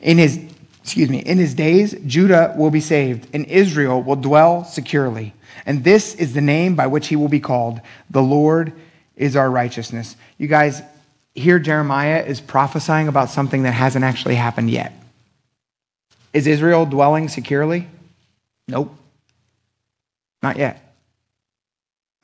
In 0.00 0.18
his 0.18 0.38
excuse 0.80 1.10
me, 1.10 1.18
in 1.18 1.38
his 1.38 1.54
days 1.54 1.92
Judah 2.06 2.54
will 2.56 2.70
be 2.70 2.80
saved 2.80 3.26
and 3.34 3.44
Israel 3.46 4.00
will 4.00 4.14
dwell 4.14 4.64
securely. 4.64 5.34
And 5.66 5.82
this 5.82 6.14
is 6.14 6.34
the 6.34 6.40
name 6.40 6.76
by 6.76 6.86
which 6.86 7.08
he 7.08 7.16
will 7.16 7.28
be 7.28 7.40
called. 7.40 7.80
The 8.10 8.22
Lord 8.22 8.72
is 9.16 9.34
our 9.34 9.50
righteousness. 9.50 10.14
You 10.38 10.46
guys, 10.46 10.82
here 11.34 11.58
Jeremiah 11.58 12.22
is 12.22 12.40
prophesying 12.40 13.08
about 13.08 13.28
something 13.28 13.64
that 13.64 13.72
hasn't 13.72 14.04
actually 14.04 14.36
happened 14.36 14.70
yet. 14.70 14.92
Is 16.32 16.46
Israel 16.46 16.86
dwelling 16.86 17.28
securely? 17.28 17.88
Nope. 18.68 18.98
Not 20.42 20.56
yet. 20.56 20.94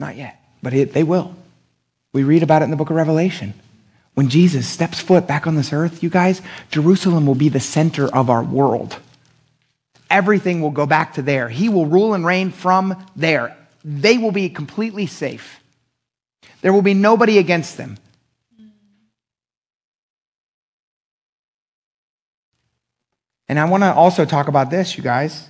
Not 0.00 0.16
yet. 0.16 0.42
But 0.62 0.74
it, 0.74 0.92
they 0.92 1.04
will. 1.04 1.34
We 2.12 2.24
read 2.24 2.42
about 2.42 2.62
it 2.62 2.66
in 2.66 2.70
the 2.70 2.76
book 2.76 2.90
of 2.90 2.96
Revelation. 2.96 3.54
When 4.14 4.28
Jesus 4.28 4.66
steps 4.66 5.00
foot 5.00 5.26
back 5.28 5.46
on 5.46 5.54
this 5.54 5.72
earth, 5.72 6.02
you 6.02 6.10
guys, 6.10 6.42
Jerusalem 6.70 7.26
will 7.26 7.36
be 7.36 7.48
the 7.48 7.60
center 7.60 8.12
of 8.12 8.30
our 8.30 8.42
world. 8.42 8.98
Everything 10.10 10.60
will 10.60 10.70
go 10.70 10.86
back 10.86 11.14
to 11.14 11.22
there. 11.22 11.48
He 11.48 11.68
will 11.68 11.86
rule 11.86 12.14
and 12.14 12.26
reign 12.26 12.50
from 12.50 13.06
there. 13.14 13.56
They 13.84 14.18
will 14.18 14.32
be 14.32 14.48
completely 14.48 15.06
safe. 15.06 15.60
There 16.62 16.72
will 16.72 16.82
be 16.82 16.94
nobody 16.94 17.38
against 17.38 17.76
them. 17.76 17.98
And 23.48 23.58
I 23.58 23.64
want 23.66 23.82
to 23.82 23.94
also 23.94 24.24
talk 24.24 24.48
about 24.48 24.70
this, 24.70 24.96
you 24.96 25.02
guys. 25.02 25.48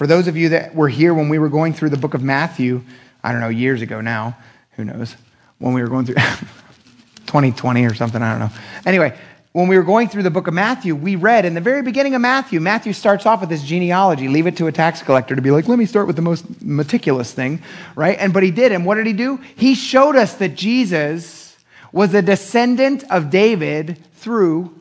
For 0.00 0.06
those 0.06 0.28
of 0.28 0.36
you 0.38 0.48
that 0.48 0.74
were 0.74 0.88
here 0.88 1.12
when 1.12 1.28
we 1.28 1.38
were 1.38 1.50
going 1.50 1.74
through 1.74 1.90
the 1.90 1.98
book 1.98 2.14
of 2.14 2.22
Matthew, 2.22 2.80
I 3.22 3.32
don't 3.32 3.42
know, 3.42 3.50
years 3.50 3.82
ago 3.82 4.00
now, 4.00 4.34
who 4.70 4.84
knows? 4.86 5.14
when 5.58 5.74
we 5.74 5.82
were 5.82 5.88
going 5.88 6.06
through 6.06 6.14
2020 7.26 7.84
or 7.84 7.92
something, 7.92 8.22
I 8.22 8.30
don't 8.30 8.38
know. 8.38 8.56
Anyway, 8.86 9.14
when 9.52 9.68
we 9.68 9.76
were 9.76 9.84
going 9.84 10.08
through 10.08 10.22
the 10.22 10.30
book 10.30 10.46
of 10.46 10.54
Matthew, 10.54 10.96
we 10.96 11.16
read 11.16 11.44
in 11.44 11.52
the 11.52 11.60
very 11.60 11.82
beginning 11.82 12.14
of 12.14 12.22
Matthew, 12.22 12.60
Matthew 12.60 12.94
starts 12.94 13.26
off 13.26 13.42
with 13.42 13.50
this 13.50 13.62
genealogy. 13.62 14.26
Leave 14.26 14.46
it 14.46 14.56
to 14.56 14.68
a 14.68 14.72
tax 14.72 15.02
collector 15.02 15.36
to 15.36 15.42
be 15.42 15.50
like, 15.50 15.68
let 15.68 15.78
me 15.78 15.84
start 15.84 16.06
with 16.06 16.16
the 16.16 16.22
most 16.22 16.62
meticulous 16.62 17.34
thing, 17.34 17.62
right? 17.94 18.16
And 18.18 18.32
but 18.32 18.42
he 18.42 18.50
did. 18.50 18.72
And 18.72 18.86
what 18.86 18.94
did 18.94 19.06
he 19.06 19.12
do? 19.12 19.38
He 19.54 19.74
showed 19.74 20.16
us 20.16 20.32
that 20.36 20.54
Jesus 20.54 21.58
was 21.92 22.14
a 22.14 22.22
descendant 22.22 23.04
of 23.10 23.28
David 23.28 24.02
through 24.14 24.74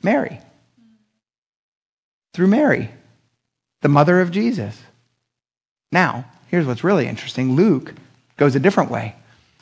Mary. 0.00 0.38
Through 2.34 2.46
Mary, 2.46 2.92
the 3.82 3.88
mother 3.88 4.20
of 4.20 4.30
Jesus. 4.30 4.80
Now, 5.92 6.26
here's 6.48 6.66
what's 6.66 6.84
really 6.84 7.06
interesting 7.06 7.56
Luke 7.56 7.94
goes 8.36 8.54
a 8.54 8.60
different 8.60 8.90
way. 8.90 9.14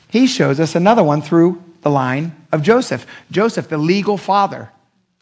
He 0.09 0.27
shows 0.27 0.59
us 0.59 0.75
another 0.75 1.03
one 1.03 1.21
through 1.21 1.63
the 1.81 1.89
line 1.89 2.35
of 2.51 2.63
Joseph. 2.63 3.05
Joseph, 3.31 3.69
the 3.69 3.77
legal 3.77 4.17
father. 4.17 4.69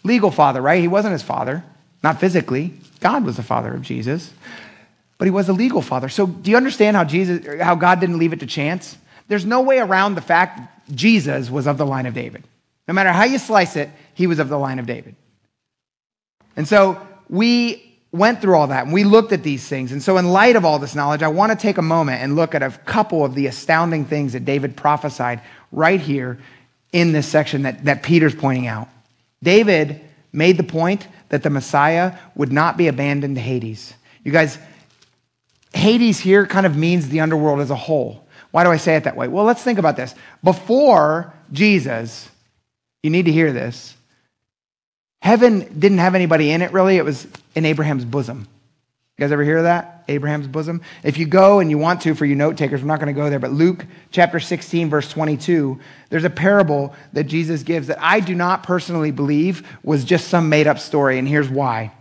Legal 0.03 0.31
father, 0.31 0.61
right? 0.61 0.81
He 0.81 0.87
wasn't 0.87 1.11
his 1.11 1.23
father, 1.23 1.63
not 2.03 2.19
physically. 2.19 2.73
God 2.99 3.25
was 3.25 3.35
the 3.35 3.43
father 3.43 3.73
of 3.73 3.81
Jesus, 3.81 4.31
but 5.17 5.25
he 5.25 5.31
was 5.31 5.49
a 5.49 5.53
legal 5.53 5.81
father. 5.81 6.09
So 6.09 6.27
do 6.27 6.51
you 6.51 6.57
understand 6.57 6.95
how 6.95 7.03
Jesus 7.03 7.61
how 7.61 7.75
God 7.75 7.99
didn't 7.99 8.17
leave 8.17 8.33
it 8.33 8.39
to 8.39 8.45
chance? 8.45 8.97
There's 9.27 9.45
no 9.45 9.61
way 9.61 9.79
around 9.79 10.15
the 10.15 10.21
fact 10.21 10.61
Jesus 10.93 11.49
was 11.49 11.67
of 11.67 11.77
the 11.77 11.85
line 11.85 12.05
of 12.05 12.13
David. 12.13 12.43
No 12.87 12.93
matter 12.93 13.11
how 13.11 13.25
you 13.25 13.37
slice 13.37 13.75
it, 13.75 13.89
he 14.13 14.27
was 14.27 14.39
of 14.39 14.47
the 14.47 14.57
line 14.57 14.79
of 14.79 14.85
David. 14.85 15.15
And 16.55 16.67
so 16.67 17.05
we 17.29 17.86
went 18.11 18.41
through 18.41 18.55
all 18.55 18.67
that 18.67 18.85
and 18.85 18.93
we 18.93 19.03
looked 19.03 19.31
at 19.31 19.43
these 19.43 19.67
things. 19.67 19.91
And 19.91 20.01
so, 20.01 20.17
in 20.17 20.27
light 20.27 20.55
of 20.55 20.65
all 20.65 20.79
this 20.79 20.95
knowledge, 20.95 21.23
I 21.23 21.27
want 21.27 21.51
to 21.51 21.57
take 21.57 21.77
a 21.77 21.81
moment 21.81 22.21
and 22.21 22.35
look 22.35 22.55
at 22.55 22.63
a 22.63 22.71
couple 22.71 23.25
of 23.25 23.35
the 23.35 23.47
astounding 23.47 24.05
things 24.05 24.33
that 24.33 24.45
David 24.45 24.75
prophesied 24.75 25.41
right 25.71 25.99
here 25.99 26.39
in 26.93 27.11
this 27.11 27.27
section 27.27 27.63
that, 27.63 27.85
that 27.85 28.03
Peter's 28.03 28.35
pointing 28.35 28.67
out. 28.67 28.87
David 29.43 30.01
made 30.31 30.57
the 30.57 30.63
point 30.63 31.07
that 31.29 31.43
the 31.43 31.49
Messiah 31.49 32.17
would 32.35 32.51
not 32.51 32.77
be 32.77 32.87
abandoned 32.87 33.35
to 33.35 33.41
Hades. 33.41 33.93
You 34.23 34.31
guys, 34.31 34.57
Hades 35.73 36.19
here 36.19 36.45
kind 36.45 36.65
of 36.65 36.75
means 36.75 37.09
the 37.09 37.19
underworld 37.19 37.59
as 37.59 37.69
a 37.69 37.75
whole. 37.75 38.25
Why 38.51 38.63
do 38.63 38.71
I 38.71 38.77
say 38.77 38.95
it 38.95 39.03
that 39.03 39.15
way? 39.15 39.27
Well, 39.27 39.45
let's 39.45 39.61
think 39.61 39.79
about 39.79 39.97
this. 39.97 40.15
Before 40.43 41.33
Jesus, 41.51 42.29
you 43.03 43.09
need 43.09 43.25
to 43.25 43.31
hear 43.31 43.51
this. 43.51 43.95
Heaven 45.21 45.79
didn't 45.79 45.97
have 45.97 46.15
anybody 46.15 46.51
in 46.51 46.61
it 46.61 46.71
really. 46.71 46.97
It 46.97 47.05
was 47.05 47.27
in 47.57 47.65
Abraham's 47.65 48.05
bosom. 48.05 48.47
You 49.17 49.23
guys 49.23 49.31
ever 49.31 49.43
hear 49.43 49.63
that? 49.63 50.03
Abraham's 50.07 50.45
bosom? 50.45 50.83
If 51.01 51.17
you 51.17 51.25
go 51.25 51.57
and 51.57 51.71
you 51.71 51.79
want 51.79 52.01
to 52.01 52.13
for 52.13 52.23
you 52.23 52.35
note 52.35 52.55
takers, 52.55 52.83
we're 52.83 52.87
not 52.87 52.99
going 52.99 53.13
to 53.13 53.19
go 53.19 53.31
there, 53.31 53.39
but 53.39 53.51
Luke 53.51 53.83
chapter 54.11 54.39
16, 54.39 54.91
verse 54.91 55.09
22, 55.09 55.79
there's 56.11 56.23
a 56.23 56.29
parable 56.29 56.93
that 57.13 57.23
Jesus 57.23 57.63
gives 57.63 57.87
that 57.87 57.97
I 57.99 58.19
do 58.19 58.35
not 58.35 58.61
personally 58.61 59.09
believe 59.09 59.67
was 59.81 60.05
just 60.05 60.27
some 60.27 60.49
made 60.49 60.67
up 60.67 60.77
story, 60.77 61.17
and 61.17 61.27
here's 61.27 61.49
why. 61.49 61.91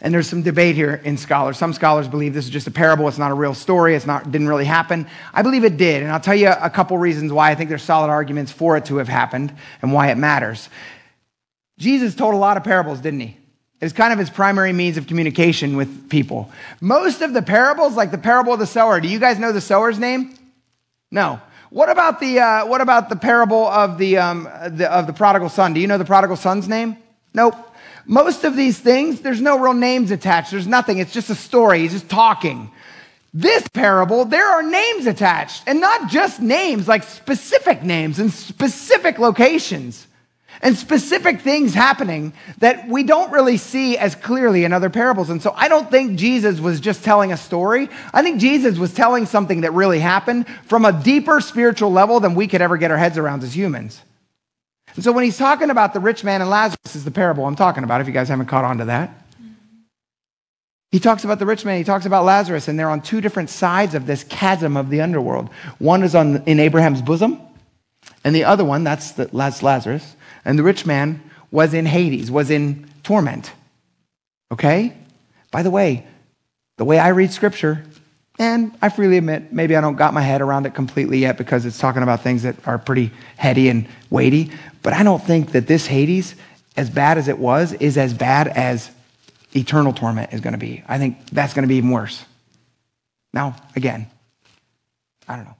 And 0.00 0.14
there's 0.14 0.26
some 0.26 0.40
debate 0.40 0.74
here 0.74 0.94
in 1.04 1.18
scholars. 1.18 1.58
Some 1.58 1.74
scholars 1.74 2.08
believe 2.08 2.32
this 2.32 2.46
is 2.46 2.50
just 2.50 2.66
a 2.66 2.70
parable. 2.70 3.06
It's 3.08 3.18
not 3.18 3.30
a 3.30 3.34
real 3.34 3.54
story. 3.54 3.94
It's 3.94 4.06
not 4.06 4.32
didn't 4.32 4.48
really 4.48 4.64
happen. 4.64 5.06
I 5.34 5.42
believe 5.42 5.64
it 5.64 5.76
did, 5.76 6.02
and 6.02 6.10
I'll 6.10 6.18
tell 6.18 6.34
you 6.34 6.48
a 6.48 6.70
couple 6.70 6.96
reasons 6.96 7.30
why 7.30 7.50
I 7.50 7.54
think 7.54 7.68
there's 7.68 7.82
solid 7.82 8.08
arguments 8.08 8.50
for 8.50 8.78
it 8.78 8.86
to 8.86 8.96
have 8.96 9.08
happened 9.08 9.54
and 9.82 9.92
why 9.92 10.10
it 10.10 10.16
matters. 10.16 10.70
Jesus 11.76 12.14
told 12.14 12.32
a 12.32 12.38
lot 12.38 12.56
of 12.56 12.64
parables, 12.64 13.00
didn't 13.00 13.20
he? 13.20 13.36
It's 13.80 13.92
kind 13.92 14.12
of 14.12 14.18
his 14.18 14.30
primary 14.30 14.72
means 14.72 14.96
of 14.96 15.06
communication 15.06 15.76
with 15.76 16.08
people. 16.08 16.50
Most 16.80 17.20
of 17.20 17.32
the 17.32 17.42
parables, 17.42 17.96
like 17.96 18.10
the 18.10 18.18
parable 18.18 18.52
of 18.52 18.58
the 18.58 18.66
sower, 18.66 19.00
do 19.00 19.08
you 19.08 19.18
guys 19.18 19.38
know 19.38 19.52
the 19.52 19.60
sower's 19.60 19.98
name? 19.98 20.34
No. 21.10 21.40
What 21.70 21.90
about 21.90 22.20
the 22.20 22.38
uh, 22.38 22.66
what 22.66 22.80
about 22.80 23.08
the 23.08 23.16
parable 23.16 23.66
of 23.66 23.98
the, 23.98 24.18
um, 24.18 24.44
the 24.68 24.90
of 24.90 25.06
the 25.06 25.12
prodigal 25.12 25.48
son? 25.48 25.74
Do 25.74 25.80
you 25.80 25.88
know 25.88 25.98
the 25.98 26.04
prodigal 26.04 26.36
son's 26.36 26.68
name? 26.68 26.96
Nope. 27.34 27.56
Most 28.06 28.44
of 28.44 28.54
these 28.54 28.78
things, 28.78 29.22
there's 29.22 29.40
no 29.40 29.58
real 29.58 29.74
names 29.74 30.10
attached. 30.10 30.50
There's 30.50 30.66
nothing. 30.66 30.98
It's 30.98 31.12
just 31.12 31.30
a 31.30 31.34
story. 31.34 31.80
He's 31.80 31.92
just 31.92 32.08
talking. 32.08 32.70
This 33.32 33.66
parable, 33.68 34.24
there 34.24 34.46
are 34.46 34.62
names 34.62 35.06
attached, 35.06 35.64
and 35.66 35.80
not 35.80 36.08
just 36.08 36.40
names, 36.40 36.86
like 36.86 37.02
specific 37.02 37.82
names 37.82 38.20
and 38.20 38.32
specific 38.32 39.18
locations 39.18 40.06
and 40.64 40.76
specific 40.78 41.42
things 41.42 41.74
happening 41.74 42.32
that 42.58 42.88
we 42.88 43.02
don't 43.02 43.30
really 43.30 43.58
see 43.58 43.98
as 43.98 44.14
clearly 44.14 44.64
in 44.64 44.72
other 44.72 44.88
parables. 44.88 45.28
And 45.28 45.42
so 45.42 45.52
I 45.54 45.68
don't 45.68 45.90
think 45.90 46.18
Jesus 46.18 46.58
was 46.58 46.80
just 46.80 47.04
telling 47.04 47.32
a 47.32 47.36
story. 47.36 47.90
I 48.14 48.22
think 48.22 48.40
Jesus 48.40 48.78
was 48.78 48.94
telling 48.94 49.26
something 49.26 49.60
that 49.60 49.74
really 49.74 50.00
happened 50.00 50.48
from 50.64 50.86
a 50.86 50.92
deeper 50.92 51.42
spiritual 51.42 51.92
level 51.92 52.18
than 52.18 52.34
we 52.34 52.48
could 52.48 52.62
ever 52.62 52.78
get 52.78 52.90
our 52.90 52.96
heads 52.96 53.18
around 53.18 53.44
as 53.44 53.54
humans. 53.54 54.00
And 54.94 55.04
so 55.04 55.12
when 55.12 55.24
he's 55.24 55.36
talking 55.36 55.68
about 55.68 55.92
the 55.92 56.00
rich 56.00 56.24
man 56.24 56.40
and 56.40 56.48
Lazarus, 56.48 56.96
is 56.96 57.04
the 57.04 57.10
parable 57.10 57.44
I'm 57.44 57.56
talking 57.56 57.84
about, 57.84 58.00
if 58.00 58.06
you 58.06 58.14
guys 58.14 58.28
haven't 58.28 58.46
caught 58.46 58.64
on 58.64 58.78
to 58.78 58.86
that. 58.86 59.10
He 60.92 61.00
talks 61.00 61.24
about 61.24 61.40
the 61.40 61.46
rich 61.46 61.64
man, 61.64 61.76
he 61.76 61.84
talks 61.84 62.06
about 62.06 62.24
Lazarus, 62.24 62.68
and 62.68 62.78
they're 62.78 62.88
on 62.88 63.02
two 63.02 63.20
different 63.20 63.50
sides 63.50 63.94
of 63.94 64.06
this 64.06 64.24
chasm 64.24 64.78
of 64.78 64.88
the 64.88 65.02
underworld. 65.02 65.50
One 65.78 66.04
is 66.04 66.14
on, 66.14 66.42
in 66.44 66.58
Abraham's 66.58 67.02
bosom, 67.02 67.38
and 68.22 68.34
the 68.34 68.44
other 68.44 68.64
one, 68.64 68.84
that's, 68.84 69.12
the, 69.12 69.26
that's 69.26 69.62
Lazarus, 69.62 70.13
and 70.44 70.58
the 70.58 70.62
rich 70.62 70.86
man 70.86 71.22
was 71.50 71.74
in 71.74 71.86
Hades, 71.86 72.30
was 72.30 72.50
in 72.50 72.86
torment. 73.02 73.52
Okay? 74.52 74.96
By 75.50 75.62
the 75.62 75.70
way, 75.70 76.06
the 76.76 76.84
way 76.84 76.98
I 76.98 77.08
read 77.08 77.32
scripture, 77.32 77.84
and 78.38 78.76
I 78.82 78.88
freely 78.88 79.16
admit, 79.16 79.52
maybe 79.52 79.76
I 79.76 79.80
don't 79.80 79.94
got 79.94 80.12
my 80.12 80.22
head 80.22 80.42
around 80.42 80.66
it 80.66 80.74
completely 80.74 81.18
yet 81.18 81.38
because 81.38 81.64
it's 81.64 81.78
talking 81.78 82.02
about 82.02 82.22
things 82.22 82.42
that 82.42 82.56
are 82.66 82.78
pretty 82.78 83.12
heady 83.36 83.68
and 83.68 83.86
weighty. 84.10 84.50
But 84.82 84.92
I 84.92 85.04
don't 85.04 85.22
think 85.22 85.52
that 85.52 85.66
this 85.68 85.86
Hades, 85.86 86.34
as 86.76 86.90
bad 86.90 87.18
as 87.18 87.28
it 87.28 87.38
was, 87.38 87.72
is 87.74 87.96
as 87.96 88.12
bad 88.12 88.48
as 88.48 88.90
eternal 89.54 89.92
torment 89.92 90.32
is 90.32 90.40
going 90.40 90.54
to 90.54 90.58
be. 90.58 90.82
I 90.88 90.98
think 90.98 91.30
that's 91.30 91.54
going 91.54 91.62
to 91.62 91.68
be 91.68 91.76
even 91.76 91.90
worse. 91.90 92.24
Now, 93.32 93.54
again, 93.76 94.08
I 95.28 95.36
don't 95.36 95.44
know. 95.44 95.56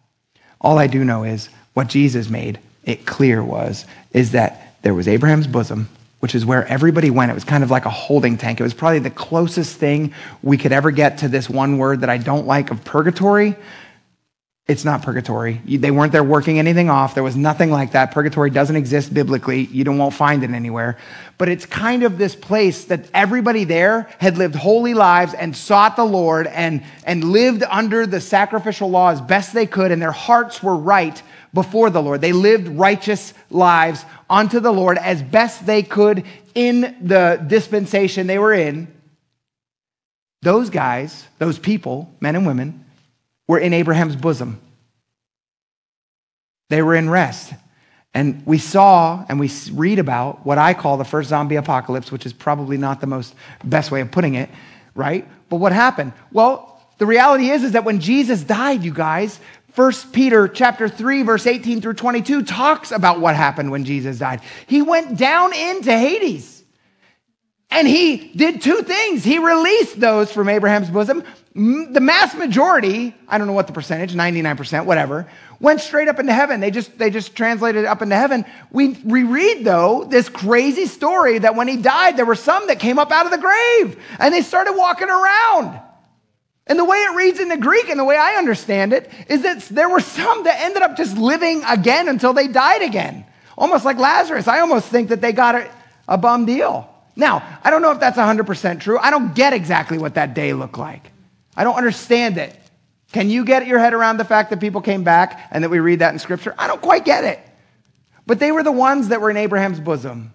All 0.61 0.79
I 0.79 0.89
do 0.89 1.05
know 1.05 1.25
is 1.25 1.49
what 1.75 1.89
Jesus 1.89 2.29
made 2.29 2.59
it 2.85 3.07
clear 3.07 3.43
was 3.43 3.87
is 4.13 4.33
that 4.33 4.64
there 4.85 4.95
was 4.95 5.09
Abraham's 5.09 5.49
bosom 5.49 5.89
which 6.25 6.35
is 6.35 6.47
where 6.47 6.67
everybody 6.69 7.11
went. 7.11 7.31
It 7.31 7.35
was 7.35 7.45
kind 7.45 7.63
of 7.63 7.71
like 7.71 7.85
a 7.85 7.91
holding 7.91 8.39
tank. 8.39 8.59
It 8.59 8.63
was 8.63 8.73
probably 8.73 8.99
the 8.99 9.11
closest 9.11 9.77
thing 9.77 10.15
we 10.43 10.57
could 10.57 10.73
ever 10.73 10.91
get 10.91 11.19
to 11.19 11.29
this 11.29 11.51
one 11.51 11.77
word 11.77 12.01
that 12.01 12.09
I 12.09 12.17
don't 12.17 12.47
like 12.47 12.71
of 12.71 12.83
purgatory. 12.83 13.57
It's 14.67 14.87
not 14.87 15.03
purgatory. 15.03 15.61
They 15.67 15.91
weren't 15.91 16.13
there 16.13 16.25
working 16.25 16.59
anything 16.59 16.89
off. 16.89 17.15
There 17.15 17.23
was 17.23 17.37
nothing 17.37 17.71
like 17.71 17.93
that. 17.93 18.13
Purgatory 18.13 18.49
doesn't 18.49 18.75
exist 18.75 19.13
biblically. 19.13 19.65
You 19.67 19.85
don't 19.85 19.99
won't 19.99 20.15
find 20.15 20.43
it 20.43 20.51
anywhere. 20.53 20.97
But 21.37 21.51
it's 21.51 21.67
kind 21.67 22.05
of 22.05 22.17
this 22.17 22.35
place 22.35 22.87
that 22.87 23.07
everybody 23.13 23.65
there 23.65 24.09
had 24.17 24.39
lived 24.39 24.55
holy 24.55 24.95
lives 24.95 25.35
and 25.35 25.55
sought 25.55 25.97
the 25.97 26.07
Lord 26.07 26.47
and, 26.47 26.83
and 27.05 27.23
lived 27.23 27.65
under 27.65 28.07
the 28.07 28.23
sacrificial 28.23 28.89
law 28.89 29.11
as 29.11 29.21
best 29.21 29.53
they 29.53 29.67
could, 29.67 29.93
and 29.93 30.01
their 30.01 30.11
hearts 30.11 30.63
were 30.63 30.75
right 30.77 31.23
before 31.55 31.89
the 31.89 32.03
Lord. 32.03 32.21
They 32.21 32.33
lived 32.33 32.69
righteous 32.69 33.33
lives 33.49 34.05
unto 34.29 34.61
the 34.61 34.73
Lord 34.73 34.99
as 34.99 35.23
best 35.23 35.65
they 35.65 35.83
could 35.83 36.25
in 36.55 36.97
the 37.01 37.43
dispensation 37.47 38.27
they 38.27 38.39
were 38.39 38.53
in. 38.53 38.93
Those 40.43 40.69
guys, 40.69 41.27
those 41.39 41.59
people, 41.59 42.13
men 42.21 42.37
and 42.37 42.47
women, 42.47 42.85
were 43.49 43.59
in 43.59 43.73
Abraham's 43.73 44.17
bosom. 44.17 44.61
They 46.69 46.83
were 46.83 46.95
in 46.95 47.09
rest. 47.09 47.55
And 48.13 48.45
we 48.47 48.59
saw 48.59 49.25
and 49.29 49.41
we 49.41 49.51
read 49.73 49.99
about 49.99 50.45
what 50.45 50.59
I 50.59 50.75
call 50.75 50.97
the 50.97 51.05
first 51.05 51.31
zombie 51.31 51.57
apocalypse, 51.57 52.13
which 52.13 52.27
is 52.27 52.33
probably 52.33 52.77
not 52.77 53.01
the 53.01 53.07
most 53.07 53.35
best 53.65 53.91
way 53.91 54.01
of 54.01 54.11
putting 54.11 54.35
it, 54.35 54.51
right? 54.95 55.27
But 55.49 55.57
what 55.57 55.73
happened? 55.73 56.13
Well, 56.31 56.71
the 56.99 57.07
reality 57.07 57.51
is, 57.51 57.65
is 57.65 57.73
that 57.73 57.85
when 57.85 58.01
Jesus 58.01 58.43
died, 58.43 58.85
you 58.85 58.93
guys, 58.93 59.41
1 59.75 59.93
Peter 60.13 60.47
chapter 60.47 60.89
3 60.89 61.23
verse 61.23 61.47
18 61.47 61.81
through 61.81 61.95
22 61.95 62.43
talks 62.45 62.93
about 62.93 63.21
what 63.21 63.35
happened 63.35 63.71
when 63.71 63.85
Jesus 63.85 64.19
died. 64.19 64.41
He 64.67 64.83
went 64.83 65.17
down 65.17 65.53
into 65.53 65.91
Hades. 65.91 66.55
And 67.71 67.89
he 67.89 68.29
did 68.37 68.63
two 68.63 68.83
things. 68.83 69.25
He 69.25 69.39
released 69.39 69.99
those 69.99 70.31
from 70.31 70.49
Abraham's 70.49 70.89
bosom. 70.91 71.25
The 71.55 72.01
mass 72.01 72.33
majority, 72.37 73.17
I 73.27 73.37
don't 73.37 73.49
know 73.49 73.53
what 73.53 73.67
the 73.67 73.73
percentage, 73.73 74.15
99%, 74.15 74.85
whatever, 74.85 75.29
went 75.59 75.81
straight 75.81 76.07
up 76.07 76.21
into 76.21 76.33
heaven. 76.33 76.61
They 76.61 76.71
just 76.71 76.97
they 76.99 77.11
just 77.11 77.35
translated 77.35 77.85
up 77.85 78.01
into 78.01 78.15
heaven. 78.15 78.45
We 78.71 78.97
reread 79.05 79.65
though 79.65 80.05
this 80.05 80.29
crazy 80.29 80.87
story 80.87 81.39
that 81.39 81.57
when 81.57 81.67
he 81.67 81.77
died 81.77 82.17
there 82.17 82.27
were 82.27 82.37
some 82.37 82.69
that 82.69 82.79
came 82.79 82.99
up 82.99 83.11
out 83.11 83.27
of 83.27 83.33
the 83.33 83.39
grave 83.39 84.01
and 84.21 84.33
they 84.33 84.43
started 84.43 84.75
walking 84.75 85.09
around. 85.09 85.81
And 86.67 86.79
the 86.79 86.85
way 86.85 86.97
it 86.97 87.15
reads 87.15 87.41
in 87.41 87.49
the 87.49 87.59
Greek 87.59 87.91
and 87.91 87.99
the 87.99 88.05
way 88.05 88.17
I 88.17 88.35
understand 88.37 88.93
it 88.93 89.11
is 89.29 89.43
that 89.43 89.61
there 89.69 89.89
were 89.89 90.01
some 90.01 90.45
that 90.45 90.61
ended 90.61 90.83
up 90.83 90.97
just 90.97 91.17
living 91.17 91.63
again 91.65 92.09
until 92.09 92.33
they 92.33 92.49
died 92.49 92.83
again. 92.83 93.27
Almost 93.57 93.85
like 93.85 93.99
Lazarus. 93.99 94.49
I 94.49 94.61
almost 94.61 94.89
think 94.89 95.11
that 95.11 95.21
they 95.21 95.33
got 95.33 95.55
a, 95.55 95.71
a 96.09 96.17
bum 96.17 96.47
deal. 96.47 96.91
Now, 97.17 97.59
I 97.63 97.71
don't 97.71 97.83
know 97.83 97.93
if 97.93 98.01
that's 98.01 98.17
100% 98.17 98.81
true. 98.81 98.99
I 98.99 99.11
don't 99.11 99.35
get 99.35 99.53
exactly 99.53 99.99
what 99.99 100.15
that 100.15 100.35
day 100.35 100.53
looked 100.53 100.79
like. 100.79 101.13
I 101.57 101.65
don't 101.65 101.77
understand 101.77 102.39
it. 102.39 102.59
Can 103.13 103.31
you 103.31 103.45
get 103.45 103.67
your 103.67 103.79
head 103.79 103.95
around 103.95 104.17
the 104.17 104.25
fact 104.25 104.51
that 104.51 104.59
people 104.59 104.81
came 104.81 105.05
back 105.05 105.49
and 105.53 105.63
that 105.63 105.71
we 105.71 105.79
read 105.79 106.01
that 106.01 106.13
in 106.13 106.19
Scripture? 106.19 106.55
I 106.59 106.67
don't 106.67 106.83
quite 106.83 107.05
get 107.05 107.25
it. 107.25 107.39
But 108.27 108.41
they 108.41 108.51
were 108.51 108.63
the 108.63 108.73
ones 108.73 109.09
that 109.09 109.21
were 109.21 109.31
in 109.31 109.37
Abraham's 109.37 109.79
bosom. 109.79 110.33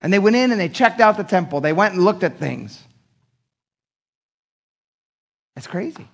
And 0.00 0.12
they 0.12 0.18
went 0.18 0.34
in 0.34 0.50
and 0.50 0.60
they 0.60 0.68
checked 0.68 1.00
out 1.00 1.16
the 1.16 1.24
temple. 1.24 1.60
They 1.60 1.74
went 1.74 1.94
and 1.94 2.04
looked 2.04 2.24
at 2.24 2.38
things. 2.38 2.82
That's 5.60 5.66
crazy. 5.66 6.08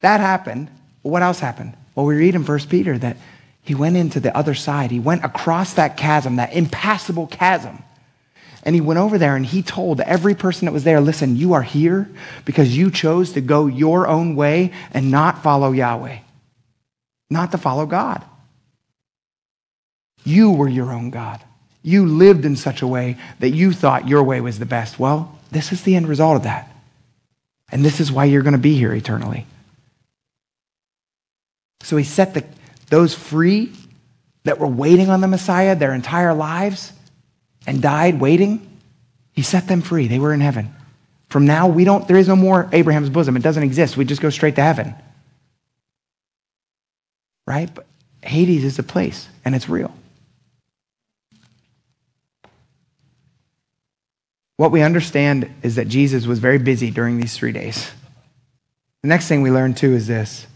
That 0.00 0.18
happened. 0.18 0.70
what 1.02 1.22
else 1.22 1.38
happened? 1.38 1.76
Well, 1.94 2.04
we 2.04 2.16
read 2.16 2.34
in 2.34 2.44
1 2.44 2.58
Peter 2.68 2.98
that 2.98 3.16
he 3.62 3.76
went 3.76 3.96
into 3.96 4.18
the 4.18 4.36
other 4.36 4.54
side. 4.54 4.90
He 4.90 4.98
went 4.98 5.24
across 5.24 5.74
that 5.74 5.96
chasm, 5.96 6.34
that 6.34 6.52
impassable 6.52 7.28
chasm. 7.28 7.80
And 8.64 8.74
he 8.74 8.80
went 8.80 8.98
over 8.98 9.18
there 9.18 9.36
and 9.36 9.46
he 9.46 9.62
told 9.62 10.00
every 10.00 10.34
person 10.34 10.66
that 10.66 10.72
was 10.72 10.82
there, 10.82 11.00
listen, 11.00 11.36
you 11.36 11.52
are 11.52 11.62
here 11.62 12.10
because 12.44 12.76
you 12.76 12.90
chose 12.90 13.34
to 13.34 13.40
go 13.40 13.68
your 13.68 14.08
own 14.08 14.34
way 14.34 14.72
and 14.90 15.12
not 15.12 15.44
follow 15.44 15.70
Yahweh, 15.70 16.18
not 17.30 17.52
to 17.52 17.58
follow 17.58 17.86
God. 17.86 18.24
You 20.24 20.50
were 20.50 20.68
your 20.68 20.90
own 20.90 21.10
God. 21.10 21.40
You 21.84 22.04
lived 22.04 22.44
in 22.44 22.56
such 22.56 22.82
a 22.82 22.86
way 22.88 23.16
that 23.38 23.50
you 23.50 23.72
thought 23.72 24.08
your 24.08 24.24
way 24.24 24.40
was 24.40 24.58
the 24.58 24.66
best. 24.66 24.98
Well, 24.98 25.38
this 25.52 25.70
is 25.70 25.82
the 25.84 25.94
end 25.94 26.08
result 26.08 26.34
of 26.38 26.42
that. 26.42 26.68
And 27.70 27.84
this 27.84 28.00
is 28.00 28.10
why 28.10 28.24
you're 28.24 28.42
going 28.42 28.52
to 28.52 28.58
be 28.58 28.74
here 28.74 28.92
eternally. 28.92 29.46
So 31.82 31.96
he 31.96 32.04
set 32.04 32.34
the, 32.34 32.44
those 32.88 33.14
free 33.14 33.72
that 34.44 34.58
were 34.58 34.66
waiting 34.66 35.10
on 35.10 35.20
the 35.20 35.28
Messiah 35.28 35.76
their 35.76 35.94
entire 35.94 36.34
lives 36.34 36.92
and 37.66 37.82
died 37.82 38.20
waiting. 38.20 38.78
He 39.32 39.42
set 39.42 39.68
them 39.68 39.82
free. 39.82 40.08
They 40.08 40.18
were 40.18 40.32
in 40.32 40.40
heaven. 40.40 40.74
From 41.28 41.46
now, 41.46 41.68
we 41.68 41.84
don't, 41.84 42.08
there 42.08 42.16
is 42.16 42.28
no 42.28 42.36
more 42.36 42.68
Abraham's 42.72 43.10
bosom. 43.10 43.36
It 43.36 43.42
doesn't 43.42 43.62
exist. 43.62 43.96
We 43.96 44.04
just 44.04 44.22
go 44.22 44.30
straight 44.30 44.56
to 44.56 44.62
heaven. 44.62 44.94
Right? 47.46 47.72
But 47.74 47.86
Hades 48.22 48.64
is 48.64 48.78
a 48.78 48.82
place, 48.82 49.28
and 49.44 49.54
it's 49.54 49.68
real. 49.68 49.94
What 54.58 54.72
we 54.72 54.82
understand 54.82 55.48
is 55.62 55.76
that 55.76 55.86
Jesus 55.86 56.26
was 56.26 56.40
very 56.40 56.58
busy 56.58 56.90
during 56.90 57.16
these 57.16 57.34
three 57.36 57.52
days. 57.52 57.90
The 59.02 59.08
next 59.08 59.28
thing 59.28 59.40
we 59.40 59.52
learn 59.52 59.72
too 59.72 59.94
is 59.94 60.08
this. 60.08 60.48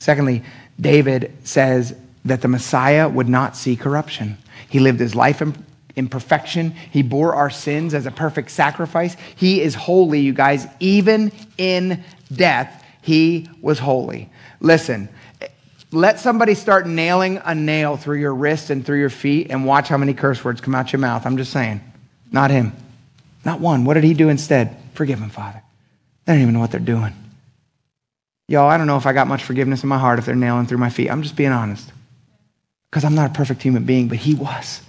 Secondly, 0.00 0.42
David 0.80 1.32
says 1.44 1.94
that 2.24 2.42
the 2.42 2.48
Messiah 2.48 3.08
would 3.08 3.28
not 3.28 3.56
see 3.56 3.76
corruption. 3.76 4.38
He 4.68 4.80
lived 4.80 4.98
his 4.98 5.14
life 5.14 5.40
in, 5.40 5.54
in 5.94 6.08
perfection. 6.08 6.72
He 6.90 7.02
bore 7.02 7.36
our 7.36 7.48
sins 7.48 7.94
as 7.94 8.06
a 8.06 8.10
perfect 8.10 8.50
sacrifice. 8.50 9.16
He 9.36 9.60
is 9.60 9.76
holy, 9.76 10.18
you 10.18 10.32
guys. 10.32 10.66
Even 10.80 11.30
in 11.58 12.02
death, 12.32 12.84
he 13.02 13.48
was 13.60 13.78
holy. 13.78 14.30
Listen, 14.58 15.08
let 15.92 16.18
somebody 16.18 16.54
start 16.54 16.88
nailing 16.88 17.40
a 17.44 17.54
nail 17.54 17.96
through 17.96 18.18
your 18.18 18.34
wrist 18.34 18.70
and 18.70 18.84
through 18.84 18.98
your 18.98 19.10
feet 19.10 19.46
and 19.50 19.64
watch 19.64 19.88
how 19.88 19.96
many 19.96 20.12
curse 20.12 20.44
words 20.44 20.60
come 20.60 20.74
out 20.74 20.92
your 20.92 20.98
mouth. 20.98 21.24
I'm 21.24 21.36
just 21.36 21.52
saying. 21.52 21.80
Not 22.32 22.50
him. 22.50 22.72
Not 23.44 23.60
one. 23.60 23.84
What 23.84 23.94
did 23.94 24.04
he 24.04 24.14
do 24.14 24.28
instead? 24.28 24.76
Forgive 24.94 25.18
him, 25.18 25.30
Father. 25.30 25.62
They 26.24 26.34
don't 26.34 26.42
even 26.42 26.54
know 26.54 26.60
what 26.60 26.70
they're 26.70 26.80
doing. 26.80 27.12
Y'all, 28.48 28.68
I 28.68 28.76
don't 28.76 28.86
know 28.86 28.96
if 28.96 29.06
I 29.06 29.12
got 29.12 29.28
much 29.28 29.44
forgiveness 29.44 29.82
in 29.82 29.88
my 29.88 29.98
heart 29.98 30.18
if 30.18 30.26
they're 30.26 30.34
nailing 30.34 30.66
through 30.66 30.78
my 30.78 30.90
feet. 30.90 31.10
I'm 31.10 31.22
just 31.22 31.36
being 31.36 31.52
honest. 31.52 31.90
Because 32.90 33.04
I'm 33.04 33.14
not 33.14 33.30
a 33.30 33.34
perfect 33.34 33.62
human 33.62 33.84
being, 33.84 34.08
but 34.08 34.18
he 34.18 34.34
was. 34.34 34.82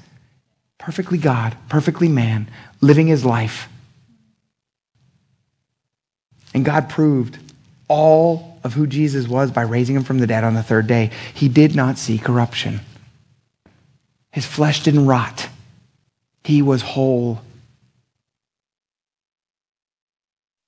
Perfectly 0.77 1.17
God, 1.17 1.55
perfectly 1.69 2.09
man, 2.09 2.49
living 2.81 3.07
his 3.07 3.23
life. 3.23 3.69
And 6.53 6.65
God 6.65 6.89
proved 6.89 7.37
all 7.87 8.59
of 8.63 8.73
who 8.73 8.85
Jesus 8.85 9.27
was 9.27 9.51
by 9.51 9.61
raising 9.61 9.95
him 9.95 10.03
from 10.03 10.19
the 10.19 10.27
dead 10.27 10.43
on 10.43 10.53
the 10.53 10.63
third 10.63 10.87
day. 10.87 11.11
He 11.33 11.47
did 11.47 11.75
not 11.75 11.97
see 11.97 12.17
corruption. 12.17 12.81
His 14.31 14.45
flesh 14.45 14.83
didn't 14.83 15.05
rot. 15.05 15.47
He 16.43 16.61
was 16.61 16.81
whole 16.81 17.41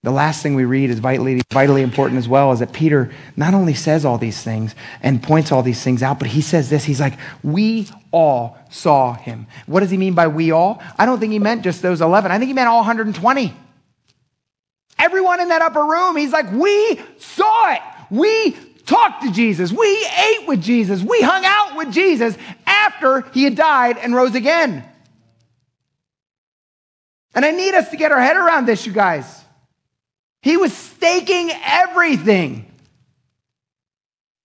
The 0.06 0.12
last 0.12 0.44
thing 0.44 0.54
we 0.54 0.66
read 0.66 0.92
is 0.92 1.00
vitally, 1.00 1.42
vitally 1.52 1.82
important 1.82 2.20
as 2.20 2.28
well 2.28 2.52
is 2.52 2.60
that 2.60 2.72
Peter 2.72 3.12
not 3.36 3.56
only 3.56 3.74
says 3.74 4.06
all 4.06 4.20
these 4.20 4.40
things 4.40 4.76
and 5.02 5.22
points 5.22 5.52
all 5.52 5.64
these 5.64 5.82
things 5.82 6.04
out, 6.04 6.20
but 6.20 6.28
he 6.28 6.42
says 6.42 6.70
this. 6.70 6.84
He's 6.84 7.00
like, 7.00 7.18
We 7.42 7.90
all 8.12 8.56
saw 8.70 9.16
him. 9.16 9.48
What 9.66 9.80
does 9.80 9.90
he 9.90 9.98
mean 9.98 10.14
by 10.14 10.28
we 10.28 10.52
all? 10.52 10.80
I 11.00 11.08
don't 11.08 11.20
think 11.20 11.34
he 11.34 11.40
meant 11.40 11.64
just 11.64 11.82
those 11.82 12.02
11. 12.02 12.30
I 12.30 12.38
think 12.38 12.50
he 12.50 12.54
meant 12.54 12.68
all 12.68 12.82
120. 12.82 13.52
Everyone 15.00 15.40
in 15.40 15.50
that 15.50 15.64
upper 15.64 15.84
room, 15.84 16.16
he's 16.18 16.32
like, 16.32 16.52
We 16.52 17.02
saw 17.18 17.74
it. 17.74 17.82
We 18.12 18.52
talked 18.86 19.24
to 19.24 19.32
Jesus. 19.32 19.72
We 19.72 19.88
ate 19.88 20.48
with 20.48 20.62
Jesus. 20.62 21.02
We 21.02 21.20
hung 21.22 21.44
out 21.46 21.78
with 21.78 21.92
Jesus 21.92 22.38
after 22.68 23.22
he 23.34 23.44
had 23.44 23.56
died 23.56 23.98
and 23.98 24.14
rose 24.14 24.36
again. 24.36 24.88
And 27.34 27.44
I 27.44 27.50
need 27.50 27.74
us 27.74 27.90
to 27.90 27.98
get 27.98 28.12
our 28.12 28.22
head 28.22 28.38
around 28.38 28.68
this, 28.68 28.86
you 28.86 28.94
guys. 28.94 29.45
He 30.46 30.58
was 30.58 30.72
staking 30.72 31.50
everything, 31.64 32.72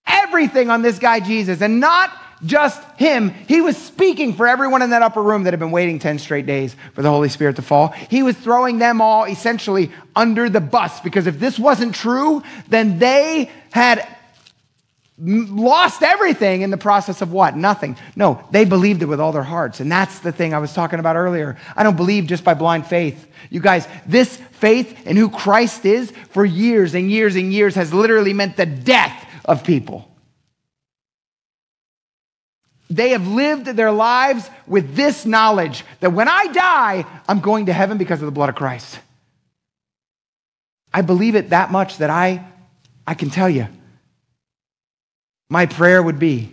everything 0.07 0.71
on 0.71 0.81
this 0.81 0.99
guy 0.99 1.21
Jesus, 1.21 1.61
and 1.61 1.79
not 1.79 2.11
just 2.43 2.83
him. 2.93 3.29
He 3.29 3.61
was 3.61 3.77
speaking 3.77 4.33
for 4.33 4.49
everyone 4.49 4.81
in 4.81 4.91
that 4.91 5.03
upper 5.03 5.23
room 5.23 5.43
that 5.43 5.53
had 5.53 5.61
been 5.61 5.73
waiting 5.73 5.99
10 5.99 6.19
straight 6.19 6.47
days 6.47 6.75
for 6.95 7.03
the 7.03 7.11
Holy 7.11 7.29
Spirit 7.29 7.57
to 7.57 7.63
fall. 7.63 7.89
He 7.89 8.23
was 8.23 8.35
throwing 8.35 8.79
them 8.79 9.03
all 9.03 9.25
essentially 9.25 9.93
under 10.17 10.49
the 10.49 10.63
bus 10.63 11.01
because 11.01 11.27
if 11.27 11.39
this 11.39 11.59
wasn't 11.59 11.95
true, 11.95 12.43
then 12.69 12.99
they 12.99 13.51
had 13.71 14.09
lost 15.21 16.03
everything 16.03 16.63
in 16.63 16.71
the 16.71 16.79
process 16.79 17.21
of 17.21 17.33
what? 17.33 17.57
Nothing. 17.57 17.97
No, 18.17 18.47
they 18.51 18.65
believed 18.65 19.03
it 19.03 19.07
with 19.07 19.21
all 19.21 19.33
their 19.33 19.43
hearts. 19.43 19.81
And 19.81 19.91
that's 19.91 20.21
the 20.21 20.33
thing 20.33 20.55
I 20.55 20.59
was 20.59 20.73
talking 20.73 20.99
about 20.99 21.17
earlier. 21.17 21.59
I 21.77 21.83
don't 21.83 21.97
believe 21.97 22.27
just 22.27 22.43
by 22.43 22.55
blind 22.55 22.87
faith. 22.87 23.27
You 23.51 23.61
guys, 23.61 23.87
this 24.07 24.37
faith 24.37 25.07
in 25.07 25.17
who 25.17 25.29
Christ 25.29 25.85
is 25.85 26.11
for 26.31 26.45
years 26.45 26.95
and 26.95 27.11
years 27.11 27.37
and 27.37 27.53
years 27.53 27.75
has 27.75 27.93
literally 27.93 28.33
meant 28.33 28.57
the 28.57 28.67
death 28.67 29.27
of 29.45 29.65
people. 29.65 30.07
They 32.89 33.11
have 33.11 33.29
lived 33.29 33.67
their 33.67 33.93
lives 33.93 34.49
with 34.67 34.97
this 34.97 35.25
knowledge 35.25 35.85
that 36.01 36.11
when 36.11 36.29
I 36.29 36.47
die, 36.47 37.05
I'm 37.29 37.41
going 37.41 37.67
to 37.67 37.73
heaven 37.73 37.99
because 37.99 38.21
of 38.21 38.27
the 38.27 38.33
blood 38.33 38.49
of 38.49 38.57
Christ. 38.57 38.99
I 40.93 41.03
believe 41.03 41.37
it 41.37 41.51
that 41.51 41.71
much 41.71 41.99
that 41.99 42.11
I, 42.11 42.45
I 43.07 43.15
can 43.15 43.31
tell 43.31 43.49
you 43.49 43.69
my 45.51 45.67
prayer 45.67 46.03
would 46.03 46.19
be. 46.19 46.51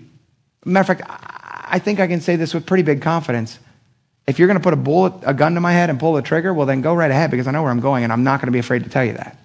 Matter 0.65 0.91
of 0.91 0.99
fact, 0.99 1.09
I 1.69 1.79
think 1.79 2.01
I 2.01 2.07
can 2.07 2.19
say 2.19 2.35
this 2.35 2.53
with 2.53 2.65
pretty 2.65 2.83
big 2.83 3.01
confidence. 3.01 3.57
If 4.25 4.39
you're 4.39 4.47
going 4.49 4.59
to 4.59 4.63
put 4.63 4.73
a 4.73 4.77
bullet, 4.77 5.13
a 5.21 5.33
gun 5.33 5.53
to 5.53 5.61
my 5.61 5.71
head 5.71 5.89
and 5.89 5.97
pull 5.97 6.13
the 6.13 6.21
trigger, 6.21 6.53
well, 6.53 6.65
then 6.65 6.81
go 6.81 6.93
right 6.93 7.09
ahead 7.09 7.31
because 7.31 7.47
I 7.47 7.51
know 7.51 7.61
where 7.61 7.71
I'm 7.71 7.79
going 7.79 8.03
and 8.03 8.11
I'm 8.11 8.25
not 8.25 8.41
going 8.41 8.47
to 8.47 8.51
be 8.51 8.59
afraid 8.59 8.83
to 8.83 8.89
tell 8.89 9.05
you 9.05 9.13
that. 9.13 9.37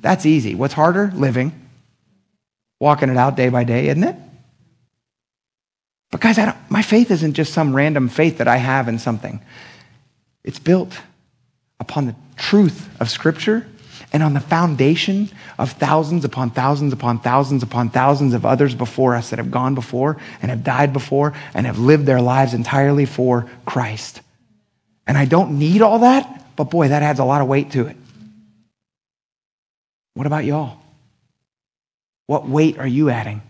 That's 0.00 0.24
easy. 0.24 0.54
What's 0.54 0.72
harder? 0.72 1.10
Living, 1.14 1.52
walking 2.80 3.10
it 3.10 3.18
out 3.18 3.36
day 3.36 3.50
by 3.50 3.64
day, 3.64 3.88
isn't 3.88 4.04
it? 4.04 4.16
But 6.10 6.22
guys, 6.22 6.38
my 6.70 6.80
faith 6.80 7.10
isn't 7.10 7.34
just 7.34 7.52
some 7.52 7.76
random 7.76 8.08
faith 8.08 8.38
that 8.38 8.48
I 8.48 8.56
have 8.56 8.88
in 8.88 8.98
something. 8.98 9.42
It's 10.44 10.58
built 10.58 10.98
upon 11.80 12.06
the 12.06 12.14
truth 12.36 12.88
of 13.00 13.10
Scripture 13.10 13.66
and 14.12 14.22
on 14.22 14.34
the 14.34 14.40
foundation 14.40 15.30
of 15.58 15.72
thousands 15.72 16.24
upon 16.24 16.50
thousands 16.50 16.92
upon 16.92 17.20
thousands 17.20 17.62
upon 17.62 17.90
thousands 17.90 18.34
of 18.34 18.46
others 18.46 18.74
before 18.74 19.14
us 19.14 19.30
that 19.30 19.38
have 19.38 19.50
gone 19.50 19.74
before 19.74 20.16
and 20.40 20.50
have 20.50 20.64
died 20.64 20.92
before 20.92 21.34
and 21.54 21.66
have 21.66 21.78
lived 21.78 22.06
their 22.06 22.20
lives 22.20 22.54
entirely 22.54 23.04
for 23.04 23.48
Christ. 23.66 24.20
And 25.06 25.16
I 25.16 25.24
don't 25.24 25.58
need 25.58 25.82
all 25.82 26.00
that, 26.00 26.44
but 26.56 26.64
boy, 26.64 26.88
that 26.88 27.02
adds 27.02 27.18
a 27.18 27.24
lot 27.24 27.42
of 27.42 27.48
weight 27.48 27.72
to 27.72 27.86
it. 27.86 27.96
What 30.14 30.26
about 30.26 30.44
y'all? 30.44 30.78
What 32.26 32.48
weight 32.48 32.78
are 32.78 32.86
you 32.86 33.10
adding? 33.10 33.42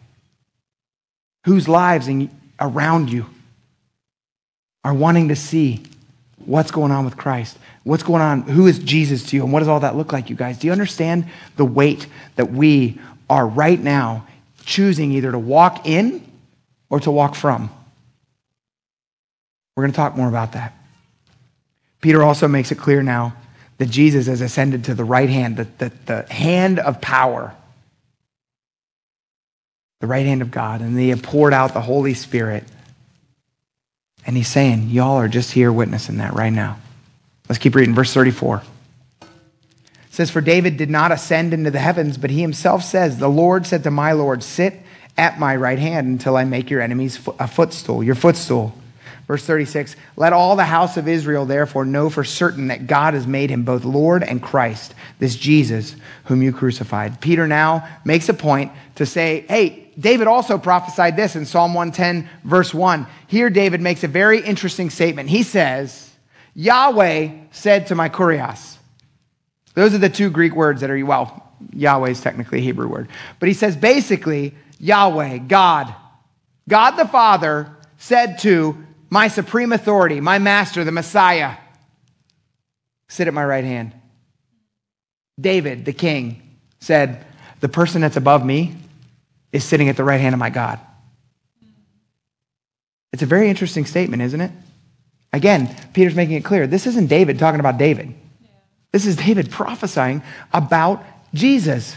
Whose 1.45 1.69
lives 1.69 2.09
in, 2.09 2.31
around 2.61 3.11
you 3.11 3.27
are 4.85 4.95
wanting 4.95 5.29
to 5.29 5.37
see 5.37 5.83
what's 6.49 6.71
going 6.71 6.91
on 6.91 7.05
with 7.05 7.17
Christ? 7.17 7.59
What's 7.85 8.03
going 8.03 8.23
on? 8.23 8.43
Who 8.43 8.67
is 8.67 8.79
Jesus 8.79 9.23
to 9.27 9.37
you? 9.37 9.45
And 9.45 9.53
what 9.53 9.61
does 9.61 9.69
all 9.69 9.81
that 9.81 9.97
look 9.97 10.13
like, 10.13 10.31
you 10.31 10.37
guys? 10.37 10.59
Do 10.59 10.67
you 10.67 10.73
understand 10.73 11.27
the 11.57 11.65
weight 11.65 12.07
that 12.37 12.51
we 12.51 12.99
are 13.29 13.47
right 13.47 13.79
now 13.79 14.27
choosing 14.65 15.13
either 15.13 15.31
to 15.31 15.39
walk 15.39 15.87
in 15.87 16.27
or 16.89 17.01
to 17.01 17.11
walk 17.11 17.35
from? 17.35 17.71
We're 19.77 19.85
going 19.85 19.93
to 19.93 19.97
talk 19.97 20.17
more 20.17 20.29
about 20.29 20.53
that. 20.53 20.75
Peter 22.01 22.23
also 22.23 22.49
makes 22.49 22.73
it 22.73 22.79
clear 22.79 23.03
now 23.03 23.37
that 23.77 23.91
Jesus 23.91 24.27
has 24.27 24.41
ascended 24.41 24.85
to 24.85 24.95
the 24.95 25.05
right 25.05 25.29
hand, 25.29 25.59
the, 25.59 25.65
the, 25.77 25.93
the 26.07 26.33
hand 26.33 26.79
of 26.79 27.01
power, 27.01 27.55
the 30.01 30.07
right 30.07 30.25
hand 30.25 30.41
of 30.41 30.51
God, 30.51 30.81
and 30.81 30.99
he 30.99 31.15
poured 31.15 31.53
out 31.53 31.75
the 31.75 31.81
Holy 31.81 32.15
Spirit 32.15 32.65
and 34.27 34.37
he's 34.37 34.49
saying, 34.49 34.91
Y'all 34.91 35.17
are 35.17 35.29
just 35.29 35.53
here 35.53 35.73
witnessing 35.73 36.19
that 36.19 36.35
right 36.35 36.53
now. 36.53 36.79
Let's 37.49 37.59
keep 37.59 37.75
reading. 37.75 37.95
Verse 37.95 38.13
34. 38.13 38.63
It 39.23 39.29
says, 40.11 40.31
For 40.31 40.41
David 40.41 40.77
did 40.77 40.91
not 40.91 41.13
ascend 41.13 41.55
into 41.55 41.71
the 41.71 41.79
heavens, 41.79 42.19
but 42.19 42.31
he 42.31 42.41
himself 42.41 42.83
says, 42.83 43.19
The 43.19 43.29
Lord 43.29 43.67
said 43.67 43.85
to 43.85 43.91
my 43.91 44.13
Lord, 44.13 44.43
Sit 44.43 44.75
at 45.17 45.39
my 45.39 45.57
right 45.57 45.79
hand 45.79 46.07
until 46.07 46.37
I 46.37 46.45
make 46.45 46.71
your 46.71 46.81
enemies 46.81 47.19
a 47.39 47.49
footstool, 47.49 48.05
your 48.05 48.15
footstool. 48.15 48.75
Verse 49.27 49.45
36 49.45 49.95
Let 50.17 50.33
all 50.33 50.57
the 50.57 50.65
house 50.65 50.97
of 50.97 51.07
Israel 51.07 51.45
therefore 51.45 51.85
know 51.85 52.09
for 52.11 52.25
certain 52.25 52.69
that 52.69 52.87
God 52.87 53.15
has 53.15 53.27
made 53.27 53.51
him 53.51 53.63
both 53.63 53.85
Lord 53.85 54.23
and 54.23 54.43
Christ, 54.43 54.95
this 55.19 55.37
Jesus 55.37 55.95
whom 56.25 56.43
you 56.43 56.53
crucified. 56.53 57.21
Peter 57.21 57.47
now 57.47 57.87
makes 58.05 58.29
a 58.29 58.35
point 58.35 58.73
to 58.97 59.05
say, 59.05 59.45
Hey, 59.49 59.88
David 59.99 60.29
also 60.29 60.59
prophesied 60.59 61.17
this 61.17 61.35
in 61.35 61.45
Psalm 61.45 61.75
110, 61.75 62.29
verse 62.45 62.73
1. 62.73 63.07
Here, 63.27 63.51
David 63.51 63.81
makes 63.81 64.05
a 64.05 64.09
very 64.09 64.41
interesting 64.41 64.91
statement. 64.91 65.29
He 65.29 65.43
says, 65.43 66.11
Yahweh 66.55 67.31
said 67.51 67.89
to 67.89 67.95
my 67.95 68.09
kurios. 68.09 68.77
Those 69.75 69.95
are 69.95 69.99
the 69.99 70.09
two 70.09 70.31
Greek 70.31 70.55
words 70.55 70.81
that 70.83 70.91
are, 70.91 71.05
well, 71.05 71.53
Yahweh 71.73 72.11
is 72.11 72.21
technically 72.21 72.59
a 72.59 72.63
Hebrew 72.63 72.89
word. 72.89 73.09
But 73.41 73.49
he 73.49 73.55
says 73.55 73.77
basically, 73.77 74.55
Yahweh, 74.79 75.39
God, 75.39 75.95
God 76.69 76.93
the 76.93 77.07
Father 77.07 77.75
said 77.97 78.39
to 78.41 78.77
my 79.11 79.29
supreme 79.29 79.73
authority, 79.73 80.21
my 80.21 80.39
master, 80.39 80.85
the 80.85 80.93
Messiah, 80.93 81.57
sit 83.09 83.27
at 83.27 83.35
my 83.35 83.45
right 83.45 83.65
hand. 83.65 83.95
David, 85.41 85.85
the 85.85 85.93
king, 85.93 86.59
said, 86.81 87.25
The 87.61 87.69
person 87.69 88.01
that's 88.01 88.17
above 88.17 88.45
me, 88.45 88.77
is 89.53 89.65
sitting 89.65 89.89
at 89.89 89.97
the 89.97 90.05
right 90.05 90.21
hand 90.21 90.35
of 90.35 90.39
my 90.39 90.51
God. 90.51 90.79
It's 93.13 93.23
a 93.23 93.27
very 93.27 93.49
interesting 93.49 93.87
statement, 93.87 94.23
isn't 94.23 94.41
it? 94.41 94.51
Again, 95.33 95.75
Peter's 95.93 96.15
making 96.15 96.37
it 96.37 96.45
clear 96.45 96.67
this 96.67 96.87
isn't 96.87 97.07
David 97.09 97.39
talking 97.39 97.61
about 97.61 97.79
David. 97.79 98.15
This 98.93 99.07
is 99.07 99.17
David 99.17 99.51
prophesying 99.51 100.23
about 100.53 101.05
Jesus. 101.35 101.97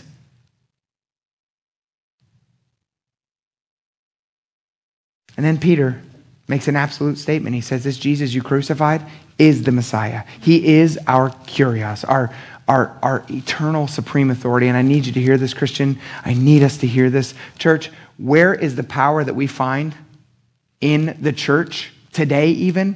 And 5.37 5.45
then 5.45 5.57
Peter 5.57 6.01
makes 6.47 6.67
an 6.67 6.75
absolute 6.75 7.17
statement. 7.17 7.55
He 7.55 7.61
says, 7.61 7.83
This 7.83 7.97
Jesus 7.97 8.33
you 8.33 8.43
crucified 8.43 9.05
is 9.39 9.63
the 9.63 9.71
Messiah. 9.71 10.23
He 10.41 10.75
is 10.75 10.99
our 11.07 11.29
kurios, 11.29 12.07
our, 12.07 12.35
our, 12.71 12.97
our 13.03 13.25
eternal 13.29 13.85
supreme 13.85 14.31
authority. 14.31 14.69
And 14.69 14.77
I 14.77 14.81
need 14.81 15.05
you 15.05 15.11
to 15.11 15.19
hear 15.19 15.37
this, 15.37 15.53
Christian. 15.53 15.99
I 16.23 16.33
need 16.33 16.63
us 16.63 16.77
to 16.77 16.87
hear 16.87 17.09
this. 17.09 17.33
Church, 17.59 17.91
where 18.17 18.53
is 18.53 18.75
the 18.75 18.83
power 18.83 19.25
that 19.25 19.33
we 19.33 19.45
find 19.45 19.93
in 20.79 21.17
the 21.19 21.33
church 21.33 21.91
today, 22.13 22.47
even? 22.51 22.95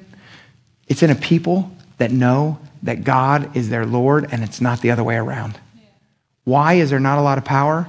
It's 0.87 1.03
in 1.03 1.09
a 1.09 1.15
people 1.15 1.71
that 1.97 2.09
know 2.09 2.57
that 2.83 3.03
God 3.03 3.57
is 3.57 3.67
their 3.67 3.85
Lord 3.85 4.29
and 4.31 4.45
it's 4.45 4.61
not 4.61 4.79
the 4.79 4.91
other 4.91 5.03
way 5.03 5.17
around. 5.17 5.59
Why 6.45 6.75
is 6.75 6.89
there 6.89 7.01
not 7.01 7.17
a 7.17 7.21
lot 7.21 7.37
of 7.37 7.43
power 7.43 7.85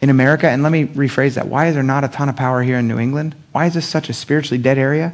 in 0.00 0.08
America? 0.08 0.48
And 0.48 0.62
let 0.62 0.72
me 0.72 0.86
rephrase 0.86 1.34
that. 1.34 1.48
Why 1.48 1.66
is 1.66 1.74
there 1.74 1.82
not 1.82 2.04
a 2.04 2.08
ton 2.08 2.30
of 2.30 2.36
power 2.36 2.62
here 2.62 2.78
in 2.78 2.88
New 2.88 2.98
England? 2.98 3.34
Why 3.52 3.66
is 3.66 3.74
this 3.74 3.86
such 3.86 4.08
a 4.08 4.14
spiritually 4.14 4.62
dead 4.62 4.78
area? 4.78 5.12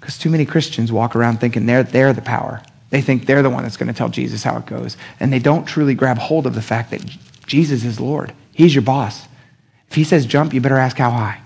Because 0.00 0.18
too 0.18 0.30
many 0.30 0.44
Christians 0.44 0.90
walk 0.90 1.14
around 1.14 1.38
thinking 1.38 1.66
they're, 1.66 1.84
they're 1.84 2.12
the 2.12 2.22
power. 2.22 2.60
They 2.92 3.00
think 3.00 3.24
they're 3.24 3.42
the 3.42 3.48
one 3.48 3.62
that's 3.62 3.78
going 3.78 3.86
to 3.88 3.94
tell 3.94 4.10
Jesus 4.10 4.42
how 4.42 4.58
it 4.58 4.66
goes. 4.66 4.98
And 5.18 5.32
they 5.32 5.38
don't 5.38 5.64
truly 5.64 5.94
grab 5.94 6.18
hold 6.18 6.46
of 6.46 6.54
the 6.54 6.60
fact 6.60 6.90
that 6.90 7.02
Jesus 7.46 7.84
is 7.84 7.98
Lord. 7.98 8.34
He's 8.52 8.74
your 8.74 8.82
boss. 8.82 9.28
If 9.88 9.94
he 9.94 10.04
says 10.04 10.26
jump, 10.26 10.52
you 10.52 10.60
better 10.60 10.76
ask 10.76 10.98
how 10.98 11.10
high. 11.10 11.40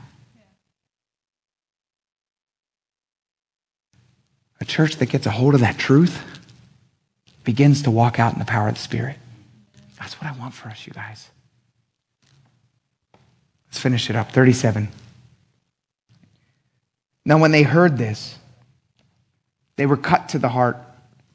A 4.61 4.65
church 4.65 4.97
that 4.97 5.07
gets 5.07 5.25
a 5.25 5.31
hold 5.31 5.55
of 5.55 5.61
that 5.61 5.79
truth 5.79 6.21
begins 7.45 7.81
to 7.83 7.93
walk 7.93 8.19
out 8.19 8.33
in 8.33 8.41
the 8.41 8.45
power 8.45 8.67
of 8.67 8.75
the 8.75 8.81
Spirit. 8.81 9.17
That's 10.01 10.21
what 10.21 10.29
I 10.29 10.37
want 10.37 10.53
for 10.53 10.69
us, 10.69 10.85
you 10.85 10.93
guys. 10.93 11.29
Let's 13.69 13.79
finish 13.79 14.11
it 14.11 14.17
up. 14.17 14.33
37. 14.33 14.89
Now, 17.25 17.39
when 17.39 17.53
they 17.53 17.63
heard 17.63 17.99
this, 17.99 18.37
they 19.77 19.87
were 19.87 19.97
cut 19.97 20.31
to 20.31 20.41
the 20.41 20.49
heart 20.49 20.79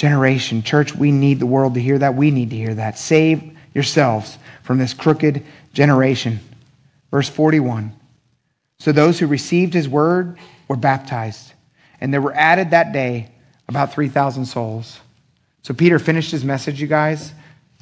generation. 0.00 0.62
Church, 0.62 0.94
we 0.94 1.12
need 1.12 1.38
the 1.40 1.46
world 1.46 1.74
to 1.74 1.80
hear 1.80 1.98
that. 1.98 2.14
We 2.14 2.30
need 2.30 2.48
to 2.50 2.56
hear 2.56 2.74
that. 2.74 2.98
Save 2.98 3.54
yourselves 3.74 4.38
from 4.62 4.78
this 4.78 4.94
crooked 4.94 5.44
generation. 5.74 6.40
Verse 7.10 7.28
41. 7.28 7.92
So 8.78 8.92
those 8.92 9.18
who 9.18 9.26
received 9.26 9.74
his 9.74 9.86
word 9.86 10.38
were 10.68 10.76
baptized, 10.76 11.52
and 12.00 12.14
there 12.14 12.22
were 12.22 12.32
added 12.32 12.70
that 12.70 12.94
day 12.94 13.30
about 13.68 13.92
3,000 13.92 14.46
souls. 14.46 15.00
So 15.62 15.74
Peter 15.74 15.98
finished 15.98 16.30
his 16.30 16.46
message, 16.46 16.80
you 16.80 16.86
guys, 16.86 17.34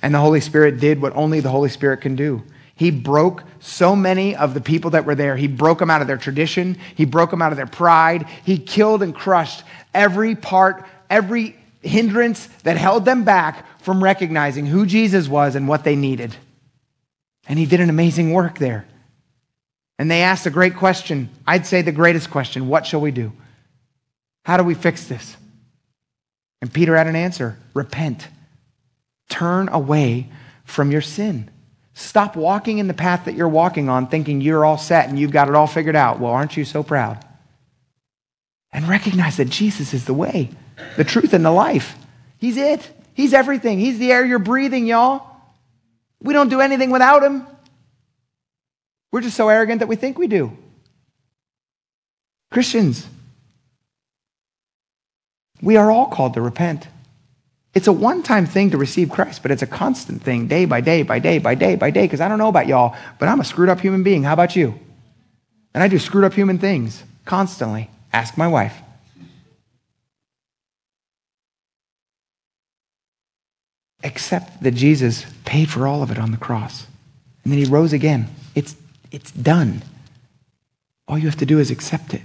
and 0.03 0.13
the 0.13 0.19
Holy 0.19 0.41
Spirit 0.41 0.81
did 0.81 1.01
what 1.01 1.15
only 1.15 1.39
the 1.39 1.51
Holy 1.51 1.69
Spirit 1.69 2.01
can 2.01 2.17
do. 2.17 2.43
He 2.75 2.91
broke 2.91 3.45
so 3.61 3.95
many 3.95 4.35
of 4.35 4.55
the 4.55 4.61
people 4.61 4.91
that 4.91 5.05
were 5.05 5.15
there. 5.15 5.37
He 5.37 5.47
broke 5.47 5.79
them 5.79 5.91
out 5.91 6.01
of 6.01 6.09
their 6.09 6.17
tradition. 6.17 6.79
He 6.97 7.05
broke 7.05 7.31
them 7.31 7.43
out 7.43 7.53
of 7.53 7.57
their 7.57 7.67
pride. 7.67 8.27
He 8.45 8.59
killed 8.59 9.05
and 9.05 9.15
crushed 9.15 9.63
every 9.95 10.35
part, 10.35 10.85
every 11.09 11.58
hindrance 11.83 12.47
that 12.65 12.77
held 12.77 13.05
them 13.05 13.25
back 13.25 13.81
from 13.83 14.03
recognizing 14.03 14.67
who 14.67 14.87
Jesus 14.87 15.29
was 15.29 15.55
and 15.55 15.69
what 15.69 15.85
they 15.85 15.97
needed. 15.97 16.35
And 17.49 17.59
he 17.59 17.67
did 17.67 17.81
an 17.81 17.91
amazing 17.91 18.33
work 18.33 18.59
there. 18.59 18.87
And 19.99 20.11
they 20.11 20.23
asked 20.23 20.47
a 20.47 20.51
great 20.51 20.77
question. 20.77 21.29
I'd 21.47 21.67
say 21.67 21.83
the 21.83 21.93
greatest 21.93 22.31
question 22.31 22.69
What 22.69 22.87
shall 22.87 23.01
we 23.01 23.11
do? 23.11 23.33
How 24.45 24.57
do 24.57 24.65
we 24.65 24.75
fix 24.75 25.05
this? 25.05 25.37
And 26.61 26.73
Peter 26.73 26.97
had 26.97 27.07
an 27.07 27.17
answer 27.17 27.59
repent. 27.75 28.29
Turn 29.29 29.69
away 29.69 30.29
from 30.65 30.91
your 30.91 31.01
sin. 31.01 31.51
Stop 31.95 32.37
walking 32.37 32.79
in 32.79 32.87
the 32.87 32.95
path 32.95 33.25
that 33.25 33.35
you're 33.35 33.49
walking 33.49 33.89
on 33.89 34.07
thinking 34.07 34.41
you're 34.41 34.65
all 34.65 34.79
set 34.79 35.09
and 35.09 35.19
you've 35.19 35.33
got 35.33 35.49
it 35.49 35.55
all 35.55 35.67
figured 35.67 35.97
out. 35.97 36.21
Well, 36.21 36.33
aren't 36.33 36.57
you 36.57 36.65
so 36.65 36.83
proud? 36.83 37.25
And 38.73 38.89
recognize 38.89 39.39
that 39.39 39.49
Jesus 39.49 39.93
is 39.95 40.05
the 40.05 40.15
way, 40.15 40.51
the 40.97 41.05
truth, 41.05 41.33
and 41.33 41.45
the 41.45 41.51
life. 41.51 41.97
He's 42.39 42.57
it. 42.57 42.89
He's 43.15 43.35
everything. 43.35 43.79
He's 43.79 43.99
the 43.99 44.13
air 44.13 44.25
you're 44.25 44.39
breathing, 44.39 44.87
y'all. 44.87 45.27
We 46.23 46.33
don't 46.33 46.49
do 46.49 46.61
anything 46.61 46.91
without 46.91 47.23
him. 47.23 47.47
We're 49.11 49.23
just 49.23 49.37
so 49.37 49.49
arrogant 49.49 49.81
that 49.81 49.89
we 49.89 49.97
think 49.97 50.19
we 50.19 50.27
do. 50.27 50.57
Christians, 52.51 53.07
we 55.61 55.77
are 55.77 55.91
all 55.91 56.07
called 56.07 56.35
to 56.35 56.41
repent. 56.41 56.87
It's 57.75 57.87
a 57.87 57.93
one 57.93 58.23
time 58.23 58.47
thing 58.47 58.71
to 58.71 58.79
receive 58.79 59.11
Christ, 59.11 59.43
but 59.43 59.51
it's 59.51 59.63
a 59.63 59.67
constant 59.67 60.23
thing, 60.23 60.49
day 60.49 60.65
by 60.65 60.81
day, 60.81 61.03
by 61.03 61.19
day, 61.19 61.39
by 61.39 61.55
day, 61.55 61.77
by 61.77 61.91
day, 61.91 62.03
because 62.03 62.21
I 62.21 62.29
don't 62.29 62.39
know 62.39 62.49
about 62.49 62.67
y'all, 62.67 62.97
but 63.19 63.29
I'm 63.29 63.41
a 63.41 63.45
screwed 63.45 63.69
up 63.69 63.81
human 63.81 64.03
being. 64.03 64.25
How 64.25 64.33
about 64.33 64.57
you? 64.57 64.79
And 65.75 65.83
I 65.83 65.89
do 65.89 65.99
screwed 65.99 66.25
up 66.25 66.35
human 66.35 66.59
things 66.59 67.05
constantly. 67.25 67.91
Ask 68.13 68.39
my 68.39 68.49
wife. 68.49 68.75
Accept 74.05 74.63
that 74.63 74.73
Jesus 74.73 75.27
paid 75.45 75.69
for 75.69 75.87
all 75.87 76.03
of 76.03 76.11
it 76.11 76.19
on 76.19 76.31
the 76.31 76.37
cross. 76.37 76.87
And 77.43 77.53
then 77.53 77.59
he 77.59 77.65
rose 77.65 77.93
again. 77.93 78.29
It's 78.55 78.77
it's 79.11 79.31
done. 79.31 79.83
All 81.07 81.19
you 81.19 81.27
have 81.27 81.39
to 81.39 81.47
do 81.47 81.59
is 81.59 81.71
accept 81.71 82.13
it. 82.15 82.23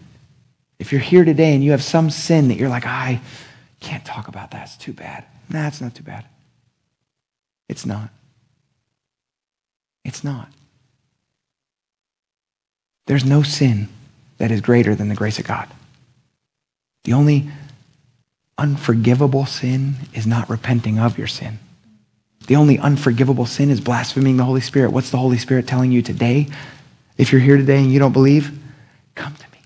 If 0.80 0.92
you're 0.92 1.02
here 1.02 1.24
today 1.24 1.54
and 1.54 1.64
you 1.64 1.72
have 1.72 1.84
some 1.84 2.10
sin 2.10 2.50
that 2.50 2.58
you're 2.58 2.70
like, 2.70 2.86
I 2.86 3.22
can't 3.80 4.04
talk 4.04 4.28
about 4.28 4.52
that, 4.52 4.64
it's 4.68 4.78
too 4.78 4.94
bad. 4.94 5.24
Nah, 5.50 5.68
it's 5.68 5.80
not 5.80 5.96
too 5.96 6.04
bad. 6.04 6.26
It's 7.70 7.86
not. 7.86 8.10
It's 10.04 10.24
not. 10.24 10.50
There's 13.06 13.26
no 13.26 13.44
sin 13.44 13.88
that 14.38 14.52
is 14.52 14.62
greater 14.62 14.96
than 14.96 15.08
the 15.10 15.16
grace 15.16 15.40
of 15.40 15.46
God. 15.46 15.70
The 17.04 17.14
only 17.14 17.50
unforgivable 18.58 19.46
sin 19.46 19.96
is 20.14 20.28
not 20.28 20.50
repenting 20.50 21.00
of 21.00 21.18
your 21.18 21.28
sin. 21.28 21.60
The 22.48 22.56
only 22.56 22.78
unforgivable 22.78 23.46
sin 23.46 23.70
is 23.70 23.80
blaspheming 23.80 24.38
the 24.38 24.44
Holy 24.44 24.62
Spirit. 24.62 24.92
What's 24.92 25.12
the 25.12 25.18
Holy 25.18 25.38
Spirit 25.38 25.68
telling 25.68 25.92
you 25.92 26.02
today? 26.02 26.48
If 27.18 27.32
you're 27.32 27.42
here 27.42 27.58
today 27.58 27.78
and 27.78 27.92
you 27.92 28.00
don't 28.00 28.12
believe, 28.12 28.58
come 29.16 29.34
to 29.36 29.52
me. 29.52 29.60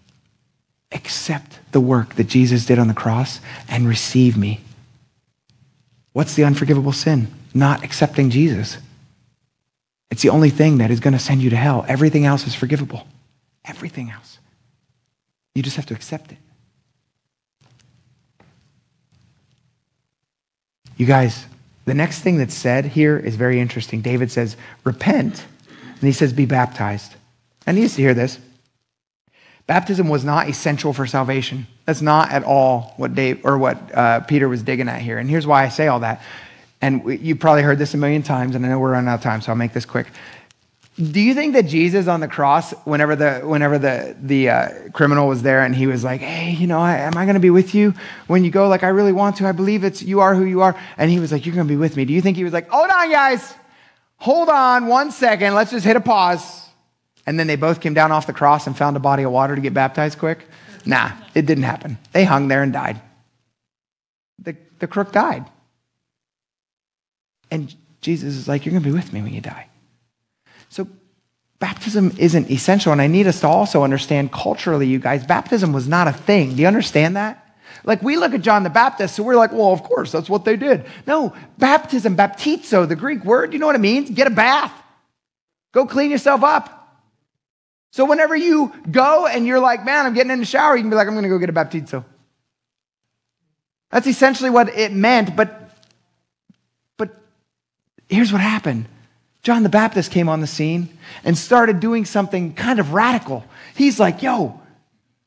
Accept 0.91 1.59
the 1.71 1.79
work 1.79 2.15
that 2.15 2.27
Jesus 2.27 2.65
did 2.65 2.79
on 2.79 2.87
the 2.87 2.93
cross 2.93 3.39
and 3.67 3.87
receive 3.87 4.37
me. 4.37 4.61
What's 6.13 6.35
the 6.35 6.43
unforgivable 6.43 6.91
sin? 6.91 7.27
Not 7.53 7.83
accepting 7.83 8.29
Jesus. 8.29 8.77
It's 10.09 10.21
the 10.21 10.29
only 10.29 10.49
thing 10.49 10.77
that 10.77 10.91
is 10.91 10.99
going 10.99 11.13
to 11.13 11.19
send 11.19 11.41
you 11.41 11.49
to 11.49 11.55
hell. 11.55 11.85
Everything 11.87 12.25
else 12.25 12.47
is 12.47 12.55
forgivable. 12.55 13.07
Everything 13.65 14.11
else. 14.11 14.39
You 15.53 15.63
just 15.63 15.75
have 15.75 15.85
to 15.87 15.93
accept 15.93 16.31
it. 16.31 16.37
You 20.97 21.05
guys, 21.05 21.45
the 21.85 21.93
next 21.93 22.19
thing 22.19 22.37
that's 22.37 22.53
said 22.53 22.85
here 22.85 23.17
is 23.17 23.35
very 23.35 23.59
interesting. 23.59 24.01
David 24.01 24.31
says, 24.31 24.57
repent, 24.83 25.45
and 25.69 26.01
he 26.01 26.11
says, 26.11 26.33
be 26.33 26.45
baptized. 26.45 27.15
I 27.65 27.71
need 27.71 27.89
to 27.89 28.01
hear 28.01 28.13
this. 28.13 28.39
Baptism 29.67 30.07
was 30.07 30.23
not 30.23 30.49
essential 30.49 30.93
for 30.93 31.05
salvation. 31.05 31.67
That's 31.85 32.01
not 32.01 32.31
at 32.31 32.43
all 32.43 32.93
what 32.97 33.13
Dave 33.13 33.45
or 33.45 33.57
what 33.57 33.77
uh, 33.93 34.21
Peter 34.21 34.47
was 34.49 34.63
digging 34.63 34.87
at 34.87 35.01
here. 35.01 35.17
And 35.17 35.29
here's 35.29 35.45
why 35.45 35.63
I 35.63 35.69
say 35.69 35.87
all 35.87 35.99
that. 35.99 36.21
And 36.81 37.19
you 37.21 37.35
probably 37.35 37.63
heard 37.63 37.77
this 37.77 37.93
a 37.93 37.97
million 37.97 38.23
times, 38.23 38.55
and 38.55 38.65
I 38.65 38.69
know 38.69 38.79
we're 38.79 38.91
running 38.91 39.09
out 39.09 39.15
of 39.15 39.21
time, 39.21 39.41
so 39.41 39.51
I'll 39.51 39.57
make 39.57 39.73
this 39.73 39.85
quick. 39.85 40.07
Do 40.99 41.21
you 41.21 41.35
think 41.35 41.53
that 41.53 41.67
Jesus 41.67 42.07
on 42.07 42.21
the 42.21 42.27
cross, 42.27 42.71
whenever 42.83 43.15
the 43.15 43.41
whenever 43.41 43.77
the 43.77 44.15
the 44.19 44.49
uh, 44.49 44.69
criminal 44.93 45.27
was 45.27 45.43
there 45.43 45.61
and 45.61 45.75
he 45.75 45.85
was 45.85 46.03
like, 46.03 46.21
"Hey, 46.21 46.49
you 46.51 46.65
know, 46.65 46.79
I, 46.79 46.97
am 46.97 47.15
I 47.15 47.25
going 47.25 47.35
to 47.35 47.39
be 47.39 47.51
with 47.51 47.75
you 47.75 47.93
when 48.25 48.43
you 48.43 48.49
go? 48.49 48.67
Like, 48.67 48.81
I 48.81 48.87
really 48.87 49.11
want 49.11 49.35
to. 49.37 49.47
I 49.47 49.51
believe 49.51 49.83
it's 49.83 50.01
you 50.01 50.21
are 50.21 50.33
who 50.33 50.43
you 50.43 50.61
are." 50.61 50.75
And 50.97 51.11
he 51.11 51.19
was 51.19 51.31
like, 51.31 51.45
"You're 51.45 51.53
going 51.53 51.67
to 51.67 51.71
be 51.71 51.77
with 51.77 51.95
me." 51.95 52.05
Do 52.05 52.13
you 52.13 52.21
think 52.21 52.35
he 52.35 52.43
was 52.43 52.51
like, 52.51 52.67
"Hold 52.69 52.89
on, 52.89 53.11
guys, 53.11 53.53
hold 54.15 54.49
on 54.49 54.87
one 54.87 55.11
second. 55.11 55.53
Let's 55.53 55.69
just 55.69 55.85
hit 55.85 55.95
a 55.95 56.01
pause." 56.01 56.67
And 57.27 57.39
then 57.39 57.45
they 57.45 57.57
both 57.57 57.79
came 57.79 57.93
down 57.93 58.11
off 58.11 58.25
the 58.25 58.33
cross 58.33 58.65
and 58.65 58.75
found 58.75 58.97
a 58.97 58.99
body 58.99 59.21
of 59.21 59.31
water 59.31 59.53
to 59.53 59.61
get 59.61 59.75
baptized 59.75 60.17
quick. 60.17 60.47
Nah, 60.83 61.11
it 61.35 61.45
didn't 61.45 61.65
happen. 61.65 61.99
They 62.11 62.23
hung 62.23 62.47
there 62.47 62.63
and 62.63 62.73
died. 62.73 62.99
The 64.39 64.55
the 64.79 64.87
crook 64.87 65.11
died, 65.11 65.45
and 67.51 67.75
Jesus 68.01 68.35
is 68.35 68.47
like, 68.47 68.65
"You're 68.65 68.71
going 68.71 68.81
to 68.81 68.89
be 68.89 68.95
with 68.95 69.13
me 69.13 69.21
when 69.21 69.35
you 69.35 69.41
die." 69.41 69.69
Baptism 71.59 72.15
isn't 72.17 72.51
essential. 72.51 72.91
And 72.91 73.01
I 73.01 73.07
need 73.07 73.27
us 73.27 73.39
to 73.41 73.47
also 73.47 73.83
understand 73.83 74.31
culturally, 74.31 74.87
you 74.87 74.99
guys, 74.99 75.25
baptism 75.25 75.73
was 75.73 75.87
not 75.87 76.07
a 76.07 76.13
thing. 76.13 76.55
Do 76.55 76.61
you 76.61 76.67
understand 76.67 77.15
that? 77.15 77.43
Like 77.83 78.01
we 78.01 78.17
look 78.17 78.33
at 78.33 78.41
John 78.41 78.63
the 78.63 78.69
Baptist, 78.69 79.15
so 79.15 79.23
we're 79.23 79.35
like, 79.35 79.51
well, 79.51 79.71
of 79.71 79.81
course, 79.81 80.11
that's 80.11 80.29
what 80.29 80.45
they 80.45 80.57
did. 80.57 80.85
No, 81.05 81.33
baptism, 81.57 82.17
baptizo, 82.17 82.87
the 82.87 82.95
Greek 82.95 83.23
word, 83.23 83.53
you 83.53 83.59
know 83.59 83.65
what 83.65 83.75
it 83.75 83.79
means? 83.79 84.09
Get 84.09 84.27
a 84.27 84.31
bath. 84.31 84.73
Go 85.71 85.85
clean 85.85 86.11
yourself 86.11 86.43
up. 86.43 86.73
So 87.91 88.05
whenever 88.05 88.35
you 88.35 88.73
go 88.91 89.25
and 89.25 89.47
you're 89.47 89.59
like, 89.59 89.85
man, 89.85 90.05
I'm 90.05 90.13
getting 90.13 90.31
in 90.31 90.39
the 90.39 90.45
shower, 90.45 90.75
you 90.75 90.83
can 90.83 90.89
be 90.89 90.95
like, 90.95 91.07
I'm 91.07 91.13
going 91.13 91.23
to 91.23 91.29
go 91.29 91.39
get 91.39 91.49
a 91.49 91.53
baptizo. 91.53 92.03
That's 93.89 94.07
essentially 94.07 94.49
what 94.49 94.69
it 94.69 94.91
meant, 94.91 95.35
but 95.35 95.71
but 96.97 97.15
here's 98.09 98.33
what 98.33 98.41
happened. 98.41 98.87
John 99.47 99.63
the 99.63 99.69
Baptist 99.69 100.11
came 100.11 100.27
on 100.27 100.41
the 100.41 100.45
scene 100.45 100.89
and 101.23 101.37
started 101.37 101.79
doing 101.79 102.03
something 102.03 102.53
kind 102.53 102.81
of 102.81 102.91
radical. 102.91 103.45
He's 103.75 103.97
like, 103.97 104.21
"Yo, 104.21 104.59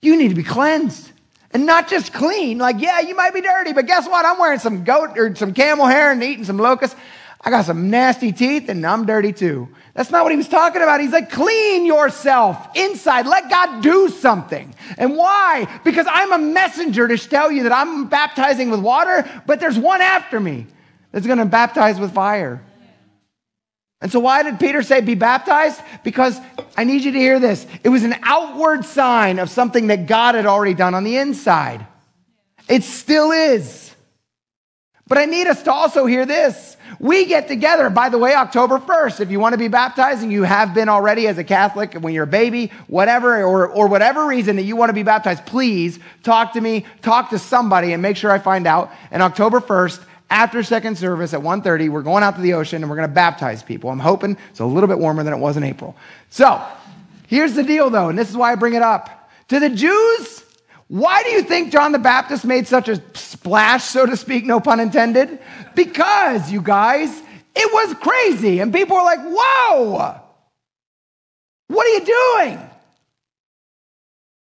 you 0.02 0.14
need 0.14 0.28
to 0.28 0.34
be 0.34 0.42
cleansed." 0.42 1.10
And 1.52 1.64
not 1.64 1.88
just 1.88 2.12
clean, 2.12 2.58
like, 2.58 2.76
yeah, 2.80 3.00
you 3.00 3.16
might 3.16 3.32
be 3.32 3.40
dirty, 3.40 3.72
but 3.72 3.86
guess 3.86 4.06
what? 4.06 4.26
I'm 4.26 4.38
wearing 4.38 4.58
some 4.58 4.84
goat 4.84 5.16
or 5.16 5.34
some 5.36 5.54
camel 5.54 5.86
hair 5.86 6.12
and 6.12 6.22
eating 6.22 6.44
some 6.44 6.58
locusts. 6.58 6.94
I 7.40 7.48
got 7.48 7.64
some 7.64 7.88
nasty 7.88 8.30
teeth 8.30 8.68
and 8.68 8.86
I'm 8.86 9.06
dirty 9.06 9.32
too. 9.32 9.70
That's 9.94 10.10
not 10.10 10.24
what 10.24 10.32
he 10.32 10.36
was 10.36 10.48
talking 10.48 10.82
about. 10.82 11.00
He's 11.00 11.12
like, 11.12 11.30
clean 11.30 11.86
yourself 11.86 12.76
inside. 12.76 13.26
Let 13.26 13.48
God 13.48 13.82
do 13.82 14.10
something. 14.10 14.74
And 14.98 15.16
why? 15.16 15.80
Because 15.82 16.06
I'm 16.06 16.34
a 16.34 16.38
messenger 16.38 17.08
to 17.08 17.16
tell 17.16 17.50
you 17.50 17.62
that 17.62 17.72
I'm 17.72 18.08
baptizing 18.08 18.70
with 18.70 18.80
water, 18.80 19.26
but 19.46 19.60
there's 19.60 19.78
one 19.78 20.02
after 20.02 20.38
me 20.38 20.66
that's 21.10 21.26
going 21.26 21.38
to 21.38 21.46
baptize 21.46 21.98
with 21.98 22.12
fire. 22.12 22.62
And 24.03 24.11
so, 24.11 24.18
why 24.20 24.42
did 24.42 24.59
Peter 24.59 24.82
say, 24.82 25.01
be 25.01 25.14
baptized? 25.14 25.80
Because 26.03 26.38
I 26.76 26.84
need 26.84 27.05
you 27.05 27.12
to 27.12 27.18
hear 27.18 27.38
this. 27.38 27.66
It 27.84 27.90
was 27.90 28.03
an 28.03 28.16
outward 28.22 28.84
sign 28.84 29.38
of 29.38 29.51
something 29.51 29.88
that 29.88 30.07
God 30.07 30.34
had 30.34 30.46
already 30.46 30.74
done 30.74 30.94
on 30.94 31.05
the 31.05 31.18
inside. 31.18 31.86
It 32.68 32.82
still 32.82 33.30
is. 33.30 33.94
But 35.07 35.18
I 35.18 35.24
need 35.26 35.48
us 35.48 35.62
to 35.64 35.72
also 35.72 36.07
hear 36.07 36.24
this. 36.24 36.76
We 37.01 37.26
get 37.26 37.48
together, 37.48 37.90
by 37.90 38.11
the 38.11 38.18
way, 38.18 38.34
October 38.34 38.78
1st. 38.78 39.20
If 39.20 39.30
you 39.30 39.40
want 39.40 39.55
to 39.55 39.59
be 39.59 39.68
baptized 39.68 40.22
and 40.22 40.30
you 40.30 40.44
have 40.44 40.72
been 40.72 40.88
already 40.88 41.26
as 41.26 41.36
a 41.38 41.44
Catholic 41.44 41.94
when 41.94 42.14
you're 42.14 42.24
a 42.24 42.28
baby, 42.28 42.70
whatever, 42.86 43.42
or, 43.42 43.68
or 43.68 43.88
whatever 43.88 44.26
reason 44.26 44.57
that 44.57 44.62
you 44.62 44.76
want 44.76 44.90
to 44.90 44.94
be 44.94 45.03
baptized, 45.03 45.46
please 45.46 45.98
talk 46.22 46.53
to 46.53 46.61
me, 46.61 46.84
talk 47.03 47.30
to 47.30 47.38
somebody, 47.38 47.92
and 47.92 48.03
make 48.03 48.16
sure 48.16 48.30
I 48.30 48.38
find 48.38 48.66
out. 48.66 48.92
And 49.11 49.22
October 49.22 49.61
1st, 49.61 50.05
after 50.31 50.62
second 50.62 50.97
service 50.97 51.35
at 51.35 51.41
1.30 51.41 51.91
we're 51.91 52.03
going 52.03 52.22
out 52.22 52.37
to 52.37 52.41
the 52.41 52.55
ocean 52.55 52.83
and 52.83 52.89
we're 52.89 52.97
going 52.97 53.09
to 53.09 53.14
baptize 53.14 53.62
people. 53.62 53.91
I'm 53.91 53.99
hoping 53.99 54.39
it's 54.51 54.61
a 54.61 54.64
little 54.64 54.89
bit 54.89 54.99
warmer 54.99 55.22
than 55.22 55.33
it 55.33 55.39
was 55.39 55.57
in 55.57 55.64
april. 55.64 55.97
So 56.31 56.64
here's 57.26 57.55
the 57.55 57.64
deal 57.64 57.91
though 57.91 58.09
and 58.09 58.18
this 58.18 58.31
is 58.31 58.37
why 58.37 58.53
i 58.53 58.55
bring 58.55 58.74
it 58.74 58.83
up. 58.83 59.31
To 59.49 59.61
the 59.61 59.68
jews 59.68 60.45
why 60.87 61.22
do 61.22 61.31
you 61.31 61.43
think 61.43 61.72
john 61.72 61.93
the 61.93 61.99
baptist 61.99 62.45
made 62.45 62.66
such 62.66 62.89
a 62.89 63.01
splash 63.16 63.85
so 63.85 64.07
to 64.07 64.16
speak 64.16 64.45
no 64.45 64.61
pun 64.61 64.81
intended? 64.81 65.41
Because 65.74 66.51
you 66.51 66.62
guys 66.62 67.11
it 67.55 67.72
was 67.72 67.95
crazy 67.95 68.61
and 68.61 68.72
people 68.72 68.97
were 68.97 69.03
like 69.03 69.20
whoa! 69.20 70.20
What 71.66 71.87
are 71.87 71.91
you 71.91 72.45
doing? 72.47 72.70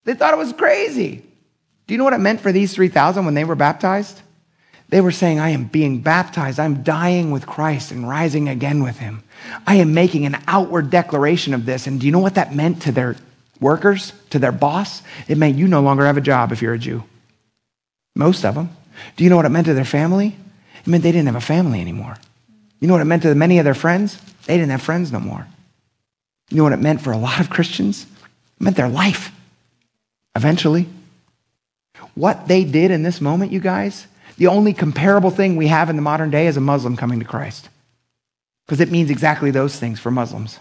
They 0.05 0.15
thought 0.15 0.35
it 0.35 0.39
was 0.39 0.53
crazy. 0.53 1.23
Do 1.87 1.95
you 1.95 1.99
know 1.99 2.05
what 2.05 2.13
it 2.13 2.19
meant 2.19 2.41
for 2.41 2.51
these 2.51 2.75
3000 2.75 3.25
when 3.25 3.35
they 3.35 3.45
were 3.45 3.55
baptized 3.55 4.21
they 4.93 5.01
were 5.01 5.11
saying, 5.11 5.41
I 5.41 5.49
am 5.49 5.65
being 5.65 6.01
baptized. 6.01 6.61
I'm 6.61 6.83
dying 6.83 7.31
with 7.31 7.47
Christ 7.47 7.93
and 7.93 8.07
rising 8.07 8.51
again 8.51 8.83
with 8.83 8.99
him. 8.99 9.23
I 9.67 9.77
am 9.77 9.95
making 9.95 10.27
an 10.27 10.37
outward 10.47 10.91
declaration 10.91 11.55
of 11.55 11.65
this. 11.65 11.87
And 11.87 11.99
do 11.99 12.05
you 12.05 12.13
know 12.13 12.19
what 12.19 12.35
that 12.35 12.55
meant 12.55 12.83
to 12.83 12.93
their 12.93 13.17
workers, 13.59 14.13
to 14.29 14.39
their 14.39 14.53
boss? 14.53 15.01
It 15.29 15.39
meant 15.39 15.57
you 15.57 15.67
no 15.67 15.81
longer 15.81 16.05
have 16.05 16.19
a 16.19 16.21
job 16.21 16.53
if 16.53 16.61
you're 16.61 16.75
a 16.75 16.79
Jew. 16.79 17.05
Most 18.15 18.45
of 18.45 18.55
them. 18.55 18.69
Do 19.17 19.25
you 19.25 19.31
know 19.31 19.37
what 19.37 19.47
it 19.47 19.49
meant 19.49 19.65
to 19.65 19.73
their 19.73 19.87
family? 19.87 20.37
It 20.81 20.87
meant 20.87 21.03
they 21.03 21.11
didn't 21.11 21.29
have 21.29 21.37
a 21.37 21.41
family 21.41 21.81
anymore. 21.81 22.19
You 22.79 22.87
know 22.87 22.93
what 22.93 23.01
it 23.01 23.07
meant 23.07 23.23
to 23.23 23.35
many 23.35 23.59
of 23.59 23.65
their 23.65 23.73
friends? 23.73 24.21
They 24.45 24.59
didn't 24.59 24.73
have 24.73 24.83
friends 24.83 25.11
no 25.11 25.21
more. 25.21 25.47
You 26.51 26.59
know 26.59 26.65
what 26.65 26.75
it 26.75 26.81
meant 26.81 27.01
for 27.01 27.13
a 27.13 27.19
lot 27.19 27.41
of 27.41 27.49
Christians? 27.49 28.05
It 28.61 28.63
meant 28.63 28.77
their 28.77 28.91
life. 28.91 29.33
Eventually. 30.37 30.87
What 32.15 32.47
they 32.47 32.65
did 32.65 32.91
in 32.91 33.05
this 33.05 33.23
moment, 33.23 33.53
you 33.53 33.61
guys, 33.61 34.07
the 34.37 34.47
only 34.47 34.73
comparable 34.73 35.31
thing 35.31 35.57
we 35.57 35.69
have 35.69 35.91
in 35.91 35.97
the 35.97 36.03
modern 36.03 36.31
day 36.31 36.47
is 36.47 36.57
a 36.57 36.61
Muslim 36.61 36.97
coming 36.97 37.21
to 37.21 37.25
Christ. 37.25 37.69
Because 38.67 38.81
it 38.81 38.91
means 38.91 39.11
exactly 39.11 39.51
those 39.51 39.79
things 39.79 40.01
for 40.01 40.11
Muslims. 40.11 40.59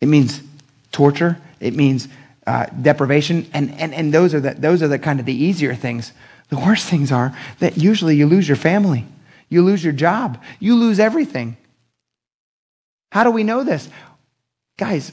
It 0.00 0.06
means 0.06 0.42
torture, 0.90 1.38
it 1.60 1.74
means 1.74 2.08
uh, 2.46 2.66
deprivation, 2.66 3.48
and, 3.54 3.72
and, 3.78 3.94
and 3.94 4.12
those, 4.12 4.34
are 4.34 4.40
the, 4.40 4.54
those 4.54 4.82
are 4.82 4.88
the 4.88 4.98
kind 4.98 5.20
of 5.20 5.26
the 5.26 5.34
easier 5.34 5.74
things. 5.74 6.12
The 6.48 6.58
worst 6.58 6.88
things 6.88 7.12
are 7.12 7.36
that 7.60 7.78
usually 7.78 8.16
you 8.16 8.26
lose 8.26 8.48
your 8.48 8.56
family, 8.56 9.06
you 9.48 9.62
lose 9.62 9.84
your 9.84 9.92
job, 9.92 10.42
you 10.58 10.74
lose 10.74 10.98
everything. 10.98 11.56
How 13.12 13.24
do 13.24 13.30
we 13.30 13.44
know 13.44 13.62
this? 13.62 13.88
Guys, 14.76 15.12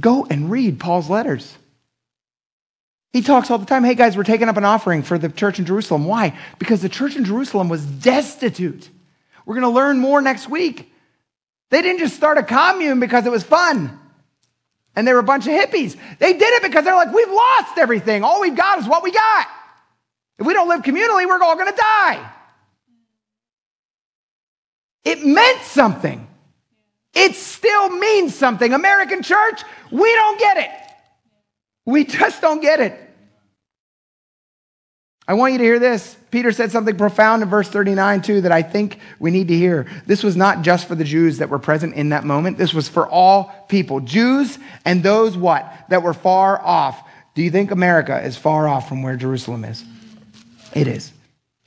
go 0.00 0.26
and 0.28 0.50
read 0.50 0.80
Paul's 0.80 1.08
letters. 1.08 1.56
He 3.12 3.22
talks 3.22 3.50
all 3.50 3.58
the 3.58 3.66
time, 3.66 3.84
hey 3.84 3.94
guys, 3.94 4.16
we're 4.16 4.24
taking 4.24 4.48
up 4.48 4.56
an 4.56 4.64
offering 4.64 5.02
for 5.02 5.16
the 5.16 5.28
church 5.28 5.58
in 5.58 5.64
Jerusalem. 5.64 6.04
Why? 6.04 6.38
Because 6.58 6.82
the 6.82 6.88
church 6.88 7.16
in 7.16 7.24
Jerusalem 7.24 7.68
was 7.68 7.84
destitute. 7.84 8.90
We're 9.46 9.54
going 9.54 9.62
to 9.62 9.70
learn 9.70 9.98
more 9.98 10.20
next 10.20 10.50
week. 10.50 10.92
They 11.70 11.82
didn't 11.82 12.00
just 12.00 12.14
start 12.14 12.38
a 12.38 12.42
commune 12.42 13.00
because 13.00 13.26
it 13.26 13.32
was 13.32 13.42
fun 13.42 13.98
and 14.96 15.06
they 15.06 15.12
were 15.12 15.20
a 15.20 15.24
bunch 15.24 15.46
of 15.46 15.52
hippies. 15.52 15.96
They 16.18 16.32
did 16.32 16.54
it 16.54 16.62
because 16.62 16.84
they're 16.84 16.96
like, 16.96 17.12
we've 17.12 17.30
lost 17.30 17.78
everything. 17.78 18.24
All 18.24 18.40
we've 18.40 18.56
got 18.56 18.78
is 18.78 18.88
what 18.88 19.02
we 19.02 19.12
got. 19.12 19.46
If 20.38 20.46
we 20.46 20.54
don't 20.54 20.68
live 20.68 20.82
communally, 20.82 21.26
we're 21.26 21.42
all 21.42 21.54
going 21.54 21.70
to 21.70 21.76
die. 21.76 22.30
It 25.04 25.24
meant 25.24 25.62
something. 25.62 26.26
It 27.14 27.34
still 27.34 27.90
means 27.90 28.34
something. 28.34 28.72
American 28.72 29.22
church, 29.22 29.62
we 29.90 30.12
don't 30.14 30.38
get 30.38 30.56
it. 30.56 30.70
We 31.86 32.04
just 32.04 32.42
don't 32.42 32.60
get 32.60 32.80
it. 32.80 33.00
I 35.28 35.34
want 35.34 35.52
you 35.52 35.58
to 35.58 35.64
hear 35.64 35.78
this. 35.78 36.16
Peter 36.30 36.52
said 36.52 36.70
something 36.70 36.96
profound 36.96 37.42
in 37.42 37.48
verse 37.48 37.68
39 37.68 38.22
too 38.22 38.40
that 38.42 38.52
I 38.52 38.62
think 38.62 38.98
we 39.18 39.30
need 39.30 39.48
to 39.48 39.56
hear. 39.56 39.86
This 40.06 40.22
was 40.22 40.36
not 40.36 40.62
just 40.62 40.86
for 40.86 40.94
the 40.94 41.04
Jews 41.04 41.38
that 41.38 41.48
were 41.48 41.58
present 41.58 41.94
in 41.94 42.10
that 42.10 42.24
moment. 42.24 42.58
This 42.58 42.72
was 42.72 42.88
for 42.88 43.08
all 43.08 43.66
people. 43.68 44.00
Jews 44.00 44.58
and 44.84 45.02
those 45.02 45.36
what? 45.36 45.72
That 45.88 46.02
were 46.02 46.14
far 46.14 46.60
off. 46.60 47.02
Do 47.34 47.42
you 47.42 47.50
think 47.50 47.70
America 47.70 48.20
is 48.22 48.36
far 48.36 48.68
off 48.68 48.88
from 48.88 49.02
where 49.02 49.16
Jerusalem 49.16 49.64
is? 49.64 49.84
It 50.74 50.86
is. 50.86 51.12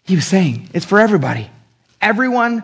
He 0.04 0.16
was 0.16 0.26
saying 0.26 0.70
it's 0.74 0.86
for 0.86 1.00
everybody. 1.00 1.50
Everyone 2.02 2.64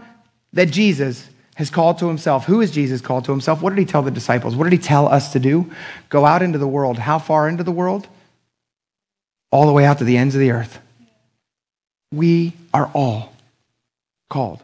that 0.54 0.72
Jesus 0.72 1.28
has 1.56 1.70
called 1.70 1.98
to 2.00 2.08
himself. 2.08 2.46
Who 2.46 2.62
is 2.62 2.72
Jesus 2.72 3.02
called 3.02 3.26
to 3.26 3.32
himself? 3.32 3.62
What 3.62 3.72
did 3.72 3.80
he 3.80 3.86
tell 3.86 4.02
the 4.02 4.12
disciples? 4.12 4.56
What 4.56 4.66
did 4.66 4.74
he 4.74 4.80
tell 4.80 5.08
us 5.08 5.34
to 5.34 5.40
do? 5.40 5.72
Go 6.10 6.26
out 6.26 6.42
into 6.42 6.58
the 6.58 6.68
world. 6.68 7.00
How 7.00 7.18
far 7.18 7.50
into 7.50 7.64
the 7.64 7.72
world? 7.72 8.08
All 9.52 9.66
the 9.66 9.74
way 9.74 9.86
out 9.86 9.98
to 10.00 10.04
the 10.04 10.18
ends 10.18 10.36
of 10.36 10.42
the 10.42 10.52
earth. 10.52 10.80
We 12.12 12.54
are 12.74 12.92
all 12.94 13.34
called. 14.30 14.62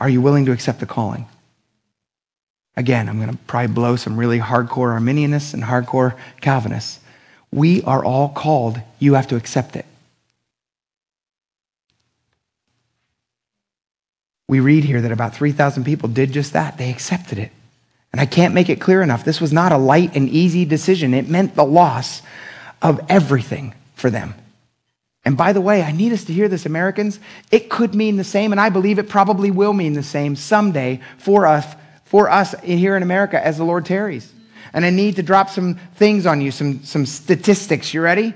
Are 0.00 0.08
you 0.08 0.20
willing 0.20 0.46
to 0.46 0.52
accept 0.52 0.80
the 0.80 0.86
calling? 0.86 1.26
Again, 2.76 3.08
I'm 3.08 3.20
going 3.20 3.30
to 3.30 3.38
probably 3.46 3.72
blow 3.72 3.96
some 3.96 4.16
really 4.16 4.38
hardcore 4.38 4.98
Arminianists 4.98 5.54
and 5.54 5.62
hardcore 5.62 6.16
Calvinists. 6.40 7.00
We 7.52 7.82
are 7.82 8.04
all 8.04 8.30
called. 8.30 8.80
You 8.98 9.14
have 9.14 9.28
to 9.28 9.36
accept 9.36 9.76
it. 9.76 9.86
We 14.50 14.58
read 14.58 14.82
here 14.82 15.00
that 15.00 15.12
about 15.12 15.32
3,000 15.36 15.84
people 15.84 16.08
did 16.08 16.32
just 16.32 16.54
that. 16.54 16.76
They 16.76 16.90
accepted 16.90 17.38
it. 17.38 17.52
And 18.10 18.20
I 18.20 18.26
can't 18.26 18.52
make 18.52 18.68
it 18.68 18.80
clear 18.80 19.00
enough. 19.00 19.22
This 19.22 19.40
was 19.40 19.52
not 19.52 19.70
a 19.70 19.78
light 19.78 20.16
and 20.16 20.28
easy 20.28 20.64
decision, 20.64 21.14
it 21.14 21.28
meant 21.28 21.54
the 21.54 21.64
loss 21.64 22.20
of 22.82 23.00
everything 23.08 23.74
for 23.94 24.10
them. 24.10 24.34
And 25.24 25.36
by 25.36 25.52
the 25.52 25.60
way, 25.60 25.84
I 25.84 25.92
need 25.92 26.12
us 26.12 26.24
to 26.24 26.32
hear 26.32 26.48
this, 26.48 26.66
Americans. 26.66 27.20
It 27.52 27.70
could 27.70 27.94
mean 27.94 28.16
the 28.16 28.24
same, 28.24 28.50
and 28.50 28.60
I 28.60 28.70
believe 28.70 28.98
it 28.98 29.08
probably 29.08 29.52
will 29.52 29.72
mean 29.72 29.92
the 29.92 30.02
same 30.02 30.34
someday 30.34 31.00
for 31.18 31.46
us, 31.46 31.64
for 32.02 32.28
us 32.28 32.52
here 32.64 32.96
in 32.96 33.04
America 33.04 33.40
as 33.46 33.56
the 33.56 33.64
Lord 33.64 33.86
tarries. 33.86 34.32
And 34.72 34.84
I 34.84 34.90
need 34.90 35.14
to 35.14 35.22
drop 35.22 35.48
some 35.48 35.76
things 35.94 36.26
on 36.26 36.40
you, 36.40 36.50
some, 36.50 36.82
some 36.82 37.06
statistics. 37.06 37.94
You 37.94 38.00
ready? 38.00 38.34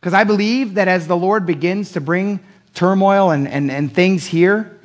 Because 0.00 0.14
I 0.14 0.24
believe 0.24 0.74
that 0.74 0.88
as 0.88 1.06
the 1.06 1.16
Lord 1.16 1.44
begins 1.44 1.92
to 1.92 2.00
bring 2.00 2.40
turmoil 2.76 3.30
and, 3.30 3.48
and, 3.48 3.70
and 3.70 3.92
things 3.92 4.26
here, 4.26 4.78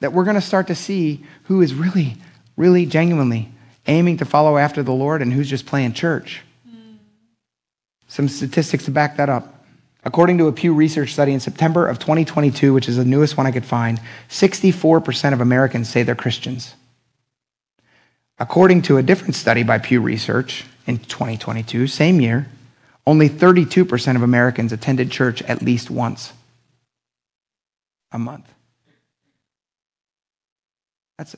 that 0.00 0.12
we're 0.12 0.24
going 0.24 0.36
to 0.36 0.40
start 0.40 0.68
to 0.68 0.74
see 0.74 1.24
who 1.44 1.60
is 1.60 1.74
really, 1.74 2.16
really 2.56 2.86
genuinely 2.86 3.50
aiming 3.86 4.16
to 4.18 4.24
follow 4.24 4.56
after 4.56 4.82
the 4.82 4.92
Lord 4.92 5.20
and 5.20 5.32
who's 5.32 5.50
just 5.50 5.66
playing 5.66 5.92
church. 5.92 6.42
Some 8.08 8.28
statistics 8.28 8.84
to 8.84 8.90
back 8.90 9.16
that 9.16 9.28
up. 9.28 9.64
According 10.04 10.38
to 10.38 10.46
a 10.46 10.52
Pew 10.52 10.72
Research 10.72 11.12
study 11.12 11.32
in 11.32 11.40
September 11.40 11.88
of 11.88 11.98
2022, 11.98 12.72
which 12.72 12.88
is 12.88 12.96
the 12.96 13.04
newest 13.04 13.36
one 13.36 13.46
I 13.46 13.50
could 13.50 13.64
find, 13.64 14.00
64% 14.28 15.32
of 15.32 15.40
Americans 15.40 15.88
say 15.88 16.04
they're 16.04 16.14
Christians. 16.14 16.74
According 18.38 18.82
to 18.82 18.98
a 18.98 19.02
different 19.02 19.34
study 19.34 19.64
by 19.64 19.78
Pew 19.78 20.00
Research 20.00 20.64
in 20.86 20.98
2022, 20.98 21.88
same 21.88 22.20
year, 22.20 22.48
only 23.04 23.28
32% 23.28 24.16
of 24.16 24.22
Americans 24.22 24.72
attended 24.72 25.10
church 25.10 25.42
at 25.42 25.62
least 25.62 25.90
once 25.90 26.32
a 28.12 28.18
month. 28.18 28.46
That's 31.18 31.36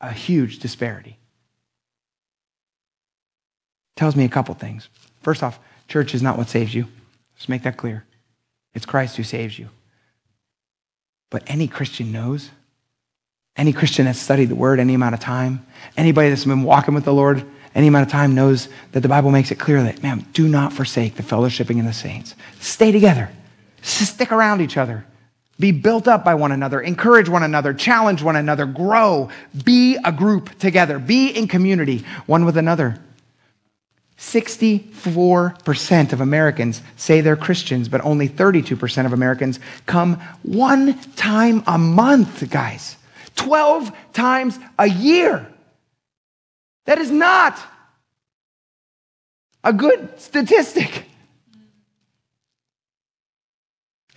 a 0.00 0.12
huge 0.12 0.58
disparity. 0.58 1.18
Tells 3.96 4.14
me 4.16 4.24
a 4.24 4.28
couple 4.28 4.54
things. 4.54 4.88
First 5.22 5.42
off, 5.42 5.58
church 5.88 6.14
is 6.14 6.22
not 6.22 6.38
what 6.38 6.48
saves 6.48 6.74
you. 6.74 6.86
Let's 7.34 7.48
make 7.48 7.62
that 7.64 7.76
clear. 7.76 8.04
It's 8.74 8.86
Christ 8.86 9.16
who 9.16 9.24
saves 9.24 9.58
you. 9.58 9.68
But 11.30 11.42
any 11.46 11.66
Christian 11.66 12.12
knows, 12.12 12.50
any 13.56 13.72
Christian 13.72 14.04
that's 14.04 14.20
studied 14.20 14.46
the 14.46 14.54
word 14.54 14.78
any 14.78 14.94
amount 14.94 15.14
of 15.14 15.20
time, 15.20 15.66
anybody 15.96 16.28
that's 16.28 16.44
been 16.44 16.62
walking 16.62 16.94
with 16.94 17.04
the 17.04 17.12
Lord 17.12 17.44
any 17.74 17.86
amount 17.86 18.06
of 18.06 18.12
time 18.12 18.34
knows 18.34 18.68
that 18.92 19.00
the 19.00 19.08
Bible 19.08 19.30
makes 19.30 19.50
it 19.50 19.58
clear 19.58 19.82
that, 19.82 20.02
man, 20.02 20.26
do 20.32 20.48
not 20.48 20.72
forsake 20.72 21.14
the 21.14 21.22
fellowshipping 21.22 21.78
in 21.78 21.84
the 21.84 21.92
saints. 21.92 22.34
Stay 22.60 22.92
together, 22.92 23.30
stick 23.82 24.32
around 24.32 24.60
each 24.60 24.76
other. 24.76 25.04
Be 25.58 25.72
built 25.72 26.06
up 26.06 26.24
by 26.24 26.34
one 26.34 26.52
another, 26.52 26.80
encourage 26.80 27.28
one 27.28 27.42
another, 27.42 27.74
challenge 27.74 28.22
one 28.22 28.36
another, 28.36 28.64
grow, 28.64 29.28
be 29.64 29.96
a 30.04 30.12
group 30.12 30.56
together, 30.58 30.98
be 30.98 31.30
in 31.30 31.48
community 31.48 32.04
one 32.26 32.44
with 32.44 32.56
another. 32.56 33.00
64% 34.18 36.12
of 36.12 36.20
Americans 36.20 36.82
say 36.96 37.20
they're 37.20 37.36
Christians, 37.36 37.88
but 37.88 38.00
only 38.04 38.28
32% 38.28 39.06
of 39.06 39.12
Americans 39.12 39.60
come 39.86 40.20
one 40.42 40.98
time 41.14 41.62
a 41.66 41.78
month, 41.78 42.50
guys. 42.50 42.96
12 43.36 43.92
times 44.12 44.58
a 44.78 44.88
year. 44.88 45.46
That 46.86 46.98
is 46.98 47.10
not 47.10 47.58
a 49.62 49.72
good 49.72 50.20
statistic. 50.20 51.07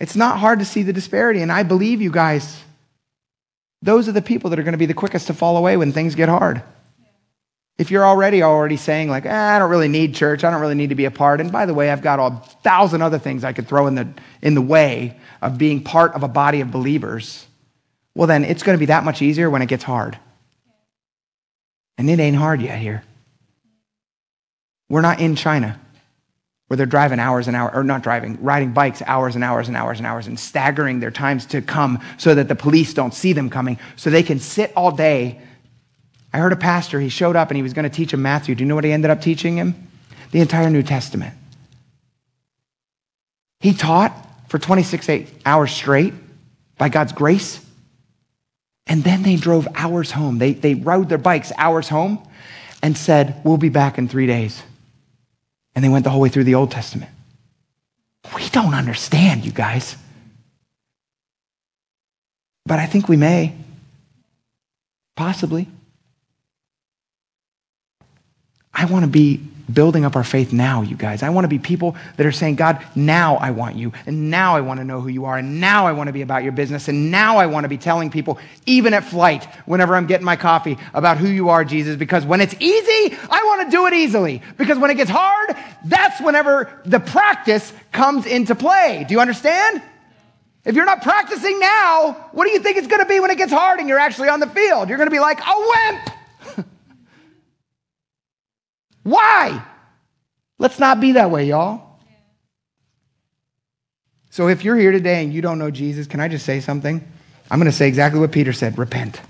It's 0.02 0.16
not 0.16 0.40
hard 0.40 0.58
to 0.58 0.64
see 0.64 0.82
the 0.82 0.92
disparity, 0.92 1.42
and 1.42 1.52
I 1.52 1.62
believe 1.62 2.02
you 2.02 2.10
guys. 2.10 2.60
Those 3.82 4.08
are 4.08 4.12
the 4.12 4.20
people 4.20 4.50
that 4.50 4.58
are 4.58 4.64
going 4.64 4.72
to 4.72 4.78
be 4.78 4.86
the 4.86 4.94
quickest 4.94 5.28
to 5.28 5.34
fall 5.34 5.56
away 5.56 5.76
when 5.76 5.92
things 5.92 6.16
get 6.16 6.28
hard. 6.28 6.60
If 7.78 7.92
you're 7.92 8.04
already 8.04 8.42
already 8.42 8.76
saying 8.76 9.10
like, 9.10 9.26
eh, 9.26 9.32
I 9.32 9.60
don't 9.60 9.70
really 9.70 9.86
need 9.86 10.16
church, 10.16 10.42
I 10.42 10.50
don't 10.50 10.60
really 10.60 10.74
need 10.74 10.88
to 10.88 10.96
be 10.96 11.04
a 11.04 11.12
part. 11.12 11.40
And 11.40 11.52
by 11.52 11.66
the 11.66 11.74
way, 11.74 11.88
I've 11.88 12.02
got 12.02 12.18
a 12.18 12.36
thousand 12.64 13.02
other 13.02 13.20
things 13.20 13.44
I 13.44 13.52
could 13.52 13.68
throw 13.68 13.86
in 13.86 13.94
the 13.94 14.08
in 14.42 14.54
the 14.56 14.60
way 14.60 15.16
of 15.40 15.56
being 15.56 15.84
part 15.84 16.14
of 16.14 16.24
a 16.24 16.28
body 16.28 16.60
of 16.60 16.72
believers. 16.72 17.46
Well, 18.16 18.26
then 18.26 18.44
it's 18.44 18.64
going 18.64 18.76
to 18.76 18.80
be 18.80 18.86
that 18.86 19.04
much 19.04 19.22
easier 19.22 19.48
when 19.50 19.62
it 19.62 19.68
gets 19.68 19.84
hard. 19.84 20.18
And 21.96 22.10
it 22.10 22.18
ain't 22.18 22.36
hard 22.36 22.60
yet 22.60 22.80
here. 22.80 23.04
We're 24.88 25.00
not 25.00 25.20
in 25.20 25.36
China 25.36 25.78
where 26.72 26.78
they're 26.78 26.86
driving 26.86 27.18
hours 27.18 27.48
and 27.48 27.54
hours, 27.54 27.72
or 27.74 27.84
not 27.84 28.02
driving, 28.02 28.42
riding 28.42 28.72
bikes 28.72 29.02
hours 29.02 29.34
and 29.34 29.44
hours 29.44 29.68
and 29.68 29.76
hours 29.76 29.98
and 29.98 30.06
hours 30.06 30.26
and 30.26 30.40
staggering 30.40 31.00
their 31.00 31.10
times 31.10 31.44
to 31.44 31.60
come 31.60 32.00
so 32.16 32.34
that 32.34 32.48
the 32.48 32.54
police 32.54 32.94
don't 32.94 33.12
see 33.12 33.34
them 33.34 33.50
coming, 33.50 33.78
so 33.96 34.08
they 34.08 34.22
can 34.22 34.40
sit 34.40 34.72
all 34.74 34.90
day 34.90 35.38
I 36.32 36.38
heard 36.38 36.52
a 36.52 36.56
pastor, 36.56 36.98
he 36.98 37.10
showed 37.10 37.36
up 37.36 37.50
and 37.50 37.56
he 37.56 37.62
was 37.62 37.74
going 37.74 37.82
to 37.82 37.94
teach 37.94 38.14
him 38.14 38.22
Matthew. 38.22 38.54
Do 38.54 38.64
you 38.64 38.68
know 38.68 38.74
what 38.74 38.84
he 38.84 38.92
ended 38.92 39.10
up 39.10 39.20
teaching 39.20 39.56
him? 39.56 39.88
The 40.30 40.40
entire 40.40 40.70
New 40.70 40.82
Testament. 40.82 41.34
He 43.60 43.74
taught 43.74 44.16
for 44.48 44.58
26 44.58 45.08
eight 45.10 45.28
hours 45.44 45.72
straight 45.72 46.14
by 46.78 46.88
God's 46.88 47.12
grace. 47.12 47.62
And 48.86 49.04
then 49.04 49.22
they 49.22 49.36
drove 49.36 49.68
hours 49.74 50.10
home. 50.10 50.38
They, 50.38 50.54
they 50.54 50.74
rode 50.74 51.10
their 51.10 51.18
bikes 51.18 51.52
hours 51.58 51.88
home 51.88 52.26
and 52.82 52.96
said, 52.96 53.40
We'll 53.44 53.58
be 53.58 53.68
back 53.68 53.98
in 53.98 54.08
three 54.08 54.26
days. 54.26 54.62
And 55.74 55.84
they 55.84 55.88
went 55.88 56.04
the 56.04 56.10
whole 56.10 56.20
way 56.20 56.28
through 56.28 56.44
the 56.44 56.54
Old 56.54 56.70
Testament. 56.70 57.10
We 58.34 58.48
don't 58.50 58.74
understand, 58.74 59.44
you 59.44 59.52
guys. 59.52 59.96
But 62.64 62.78
I 62.78 62.86
think 62.86 63.08
we 63.08 63.16
may. 63.16 63.54
Possibly. 65.16 65.68
I 68.72 68.86
want 68.86 69.04
to 69.04 69.10
be 69.10 69.40
building 69.72 70.04
up 70.04 70.16
our 70.16 70.24
faith 70.24 70.52
now, 70.52 70.82
you 70.82 70.96
guys. 70.96 71.22
I 71.22 71.30
want 71.30 71.44
to 71.44 71.48
be 71.48 71.58
people 71.58 71.96
that 72.16 72.26
are 72.26 72.32
saying, 72.32 72.56
God, 72.56 72.84
now 72.94 73.36
I 73.36 73.50
want 73.50 73.76
you, 73.76 73.92
and 74.06 74.30
now 74.30 74.56
I 74.56 74.60
want 74.60 74.80
to 74.80 74.84
know 74.84 75.00
who 75.00 75.08
you 75.08 75.24
are, 75.24 75.38
and 75.38 75.60
now 75.60 75.86
I 75.86 75.92
want 75.92 76.08
to 76.08 76.12
be 76.12 76.22
about 76.22 76.42
your 76.42 76.52
business, 76.52 76.88
and 76.88 77.10
now 77.10 77.36
I 77.36 77.46
want 77.46 77.64
to 77.64 77.68
be 77.68 77.78
telling 77.78 78.10
people, 78.10 78.38
even 78.66 78.94
at 78.94 79.04
flight, 79.04 79.44
whenever 79.66 79.94
I'm 79.96 80.06
getting 80.06 80.24
my 80.24 80.36
coffee, 80.36 80.78
about 80.94 81.18
who 81.18 81.28
you 81.28 81.48
are, 81.50 81.64
Jesus, 81.64 81.96
because 81.96 82.24
when 82.24 82.40
it's 82.40 82.54
easy, 82.54 83.16
I 83.30 83.42
want 83.44 83.70
to 83.70 83.70
do 83.70 83.86
it 83.86 83.92
easily. 83.92 84.42
Because 84.56 84.78
when 84.78 84.90
it 84.90 84.96
gets 84.96 85.10
hard, 85.10 85.56
that's 85.84 86.20
whenever 86.20 86.80
the 86.84 87.00
practice 87.00 87.72
comes 87.92 88.26
into 88.26 88.54
play. 88.54 89.04
Do 89.06 89.14
you 89.14 89.20
understand? 89.20 89.82
If 90.64 90.76
you're 90.76 90.84
not 90.84 91.02
practicing 91.02 91.58
now, 91.58 92.28
what 92.32 92.46
do 92.46 92.52
you 92.52 92.60
think 92.60 92.76
it's 92.76 92.86
going 92.86 93.00
to 93.00 93.06
be 93.06 93.18
when 93.18 93.30
it 93.30 93.38
gets 93.38 93.52
hard 93.52 93.80
and 93.80 93.88
you're 93.88 93.98
actually 93.98 94.28
on 94.28 94.38
the 94.38 94.46
field? 94.46 94.88
You're 94.88 94.98
going 94.98 95.08
to 95.08 95.14
be 95.14 95.18
like 95.18 95.40
a 95.40 95.54
wimp. 95.56 96.10
Why? 99.02 99.64
Let's 100.58 100.78
not 100.78 101.00
be 101.00 101.12
that 101.12 101.30
way, 101.30 101.46
y'all. 101.46 101.98
So 104.30 104.48
if 104.48 104.64
you're 104.64 104.76
here 104.76 104.92
today 104.92 105.22
and 105.22 105.32
you 105.32 105.42
don't 105.42 105.58
know 105.58 105.70
Jesus, 105.70 106.06
can 106.06 106.20
I 106.20 106.28
just 106.28 106.46
say 106.46 106.60
something? 106.60 107.06
I'm 107.50 107.58
going 107.58 107.70
to 107.70 107.76
say 107.76 107.88
exactly 107.88 108.18
what 108.18 108.32
Peter 108.32 108.52
said 108.52 108.78
repent. 108.78 109.20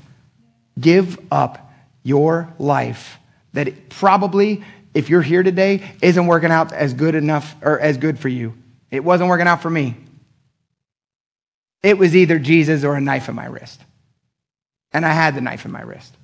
Give 0.79 1.19
up 1.33 1.73
your 2.05 2.53
life 2.59 3.19
that 3.53 3.89
probably, 3.89 4.63
if 4.95 5.11
you're 5.11 5.23
here 5.23 5.43
today, 5.43 5.83
isn't 6.01 6.27
working 6.27 6.51
out 6.51 6.73
as 6.73 6.95
good 6.95 7.15
enough 7.15 7.57
or 7.63 7.81
as 7.81 7.97
good 7.97 8.19
for 8.19 8.29
you. 8.29 8.55
It 8.91 9.03
wasn't 9.03 9.29
working 9.29 9.49
out 9.49 9.63
for 9.63 9.71
me. 9.71 9.97
It 11.83 11.99
was 11.99 12.15
either 12.15 12.39
Jesus 12.39 12.85
or 12.85 12.95
a 12.95 13.01
knife 13.01 13.29
in 13.29 13.35
my 13.35 13.47
wrist. 13.47 13.81
And 14.93 15.05
I 15.05 15.13
had 15.13 15.35
the 15.35 15.41
knife 15.41 15.65
in 15.65 15.73
my 15.73 15.83
wrist. 15.83 16.15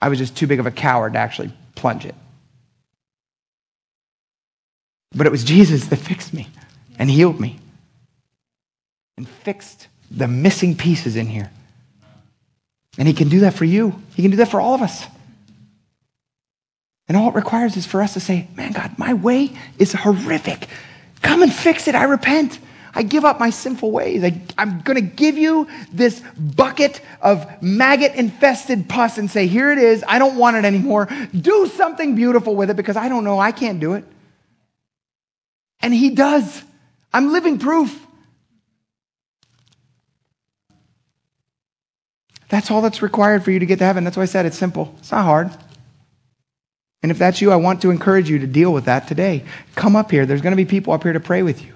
I 0.00 0.08
was 0.08 0.18
just 0.18 0.36
too 0.36 0.46
big 0.46 0.60
of 0.60 0.66
a 0.66 0.70
coward 0.70 1.14
to 1.14 1.18
actually 1.18 1.52
plunge 1.74 2.04
it. 2.04 2.14
But 5.14 5.26
it 5.26 5.30
was 5.30 5.44
Jesus 5.44 5.86
that 5.86 5.96
fixed 5.96 6.34
me 6.34 6.48
and 6.98 7.10
healed 7.10 7.40
me 7.40 7.58
and 9.16 9.28
fixed 9.28 9.88
the 10.10 10.28
missing 10.28 10.76
pieces 10.76 11.16
in 11.16 11.26
here. 11.26 11.50
And 12.98 13.06
He 13.06 13.14
can 13.14 13.28
do 13.28 13.40
that 13.40 13.54
for 13.54 13.64
you, 13.64 14.00
He 14.14 14.22
can 14.22 14.30
do 14.30 14.36
that 14.38 14.48
for 14.48 14.60
all 14.60 14.74
of 14.74 14.82
us. 14.82 15.04
And 17.08 17.16
all 17.16 17.30
it 17.30 17.34
requires 17.34 17.76
is 17.76 17.86
for 17.86 18.02
us 18.02 18.12
to 18.14 18.20
say, 18.20 18.48
Man, 18.54 18.72
God, 18.72 18.98
my 18.98 19.14
way 19.14 19.56
is 19.78 19.92
horrific. 19.92 20.68
Come 21.22 21.42
and 21.42 21.52
fix 21.52 21.88
it. 21.88 21.94
I 21.94 22.04
repent. 22.04 22.58
I 22.94 23.02
give 23.02 23.24
up 23.24 23.38
my 23.38 23.50
sinful 23.50 23.90
ways. 23.90 24.24
I, 24.24 24.40
am 24.58 24.80
going 24.80 24.96
to 24.96 25.00
give 25.00 25.38
you 25.38 25.68
this 25.92 26.20
bucket 26.36 27.00
of 27.20 27.46
maggot 27.62 28.14
infested 28.14 28.88
pus 28.88 29.18
and 29.18 29.30
say, 29.30 29.46
Here 29.46 29.70
it 29.72 29.78
is. 29.78 30.04
I 30.06 30.18
don't 30.18 30.36
want 30.36 30.58
it 30.58 30.64
anymore. 30.64 31.08
Do 31.38 31.66
something 31.74 32.14
beautiful 32.14 32.54
with 32.54 32.70
it 32.70 32.76
because 32.76 32.96
I 32.96 33.08
don't 33.08 33.24
know. 33.24 33.38
I 33.38 33.52
can't 33.52 33.80
do 33.80 33.94
it. 33.94 34.04
And 35.80 35.94
he 35.94 36.10
does. 36.10 36.62
I'm 37.12 37.32
living 37.32 37.58
proof. 37.58 38.04
That's 42.48 42.70
all 42.70 42.80
that's 42.80 43.02
required 43.02 43.44
for 43.44 43.50
you 43.50 43.58
to 43.58 43.66
get 43.66 43.78
to 43.80 43.84
heaven. 43.84 44.04
That's 44.04 44.16
why 44.16 44.22
I 44.22 44.26
said 44.26 44.46
it's 44.46 44.56
simple. 44.56 44.94
It's 44.98 45.12
not 45.12 45.24
hard. 45.24 45.50
And 47.02 47.12
if 47.12 47.18
that's 47.18 47.40
you, 47.40 47.52
I 47.52 47.56
want 47.56 47.82
to 47.82 47.90
encourage 47.90 48.28
you 48.28 48.38
to 48.40 48.46
deal 48.46 48.72
with 48.72 48.86
that 48.86 49.06
today. 49.06 49.44
Come 49.74 49.94
up 49.94 50.10
here. 50.10 50.26
There's 50.26 50.40
going 50.40 50.52
to 50.52 50.56
be 50.56 50.64
people 50.64 50.92
up 50.92 51.02
here 51.02 51.12
to 51.12 51.20
pray 51.20 51.42
with 51.42 51.64
you. 51.64 51.74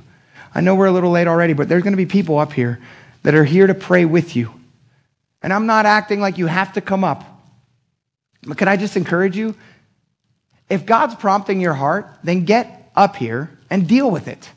I 0.54 0.60
know 0.60 0.74
we're 0.74 0.86
a 0.86 0.92
little 0.92 1.10
late 1.10 1.28
already, 1.28 1.52
but 1.52 1.68
there's 1.68 1.82
going 1.82 1.92
to 1.92 1.96
be 1.98 2.06
people 2.06 2.38
up 2.38 2.52
here 2.52 2.80
that 3.22 3.34
are 3.34 3.44
here 3.44 3.66
to 3.66 3.74
pray 3.74 4.04
with 4.04 4.34
you. 4.34 4.52
And 5.42 5.52
I'm 5.52 5.66
not 5.66 5.86
acting 5.86 6.20
like 6.20 6.38
you 6.38 6.46
have 6.46 6.72
to 6.74 6.80
come 6.80 7.04
up. 7.04 7.24
But 8.42 8.58
can 8.58 8.68
I 8.68 8.76
just 8.76 8.96
encourage 8.96 9.36
you? 9.36 9.54
If 10.68 10.86
God's 10.86 11.14
prompting 11.14 11.60
your 11.60 11.74
heart, 11.74 12.08
then 12.24 12.44
get 12.44 12.90
up 12.96 13.16
here 13.16 13.50
and 13.72 13.88
deal 13.88 14.10
with 14.10 14.28
it. 14.28 14.50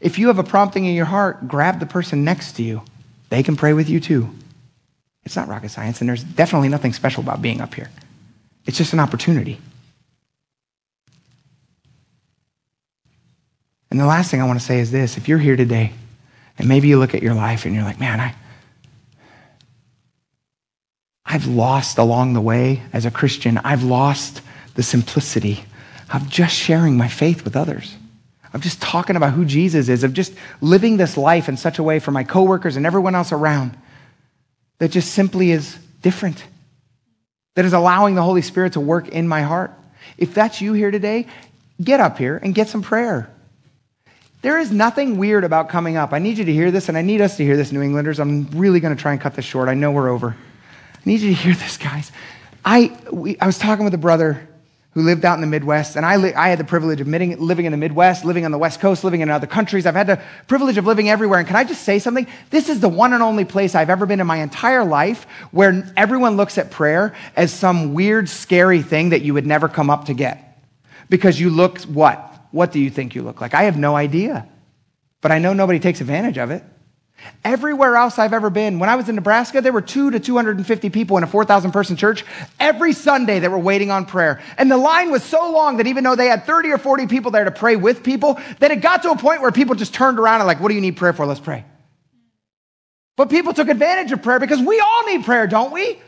If 0.00 0.18
you 0.18 0.26
have 0.26 0.40
a 0.40 0.44
prompting 0.44 0.86
in 0.86 0.96
your 0.96 1.04
heart, 1.04 1.46
grab 1.46 1.78
the 1.78 1.86
person 1.86 2.24
next 2.24 2.54
to 2.56 2.64
you. 2.64 2.82
They 3.28 3.44
can 3.44 3.54
pray 3.54 3.72
with 3.72 3.88
you 3.88 4.00
too. 4.00 4.28
It's 5.22 5.36
not 5.36 5.46
rocket 5.46 5.68
science, 5.68 6.00
and 6.00 6.08
there's 6.08 6.24
definitely 6.24 6.68
nothing 6.68 6.94
special 6.94 7.22
about 7.22 7.42
being 7.42 7.60
up 7.60 7.74
here. 7.74 7.90
It's 8.66 8.76
just 8.76 8.92
an 8.92 8.98
opportunity. 8.98 9.60
And 13.92 14.00
the 14.00 14.06
last 14.06 14.28
thing 14.32 14.42
I 14.42 14.44
want 14.44 14.58
to 14.58 14.66
say 14.66 14.80
is 14.80 14.90
this 14.90 15.16
if 15.16 15.28
you're 15.28 15.38
here 15.38 15.56
today, 15.56 15.92
and 16.58 16.68
maybe 16.68 16.88
you 16.88 16.98
look 16.98 17.14
at 17.14 17.22
your 17.22 17.34
life 17.34 17.66
and 17.66 17.72
you're 17.72 17.84
like, 17.84 18.00
man, 18.00 18.18
I, 18.18 18.34
I've 21.24 21.46
lost 21.46 21.98
along 21.98 22.32
the 22.32 22.40
way 22.40 22.82
as 22.92 23.06
a 23.06 23.12
Christian, 23.12 23.58
I've 23.58 23.84
lost 23.84 24.40
the 24.74 24.82
simplicity 24.82 25.66
of 26.12 26.28
just 26.28 26.54
sharing 26.54 26.96
my 26.96 27.08
faith 27.08 27.44
with 27.44 27.56
others, 27.56 27.96
of 28.52 28.60
just 28.60 28.80
talking 28.82 29.16
about 29.16 29.32
who 29.32 29.44
Jesus 29.44 29.88
is, 29.88 30.04
of 30.04 30.12
just 30.12 30.34
living 30.60 30.98
this 30.98 31.16
life 31.16 31.48
in 31.48 31.56
such 31.56 31.78
a 31.78 31.82
way 31.82 31.98
for 31.98 32.10
my 32.10 32.22
coworkers 32.22 32.76
and 32.76 32.84
everyone 32.84 33.14
else 33.14 33.32
around 33.32 33.76
that 34.78 34.88
just 34.88 35.12
simply 35.12 35.50
is 35.50 35.78
different, 36.02 36.44
that 37.54 37.64
is 37.64 37.72
allowing 37.72 38.14
the 38.14 38.22
Holy 38.22 38.42
Spirit 38.42 38.74
to 38.74 38.80
work 38.80 39.08
in 39.08 39.26
my 39.26 39.42
heart. 39.42 39.72
If 40.18 40.34
that's 40.34 40.60
you 40.60 40.74
here 40.74 40.90
today, 40.90 41.26
get 41.82 42.00
up 42.00 42.18
here 42.18 42.38
and 42.42 42.54
get 42.54 42.68
some 42.68 42.82
prayer. 42.82 43.30
There 44.42 44.58
is 44.58 44.72
nothing 44.72 45.18
weird 45.18 45.44
about 45.44 45.68
coming 45.68 45.96
up. 45.96 46.12
I 46.12 46.18
need 46.18 46.36
you 46.36 46.44
to 46.44 46.52
hear 46.52 46.72
this, 46.72 46.88
and 46.88 46.98
I 46.98 47.02
need 47.02 47.20
us 47.20 47.36
to 47.36 47.44
hear 47.44 47.56
this, 47.56 47.70
New 47.70 47.80
Englanders. 47.80 48.18
I'm 48.18 48.48
really 48.50 48.80
going 48.80 48.94
to 48.94 49.00
try 49.00 49.12
and 49.12 49.20
cut 49.20 49.34
this 49.34 49.44
short. 49.44 49.68
I 49.68 49.74
know 49.74 49.92
we're 49.92 50.08
over. 50.08 50.36
I 50.94 51.00
need 51.04 51.20
you 51.20 51.30
to 51.30 51.40
hear 51.40 51.54
this, 51.54 51.76
guys. 51.76 52.10
I, 52.64 52.96
we, 53.10 53.38
I 53.38 53.46
was 53.46 53.58
talking 53.58 53.84
with 53.84 53.94
a 53.94 53.98
brother 53.98 54.48
who 54.94 55.02
lived 55.02 55.24
out 55.24 55.34
in 55.34 55.40
the 55.40 55.46
Midwest, 55.46 55.96
and 55.96 56.04
I, 56.04 56.16
li- 56.16 56.34
I 56.34 56.48
had 56.48 56.58
the 56.58 56.64
privilege 56.64 57.00
of 57.00 57.08
living 57.08 57.32
in 57.64 57.72
the 57.72 57.78
Midwest, 57.78 58.26
living 58.26 58.44
on 58.44 58.50
the 58.50 58.58
West 58.58 58.78
Coast, 58.78 59.04
living 59.04 59.22
in 59.22 59.30
other 59.30 59.46
countries. 59.46 59.86
I've 59.86 59.94
had 59.94 60.06
the 60.06 60.20
privilege 60.48 60.76
of 60.76 60.84
living 60.84 61.08
everywhere. 61.08 61.38
And 61.38 61.48
can 61.48 61.56
I 61.56 61.64
just 61.64 61.82
say 61.82 61.98
something? 61.98 62.26
This 62.50 62.68
is 62.68 62.80
the 62.80 62.90
one 62.90 63.14
and 63.14 63.22
only 63.22 63.46
place 63.46 63.74
I've 63.74 63.88
ever 63.88 64.04
been 64.04 64.20
in 64.20 64.26
my 64.26 64.36
entire 64.38 64.84
life 64.84 65.24
where 65.50 65.90
everyone 65.96 66.36
looks 66.36 66.58
at 66.58 66.70
prayer 66.70 67.14
as 67.36 67.52
some 67.52 67.94
weird, 67.94 68.28
scary 68.28 68.82
thing 68.82 69.10
that 69.10 69.22
you 69.22 69.32
would 69.32 69.46
never 69.46 69.66
come 69.66 69.88
up 69.88 70.04
to 70.06 70.14
get. 70.14 70.62
Because 71.08 71.40
you 71.40 71.48
look 71.48 71.80
what? 71.82 72.28
What 72.50 72.70
do 72.70 72.78
you 72.78 72.90
think 72.90 73.14
you 73.14 73.22
look 73.22 73.40
like? 73.40 73.54
I 73.54 73.62
have 73.62 73.78
no 73.78 73.96
idea. 73.96 74.46
But 75.22 75.32
I 75.32 75.38
know 75.38 75.54
nobody 75.54 75.78
takes 75.78 76.02
advantage 76.02 76.36
of 76.36 76.50
it. 76.50 76.62
Everywhere 77.44 77.96
else 77.96 78.18
I've 78.18 78.32
ever 78.32 78.50
been, 78.50 78.78
when 78.78 78.88
I 78.88 78.96
was 78.96 79.08
in 79.08 79.14
Nebraska, 79.14 79.60
there 79.60 79.72
were 79.72 79.82
two 79.82 80.10
to 80.10 80.20
250 80.20 80.90
people 80.90 81.16
in 81.16 81.24
a 81.24 81.26
4,000 81.26 81.72
person 81.72 81.96
church 81.96 82.24
every 82.60 82.92
Sunday 82.92 83.40
that 83.40 83.50
were 83.50 83.58
waiting 83.58 83.90
on 83.90 84.06
prayer. 84.06 84.40
And 84.58 84.70
the 84.70 84.76
line 84.76 85.10
was 85.10 85.22
so 85.22 85.50
long 85.50 85.78
that 85.78 85.86
even 85.86 86.04
though 86.04 86.14
they 86.14 86.26
had 86.26 86.46
30 86.46 86.70
or 86.70 86.78
40 86.78 87.06
people 87.08 87.30
there 87.30 87.44
to 87.44 87.50
pray 87.50 87.76
with 87.76 88.02
people, 88.02 88.40
that 88.60 88.70
it 88.70 88.76
got 88.80 89.02
to 89.02 89.10
a 89.10 89.16
point 89.16 89.40
where 89.40 89.50
people 89.50 89.74
just 89.74 89.92
turned 89.92 90.18
around 90.18 90.40
and 90.40 90.46
like, 90.46 90.60
what 90.60 90.68
do 90.68 90.74
you 90.74 90.80
need 90.80 90.96
prayer 90.96 91.12
for? 91.12 91.26
Let's 91.26 91.40
pray. 91.40 91.64
But 93.16 93.28
people 93.28 93.52
took 93.52 93.68
advantage 93.68 94.12
of 94.12 94.22
prayer 94.22 94.38
because 94.38 94.60
we 94.60 94.80
all 94.80 95.06
need 95.06 95.24
prayer, 95.24 95.46
don't 95.46 95.72
we? 95.72 96.00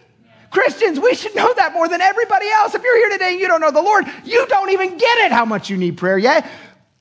Christians, 0.50 1.00
we 1.00 1.14
should 1.16 1.34
know 1.34 1.52
that 1.54 1.74
more 1.74 1.88
than 1.88 2.00
everybody 2.00 2.48
else. 2.48 2.74
If 2.74 2.82
you're 2.82 2.96
here 2.96 3.10
today 3.10 3.32
and 3.32 3.40
you 3.40 3.48
don't 3.48 3.60
know 3.60 3.72
the 3.72 3.82
Lord, 3.82 4.06
you 4.24 4.46
don't 4.46 4.70
even 4.70 4.96
get 4.96 5.18
it 5.18 5.32
how 5.32 5.44
much 5.44 5.68
you 5.68 5.76
need 5.76 5.96
prayer 5.96 6.16
yet. 6.16 6.48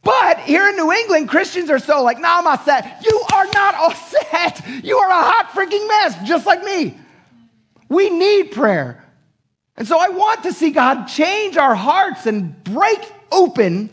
But 0.04 0.40
here 0.40 0.68
in 0.68 0.76
New 0.76 0.92
England, 0.92 1.30
Christians 1.30 1.70
are 1.70 1.80
so 1.80 2.04
like, 2.04 2.20
nah, 2.20 2.40
I'm 2.40 2.48
all 2.48 2.58
set. 2.58 3.04
You 3.06 3.24
are 3.34 3.46
not 3.54 3.76
all 3.76 3.94
set. 4.32 4.62
You 4.84 4.98
are 4.98 5.10
a 5.10 5.14
hot 5.14 5.50
freaking 5.52 5.88
mess, 5.88 6.28
just 6.28 6.46
like 6.46 6.64
me. 6.64 6.98
We 7.90 8.10
need 8.10 8.52
prayer. 8.52 9.04
And 9.78 9.88
so 9.88 9.98
I 9.98 10.10
want 10.10 10.44
to 10.44 10.54
see 10.54 10.72
God 10.72 11.06
change 11.06 11.58
our 11.58 11.74
hearts 11.74 12.26
and 12.26 12.62
break 12.64 13.00
open 13.32 13.90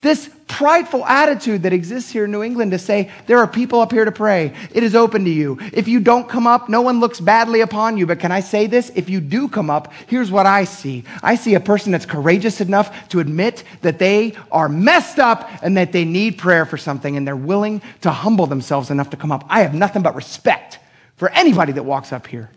this 0.00 0.28
prideful 0.52 1.04
attitude 1.06 1.62
that 1.62 1.72
exists 1.72 2.10
here 2.10 2.26
in 2.26 2.30
New 2.30 2.42
England 2.42 2.72
to 2.72 2.78
say, 2.78 3.10
there 3.26 3.38
are 3.38 3.46
people 3.46 3.80
up 3.80 3.90
here 3.90 4.04
to 4.04 4.12
pray. 4.12 4.52
It 4.74 4.82
is 4.82 4.94
open 4.94 5.24
to 5.24 5.30
you. 5.30 5.58
If 5.72 5.88
you 5.88 5.98
don't 5.98 6.28
come 6.28 6.46
up, 6.46 6.68
no 6.68 6.82
one 6.82 7.00
looks 7.00 7.20
badly 7.20 7.62
upon 7.62 7.96
you. 7.96 8.06
But 8.06 8.20
can 8.20 8.30
I 8.30 8.40
say 8.40 8.66
this? 8.66 8.90
If 8.94 9.08
you 9.08 9.20
do 9.20 9.48
come 9.48 9.70
up, 9.70 9.94
here's 10.06 10.30
what 10.30 10.44
I 10.44 10.64
see 10.64 11.04
I 11.22 11.36
see 11.36 11.54
a 11.54 11.60
person 11.60 11.90
that's 11.90 12.04
courageous 12.04 12.60
enough 12.60 13.08
to 13.08 13.20
admit 13.20 13.64
that 13.80 13.98
they 13.98 14.34
are 14.50 14.68
messed 14.68 15.18
up 15.18 15.50
and 15.62 15.76
that 15.78 15.92
they 15.92 16.04
need 16.04 16.36
prayer 16.36 16.66
for 16.66 16.76
something, 16.76 17.16
and 17.16 17.26
they're 17.26 17.34
willing 17.34 17.80
to 18.02 18.10
humble 18.10 18.46
themselves 18.46 18.90
enough 18.90 19.08
to 19.10 19.16
come 19.16 19.32
up. 19.32 19.46
I 19.48 19.62
have 19.62 19.72
nothing 19.72 20.02
but 20.02 20.14
respect 20.14 20.78
for 21.16 21.30
anybody 21.30 21.72
that 21.72 21.84
walks 21.84 22.12
up 22.12 22.26
here. 22.26 22.50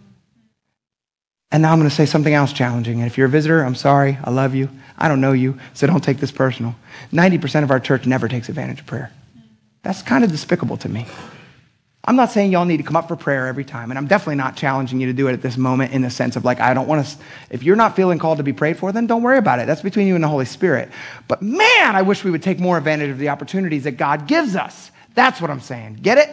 And 1.56 1.62
now 1.62 1.72
I'm 1.72 1.80
going 1.80 1.90
to 1.90 1.96
say 1.96 2.06
something 2.06 2.34
else 2.34 2.52
challenging. 2.52 3.00
And 3.00 3.08
if 3.08 3.18
you're 3.18 3.28
a 3.28 3.30
visitor, 3.30 3.64
I'm 3.64 3.76
sorry. 3.76 4.18
I 4.22 4.30
love 4.30 4.56
you. 4.56 4.70
I 4.98 5.08
don't 5.08 5.22
know 5.22 5.32
you, 5.32 5.58
so 5.74 5.88
don't 5.88 6.04
take 6.04 6.18
this 6.18 6.30
personal. 6.30 6.76
90% 7.14 7.64
of 7.64 7.72
our 7.72 7.80
church 7.80 8.06
never 8.06 8.28
takes 8.28 8.50
advantage 8.50 8.82
of 8.82 8.86
prayer. 8.86 9.10
That's 9.82 10.02
kind 10.02 10.26
of 10.26 10.32
despicable 10.32 10.76
to 10.76 10.90
me. 10.90 11.06
I'm 12.04 12.18
not 12.18 12.32
saying 12.32 12.52
y'all 12.52 12.66
need 12.66 12.78
to 12.78 12.84
come 12.84 12.98
up 12.98 13.08
for 13.08 13.16
prayer 13.16 13.48
every 13.48 13.64
time, 13.64 13.90
and 13.90 13.98
I'm 13.98 14.06
definitely 14.06 14.36
not 14.36 14.58
challenging 14.58 15.00
you 15.00 15.08
to 15.08 15.14
do 15.14 15.30
it 15.30 15.32
at 15.32 15.42
this 15.42 15.56
moment 15.56 15.94
in 15.94 16.02
the 16.02 16.10
sense 16.10 16.36
of 16.36 16.44
like, 16.44 16.60
I 16.60 16.74
don't 16.74 16.90
want 16.90 17.08
to, 17.08 17.18
if 17.50 17.64
you're 17.64 17.78
not 17.78 17.96
feeling 17.96 18.20
called 18.20 18.40
to 18.40 18.44
be 18.44 18.52
prayed 18.52 18.78
for, 18.78 18.92
then 18.92 19.08
don't 19.08 19.24
worry 19.24 19.38
about 19.38 19.60
it. 19.60 19.66
That's 19.66 19.82
between 19.82 20.08
you 20.08 20.16
and 20.16 20.24
the 20.26 20.28
Holy 20.28 20.44
Spirit. 20.44 20.90
But 21.30 21.42
man, 21.42 21.96
I 21.96 22.02
wish 22.02 22.22
we 22.26 22.32
would 22.32 22.44
take 22.44 22.60
more 22.60 22.78
advantage 22.78 23.12
of 23.12 23.18
the 23.18 23.30
opportunities 23.30 23.86
that 23.86 23.94
God 23.94 24.28
gives 24.28 24.58
us. 24.58 24.92
That's 25.14 25.40
what 25.40 25.50
I'm 25.50 25.62
saying. 25.62 26.00
Get 26.02 26.18
it? 26.18 26.30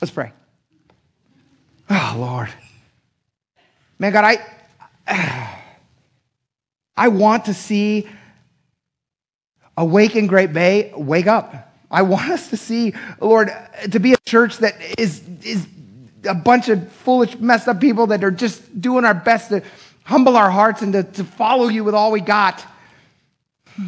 Let's 0.00 0.10
pray. 0.10 0.32
Oh, 1.88 2.16
Lord. 2.18 2.48
Man, 3.98 4.12
God, 4.12 4.38
I, 5.06 5.58
I 6.96 7.08
want 7.08 7.46
to 7.46 7.54
see 7.54 8.08
Awaken 9.76 10.26
Great 10.26 10.52
Bay 10.52 10.92
wake 10.94 11.26
up. 11.26 11.74
I 11.90 12.02
want 12.02 12.30
us 12.30 12.50
to 12.50 12.56
see, 12.56 12.94
Lord, 13.20 13.50
to 13.90 13.98
be 13.98 14.12
a 14.12 14.16
church 14.24 14.58
that 14.58 14.74
is, 14.98 15.22
is 15.42 15.66
a 16.24 16.34
bunch 16.34 16.68
of 16.68 16.90
foolish, 16.92 17.38
messed 17.38 17.68
up 17.68 17.80
people 17.80 18.08
that 18.08 18.24
are 18.24 18.30
just 18.30 18.80
doing 18.80 19.04
our 19.04 19.14
best 19.14 19.50
to 19.50 19.62
humble 20.04 20.36
our 20.36 20.50
hearts 20.50 20.82
and 20.82 20.92
to, 20.92 21.02
to 21.02 21.24
follow 21.24 21.68
you 21.68 21.84
with 21.84 21.94
all 21.94 22.10
we 22.10 22.20
got. 22.20 22.64
Hmm. 23.76 23.86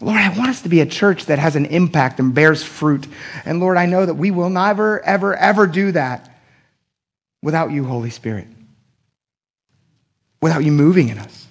Lord, 0.00 0.18
I 0.18 0.36
want 0.36 0.50
us 0.50 0.62
to 0.62 0.68
be 0.68 0.80
a 0.80 0.86
church 0.86 1.26
that 1.26 1.38
has 1.38 1.56
an 1.56 1.66
impact 1.66 2.18
and 2.18 2.34
bears 2.34 2.62
fruit. 2.62 3.06
And 3.44 3.60
Lord, 3.60 3.76
I 3.78 3.86
know 3.86 4.04
that 4.04 4.14
we 4.14 4.30
will 4.30 4.50
never, 4.50 5.02
ever, 5.04 5.34
ever 5.34 5.66
do 5.66 5.92
that 5.92 6.30
without 7.42 7.70
you, 7.70 7.84
Holy 7.84 8.10
Spirit 8.10 8.48
without 10.40 10.64
you 10.64 10.72
moving 10.72 11.08
in 11.08 11.18
us. 11.18 11.46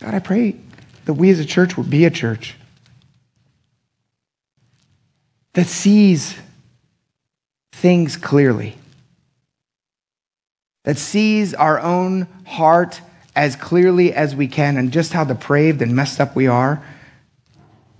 God, 0.00 0.14
I 0.14 0.18
pray 0.18 0.56
that 1.04 1.14
we 1.14 1.30
as 1.30 1.38
a 1.38 1.44
church 1.44 1.76
would 1.76 1.90
be 1.90 2.04
a 2.04 2.10
church 2.10 2.56
that 5.52 5.66
sees 5.66 6.36
things 7.72 8.16
clearly, 8.16 8.76
that 10.84 10.96
sees 10.96 11.54
our 11.54 11.78
own 11.80 12.26
heart 12.46 13.00
as 13.36 13.56
clearly 13.56 14.12
as 14.12 14.34
we 14.34 14.46
can, 14.48 14.76
and 14.76 14.92
just 14.92 15.12
how 15.12 15.24
depraved 15.24 15.82
and 15.82 15.94
messed 15.94 16.20
up 16.20 16.34
we 16.34 16.46
are. 16.46 16.82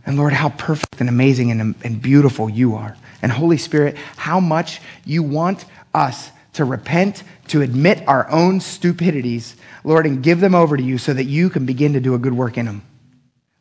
And 0.07 0.17
Lord, 0.17 0.33
how 0.33 0.49
perfect 0.51 1.01
and 1.01 1.09
amazing 1.09 1.51
and, 1.51 1.75
and 1.85 2.03
beautiful 2.03 2.49
you 2.49 2.75
are. 2.75 2.97
And 3.23 3.31
Holy 3.31 3.59
Spirit, 3.59 3.97
how 4.17 4.41
much 4.41 4.81
you 5.05 5.23
want 5.23 5.67
us 5.95 6.31
to 6.55 6.65
repent, 6.65 7.23
to 7.49 7.63
admit 7.63 8.07
our 8.09 8.29
own 8.31 8.61
stupidities, 8.61 9.57
Lord, 9.85 10.07
and 10.07 10.23
give 10.23 10.41
them 10.41 10.55
over 10.55 10.77
to 10.77 10.83
you 10.83 10.99
so 10.99 11.15
that 11.15 11.25
you 11.25 11.51
can 11.51 11.67
begin 11.67 11.93
to 11.93 12.01
do 12.01 12.15
a 12.15 12.19
good 12.19 12.33
work 12.33 12.59
in 12.59 12.67
them. 12.67 12.83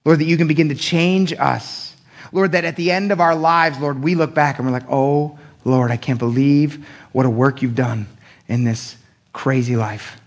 Lord, 0.05 0.19
that 0.19 0.25
you 0.25 0.37
can 0.37 0.47
begin 0.47 0.69
to 0.69 0.75
change 0.75 1.33
us. 1.33 1.95
Lord, 2.31 2.53
that 2.53 2.65
at 2.65 2.75
the 2.75 2.91
end 2.91 3.11
of 3.11 3.19
our 3.19 3.35
lives, 3.35 3.79
Lord, 3.79 4.01
we 4.01 4.15
look 4.15 4.33
back 4.33 4.57
and 4.57 4.67
we're 4.67 4.73
like, 4.73 4.89
oh, 4.89 5.37
Lord, 5.65 5.91
I 5.91 5.97
can't 5.97 6.19
believe 6.19 6.85
what 7.11 7.25
a 7.25 7.29
work 7.29 7.61
you've 7.61 7.75
done 7.75 8.07
in 8.47 8.63
this 8.63 8.95
crazy 9.33 9.75
life. 9.75 10.19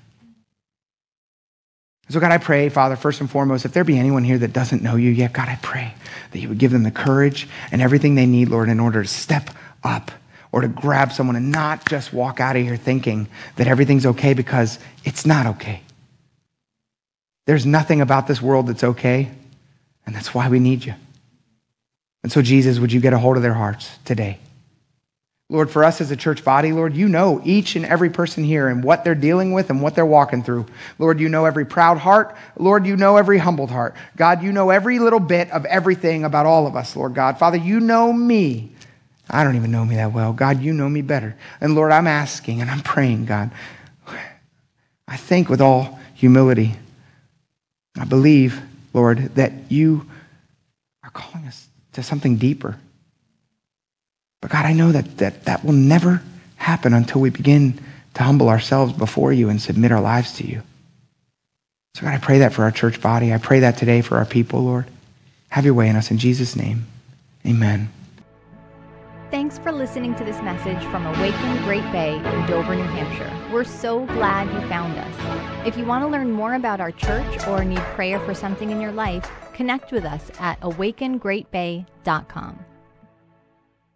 So, 2.09 2.21
God, 2.21 2.33
I 2.33 2.39
pray, 2.39 2.69
Father, 2.69 2.97
first 2.97 3.21
and 3.21 3.31
foremost, 3.31 3.65
if 3.65 3.73
there 3.73 3.85
be 3.85 3.99
anyone 3.99 4.25
here 4.25 4.39
that 4.39 4.53
doesn't 4.53 4.83
know 4.83 4.97
you 4.97 5.11
yet, 5.11 5.33
God, 5.33 5.49
I 5.49 5.59
pray 5.63 5.95
that 6.31 6.39
you 6.39 6.49
would 6.49 6.59
give 6.59 6.71
them 6.71 6.83
the 6.83 6.91
courage 6.91 7.49
and 7.71 7.81
everything 7.81 8.15
they 8.15 8.27
need, 8.27 8.49
Lord, 8.49 8.69
in 8.69 8.81
order 8.81 9.03
to 9.03 9.09
step 9.09 9.51
up 9.83 10.11
or 10.53 10.61
to 10.61 10.69
grab 10.69 11.13
someone 11.13 11.35
and 11.35 11.51
not 11.51 11.89
just 11.89 12.13
walk 12.13 12.39
out 12.39 12.55
of 12.55 12.63
here 12.63 12.77
thinking 12.77 13.27
that 13.57 13.67
everything's 13.67 14.07
okay 14.07 14.35
because 14.35 14.79
it's 15.05 15.27
not 15.27 15.47
okay. 15.47 15.83
There's 17.47 17.67
nothing 17.67 18.01
about 18.01 18.29
this 18.29 18.41
world 18.41 18.69
that's 18.69 18.85
okay, 18.85 19.31
and 20.07 20.15
that's 20.15 20.33
why 20.33 20.49
we 20.49 20.61
need 20.61 20.85
you. 20.85 20.95
And 22.23 22.31
so, 22.31 22.41
Jesus, 22.41 22.79
would 22.79 22.93
you 22.93 23.01
get 23.01 23.13
a 23.13 23.19
hold 23.19 23.37
of 23.37 23.43
their 23.43 23.55
hearts 23.55 23.91
today? 24.05 24.39
Lord, 25.49 25.71
for 25.71 25.85
us 25.85 26.01
as 26.01 26.11
a 26.11 26.17
church 26.17 26.45
body, 26.45 26.73
Lord, 26.73 26.97
you 26.97 27.09
know 27.09 27.41
each 27.45 27.77
and 27.77 27.85
every 27.85 28.09
person 28.09 28.43
here 28.43 28.69
and 28.69 28.83
what 28.83 29.05
they're 29.05 29.15
dealing 29.15 29.53
with 29.53 29.69
and 29.69 29.83
what 29.83 29.95
they're 29.95 30.07
walking 30.07 30.43
through. 30.43 30.65
Lord, 30.99 31.21
you 31.21 31.29
know 31.29 31.45
every 31.45 31.67
proud 31.67 31.99
heart. 31.99 32.35
Lord, 32.57 32.87
you 32.87 32.97
know 32.97 33.19
every 33.19 33.37
humbled 33.37 33.71
heart. 33.71 33.95
God, 34.17 34.43
you 34.43 34.51
know 34.51 34.71
every 34.71 34.99
little 34.99 35.21
bit 35.21 35.51
of 35.51 35.67
everything 35.67 36.25
about 36.25 36.47
all 36.47 36.67
of 36.67 36.75
us, 36.75 36.97
Lord 36.97 37.15
God. 37.15 37.39
Father, 37.39 37.59
you 37.59 37.81
know 37.81 38.13
me. 38.13 38.73
I 39.31 39.45
don't 39.45 39.57
even 39.57 39.71
know 39.71 39.85
me 39.85 39.97
that 39.97 40.13
well. 40.13 40.33
God, 40.33 40.61
you 40.61 40.73
know 40.73 40.89
me 40.89 41.03
better. 41.03 41.37
And 41.61 41.75
Lord, 41.75 41.93
I'm 41.93 42.07
asking 42.07 42.61
and 42.61 42.71
I'm 42.71 42.81
praying, 42.81 43.27
God. 43.27 43.51
I 45.09 45.17
think 45.17 45.49
with 45.49 45.61
all 45.61 45.99
humility, 46.15 46.75
I 47.99 48.05
believe, 48.05 48.61
Lord, 48.95 49.35
that 49.35 49.53
you 49.71 50.07
are 51.05 51.11
calling 51.11 51.47
us 51.47 51.69
to 51.93 52.03
something 52.03 52.37
deeper. 52.37 52.79
But 54.41 54.51
God, 54.51 54.65
I 54.65 54.73
know 54.73 54.93
that 54.93 55.19
that, 55.19 55.45
that 55.45 55.65
will 55.65 55.73
never 55.73 56.23
happen 56.57 56.95
until 56.95 57.21
we 57.21 57.31
begin 57.31 57.81
to 58.15 58.23
humble 58.23 58.49
ourselves 58.49 58.93
before 58.93 59.33
you 59.33 59.49
and 59.49 59.61
submit 59.61 59.93
our 59.93 60.01
lives 60.01 60.33
to 60.35 60.47
you. 60.47 60.63
So, 61.95 62.03
God, 62.03 62.15
I 62.15 62.19
pray 62.19 62.39
that 62.39 62.53
for 62.53 62.63
our 62.63 62.71
church 62.71 63.01
body. 63.01 63.33
I 63.33 63.39
pray 63.39 63.61
that 63.61 63.77
today 63.77 64.01
for 64.01 64.17
our 64.17 64.25
people, 64.25 64.63
Lord. 64.63 64.87
Have 65.51 65.65
your 65.67 65.75
way 65.75 65.89
in 65.89 65.97
us. 65.97 66.11
In 66.11 66.19
Jesus' 66.19 66.57
name, 66.57 66.87
amen. 67.47 67.91
Thanks 69.33 69.59
for 69.59 69.73
listening 69.73 70.15
to 70.17 70.25
this 70.25 70.37
message 70.43 70.85
from 70.91 71.07
Awaken 71.07 71.57
Great 71.65 71.91
Bay 71.91 72.17
in 72.17 72.47
Dover, 72.47 72.75
New 72.75 72.83
Hampshire. 72.83 73.35
We're 73.51 73.65
so 73.65 74.05
glad 74.05 74.53
you 74.53 74.61
found 74.69 74.99
us. 74.99 75.67
If 75.67 75.79
you 75.79 75.87
want 75.87 76.05
to 76.05 76.09
learn 76.09 76.31
more 76.31 76.53
about 76.53 76.83
our 76.83 76.93
church 76.93 77.49
or 77.49 77.65
need 77.65 77.79
prayer 77.97 78.21
for 78.21 78.35
something 78.35 78.71
in 78.71 78.79
your 78.79 78.93
life, 78.93 79.27
connect 79.55 79.91
with 79.91 80.05
us 80.05 80.31
at 80.39 80.61
awakengreatbay.com. 80.61 82.65